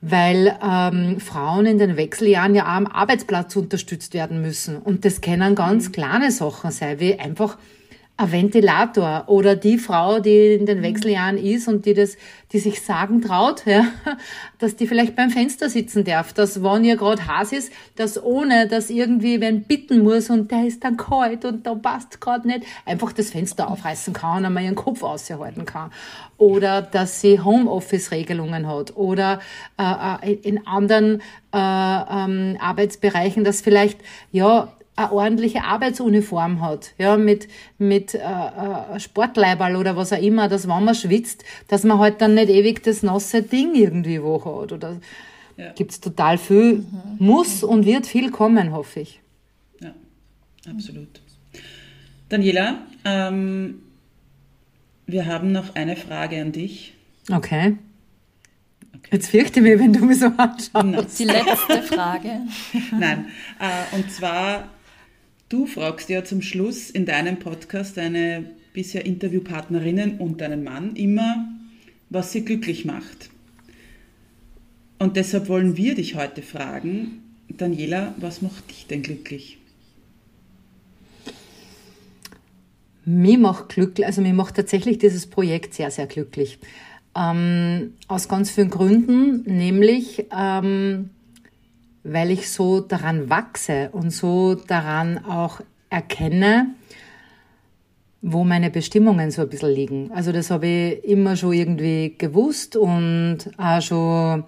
weil 0.03 0.57
ähm, 0.62 1.20
Frauen 1.20 1.66
in 1.66 1.78
den 1.78 1.97
Wechseljahren 1.97 2.55
ja 2.55 2.64
auch 2.64 2.76
am 2.76 2.87
Arbeitsplatz 2.87 3.57
unterstützt 3.57 4.14
werden 4.14 4.41
müssen. 4.43 4.76
Und 4.76 5.05
das 5.05 5.20
können 5.20 5.55
ganz 5.55 5.89
mhm. 5.89 5.93
kleine 5.93 6.30
Sachen 6.30 6.70
sein, 6.70 7.01
wie 7.01 7.18
einfach 7.18 7.57
ein 8.19 8.33
Ventilator 8.33 9.25
oder 9.27 9.57
die 9.57 9.77
Frau, 9.77 10.21
die 10.21 10.55
in 10.55 10.64
den 10.64 10.79
mhm. 10.79 10.85
Wechseljahren 10.85 11.37
ist 11.37 11.69
und 11.69 11.85
die 11.85 11.93
das, 11.93 12.17
die 12.53 12.59
sich 12.59 12.81
sagen 12.81 13.21
traut, 13.21 13.67
ja, 13.67 13.87
dass 14.59 14.77
die 14.77 14.87
vielleicht 14.87 15.14
beim 15.17 15.29
Fenster 15.29 15.69
sitzen 15.69 16.03
darf, 16.05 16.33
dass 16.33 16.62
wenn 16.62 16.85
ihr 16.85 16.97
gerade 16.97 17.27
Hass 17.27 17.53
ist, 17.53 17.71
dass 17.95 18.23
ohne, 18.23 18.69
dass 18.69 18.89
irgendwie 18.89 19.41
wenn 19.43 19.64
bitten 19.64 20.03
muss 20.03 20.31
und 20.31 20.51
der 20.51 20.67
ist 20.67 20.83
dann 20.83 20.97
kalt 20.97 21.45
und 21.45 21.67
da 21.67 21.75
passt 21.75 22.21
gerade 22.21 22.47
nicht, 22.47 22.64
einfach 22.87 23.12
das 23.12 23.31
Fenster 23.31 23.71
aufreißen 23.71 24.14
kann 24.14 24.39
und 24.39 24.47
einmal 24.47 24.64
ihren 24.64 24.77
Kopf 24.77 25.03
aushalten 25.03 25.67
kann. 25.67 25.91
Oder 26.39 26.81
dass 26.81 27.21
sie 27.21 27.41
Homeoffice-Regelungen 27.41 28.67
hat 28.67 28.97
oder 28.97 29.41
äh, 29.79 30.31
äh 30.31 30.33
in 30.43 30.67
anderen 30.67 31.21
äh, 31.53 31.59
ähm, 31.59 32.57
Arbeitsbereichen, 32.61 33.45
dass 33.45 33.61
vielleicht 33.61 34.01
ja 34.33 34.73
eine 34.97 35.13
ordentliche 35.13 35.63
Arbeitsuniform 35.63 36.63
hat, 36.63 36.95
ja, 36.99 37.19
mit, 37.19 37.49
mit 37.79 38.15
äh, 38.15 38.19
äh, 38.19 38.99
Sportleiberl 38.99 39.77
oder 39.77 39.95
was 39.95 40.13
auch 40.13 40.21
immer, 40.21 40.49
dass 40.49 40.67
wenn 40.67 40.85
man 40.85 40.95
schwitzt, 40.95 41.45
dass 41.69 41.85
man 41.85 41.99
halt 41.99 42.21
dann 42.23 42.35
nicht 42.35 42.49
ewig 42.49 42.83
das 42.83 43.03
nasse 43.03 43.43
Ding 43.43 43.75
irgendwie 43.75 44.23
wo 44.23 44.43
hat. 44.43 44.73
Oder 44.73 44.97
ja. 45.59 45.73
gibt's 45.73 46.01
total 46.01 46.39
viel, 46.39 46.79
mhm. 46.79 46.87
muss 47.19 47.63
und 47.63 47.85
wird 47.85 48.07
viel 48.07 48.31
kommen, 48.31 48.73
hoffe 48.73 49.01
ich. 49.01 49.21
Ja, 49.81 49.93
absolut. 50.71 51.21
Daniela, 52.31 52.79
ähm, 53.05 53.83
wir 55.07 55.27
haben 55.27 55.53
noch 55.53 55.75
eine 55.75 55.97
Frage 55.97 56.41
an 56.41 56.53
dich. 56.53 56.95
Okay. 57.31 57.77
Okay. 58.95 59.09
Jetzt 59.13 59.29
fürchte 59.29 59.61
mich, 59.61 59.79
wenn 59.79 59.93
du 59.93 60.07
mich 60.07 60.21
so 60.21 60.27
anschaust. 60.37 61.19
Die 61.19 61.25
letzte 61.25 61.83
Frage. 61.83 62.41
Nein, 62.99 63.27
äh, 63.61 63.95
und 63.95 64.11
zwar 64.11 64.65
Du 65.49 65.67
fragst 65.67 66.09
ja 66.09 66.25
zum 66.25 66.43
Schluss 66.43 66.91
in 66.91 67.07
deinem 67.07 67.39
Podcast 67.39 67.97
deine 67.97 68.51
bisher 68.73 69.07
Interviewpartnerinnen 69.07 70.19
und 70.19 70.41
deinen 70.41 70.65
Mann 70.65 70.97
immer, 70.97 71.49
was 72.11 72.33
sie 72.33 72.45
glücklich 72.45 72.85
macht. 72.85 73.31
Und 74.99 75.17
deshalb 75.17 75.49
wollen 75.49 75.77
wir 75.77 75.95
dich 75.95 76.17
heute 76.17 76.43
fragen, 76.43 77.23
Daniela, 77.49 78.13
was 78.17 78.43
macht 78.43 78.71
dich 78.71 78.89
denn 78.89 79.03
glücklich? 79.03 79.59
Mir 83.05 83.39
macht 83.39 83.69
glücklich, 83.69 84.05
also 84.05 84.23
mir 84.23 84.35
macht 84.35 84.57
tatsächlich 84.57 84.99
dieses 84.99 85.29
Projekt 85.29 85.75
sehr, 85.75 85.93
sehr 85.93 86.09
glücklich. 86.09 86.59
Ähm, 87.15 87.95
aus 88.09 88.29
ganz 88.29 88.51
vielen 88.51 88.71
Gründen, 88.71 89.43
nämlich 89.45 90.27
ähm, 90.37 91.11
weil 92.09 92.31
ich 92.31 92.51
so 92.51 92.81
daran 92.81 93.29
wachse 93.31 93.91
und 93.93 94.11
so 94.11 94.55
daran 94.55 95.25
auch 95.25 95.61
erkenne, 95.91 96.69
wo 98.23 98.45
meine 98.45 98.71
Bestimmungen 98.71 99.31
so 99.31 99.43
ein 99.43 99.49
bisschen 99.49 99.73
liegen. 99.73 100.11
Also 100.13 100.33
das 100.33 100.51
habe 100.51 100.67
ich 100.67 101.05
immer 101.05 101.37
schon 101.37 101.53
irgendwie 101.53 102.15
gewusst 102.17 102.77
und 102.77 103.39
auch 103.57 103.81
schon, 103.81 104.45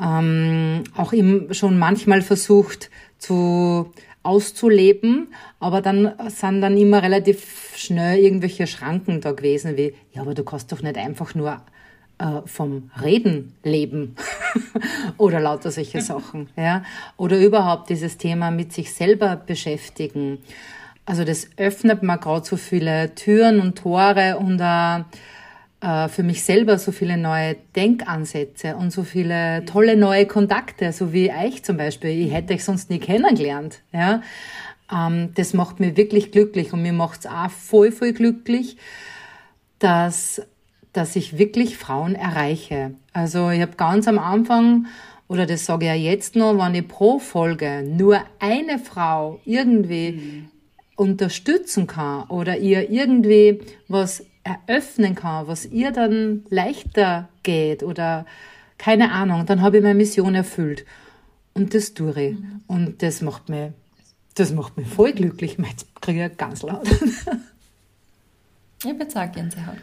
ähm, 0.00 0.84
auch 0.96 1.12
im, 1.12 1.52
schon 1.52 1.78
manchmal 1.78 2.22
versucht 2.22 2.90
zu 3.18 3.92
auszuleben, 4.22 5.28
aber 5.60 5.80
dann 5.80 6.12
sind 6.28 6.60
dann 6.60 6.76
immer 6.76 7.02
relativ 7.02 7.72
schnell 7.76 8.18
irgendwelche 8.18 8.66
Schranken 8.66 9.20
da 9.20 9.32
gewesen, 9.32 9.76
wie, 9.76 9.94
ja, 10.12 10.22
aber 10.22 10.34
du 10.34 10.42
kannst 10.42 10.72
doch 10.72 10.82
nicht 10.82 10.96
einfach 10.96 11.34
nur 11.34 11.60
äh, 12.18 12.42
vom 12.44 12.90
Reden 13.02 13.54
leben 13.62 14.16
oder 15.18 15.40
lauter 15.40 15.70
solche 15.70 16.00
Sachen, 16.00 16.48
ja. 16.56 16.82
Oder 17.16 17.38
überhaupt 17.38 17.90
dieses 17.90 18.16
Thema 18.16 18.50
mit 18.50 18.72
sich 18.72 18.92
selber 18.92 19.36
beschäftigen. 19.36 20.38
Also 21.04 21.24
das 21.24 21.48
öffnet 21.56 22.02
mir 22.02 22.18
gerade 22.18 22.44
so 22.44 22.56
viele 22.56 23.14
Türen 23.14 23.60
und 23.60 23.78
Tore 23.78 24.38
und 24.38 24.60
äh, 24.60 26.08
für 26.08 26.22
mich 26.22 26.42
selber 26.42 26.78
so 26.78 26.90
viele 26.90 27.16
neue 27.16 27.56
Denkansätze 27.76 28.76
und 28.76 28.90
so 28.90 29.04
viele 29.04 29.64
tolle 29.66 29.96
neue 29.96 30.26
Kontakte, 30.26 30.92
so 30.92 31.12
wie 31.12 31.30
euch 31.30 31.62
zum 31.62 31.76
Beispiel. 31.76 32.10
Ich 32.10 32.32
hätte 32.32 32.54
euch 32.54 32.64
sonst 32.64 32.90
nie 32.90 32.98
kennengelernt, 32.98 33.82
ja. 33.92 34.22
Ähm, 34.92 35.30
das 35.34 35.54
macht 35.54 35.80
mich 35.80 35.96
wirklich 35.96 36.32
glücklich 36.32 36.72
und 36.72 36.82
mir 36.82 36.92
macht 36.92 37.20
es 37.20 37.26
auch 37.26 37.50
voll, 37.50 37.92
voll 37.92 38.12
glücklich, 38.12 38.76
dass 39.78 40.42
dass 40.96 41.16
ich 41.16 41.38
wirklich 41.38 41.76
Frauen 41.76 42.14
erreiche. 42.14 42.94
Also 43.12 43.50
ich 43.50 43.60
habe 43.60 43.76
ganz 43.76 44.08
am 44.08 44.18
Anfang, 44.18 44.86
oder 45.28 45.46
das 45.46 45.66
sage 45.66 45.84
ich 45.84 45.90
ja 45.90 45.94
jetzt 45.94 46.36
noch, 46.36 46.56
wenn 46.56 46.74
ich 46.74 46.88
pro 46.88 47.18
Folge 47.18 47.82
nur 47.82 48.20
eine 48.38 48.78
Frau 48.78 49.40
irgendwie 49.44 50.12
mhm. 50.12 50.48
unterstützen 50.96 51.86
kann 51.86 52.24
oder 52.28 52.58
ihr 52.58 52.90
irgendwie 52.90 53.60
was 53.88 54.24
eröffnen 54.44 55.14
kann, 55.14 55.48
was 55.48 55.66
ihr 55.66 55.90
dann 55.90 56.44
leichter 56.48 57.28
geht 57.42 57.82
oder 57.82 58.24
keine 58.78 59.12
Ahnung, 59.12 59.46
dann 59.46 59.62
habe 59.62 59.78
ich 59.78 59.82
meine 59.82 59.96
Mission 59.96 60.34
erfüllt. 60.34 60.84
Und 61.54 61.74
das 61.74 61.94
tue 61.94 62.10
ich. 62.10 62.38
Mhm. 62.38 62.60
Und 62.66 63.02
das 63.02 63.22
macht 63.22 63.48
mich, 63.48 63.70
das 64.34 64.52
macht 64.52 64.76
mich 64.76 64.86
voll 64.86 65.12
glücklich. 65.12 65.56
Jetzt 65.70 65.86
kriege 66.00 66.26
ich 66.26 66.36
ganz 66.36 66.62
laut. 66.62 66.88
Ich 68.86 68.92
habe 68.92 69.02
jetzt 69.02 69.16
auch 69.16 69.32
Gänsehaut. 69.32 69.78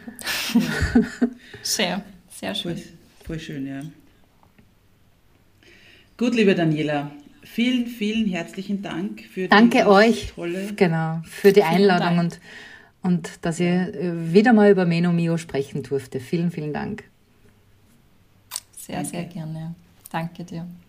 sehr, 1.62 2.02
sehr 2.30 2.54
schön. 2.54 2.74
Voll, 2.74 2.84
voll 3.26 3.38
schön, 3.38 3.66
ja. 3.66 3.82
Gut, 6.16 6.34
liebe 6.34 6.54
Daniela, 6.54 7.10
vielen, 7.42 7.86
vielen 7.86 8.26
herzlichen 8.26 8.80
Dank 8.80 9.20
für 9.20 9.46
Danke 9.48 9.86
euch, 9.88 10.32
tolle 10.34 10.72
genau, 10.74 11.20
für 11.26 11.52
die 11.52 11.64
Einladung 11.64 12.16
und, 12.16 12.40
und 13.02 13.30
dass 13.42 13.60
ihr 13.60 13.92
wieder 14.32 14.54
mal 14.54 14.70
über 14.70 14.86
Meno 14.86 15.12
Mio 15.12 15.36
sprechen 15.36 15.82
durfte. 15.82 16.18
Vielen, 16.18 16.50
vielen 16.50 16.72
Dank. 16.72 17.04
Sehr, 18.78 18.96
Danke. 18.96 19.10
sehr 19.10 19.24
gerne. 19.24 19.74
Danke 20.10 20.44
dir. 20.44 20.66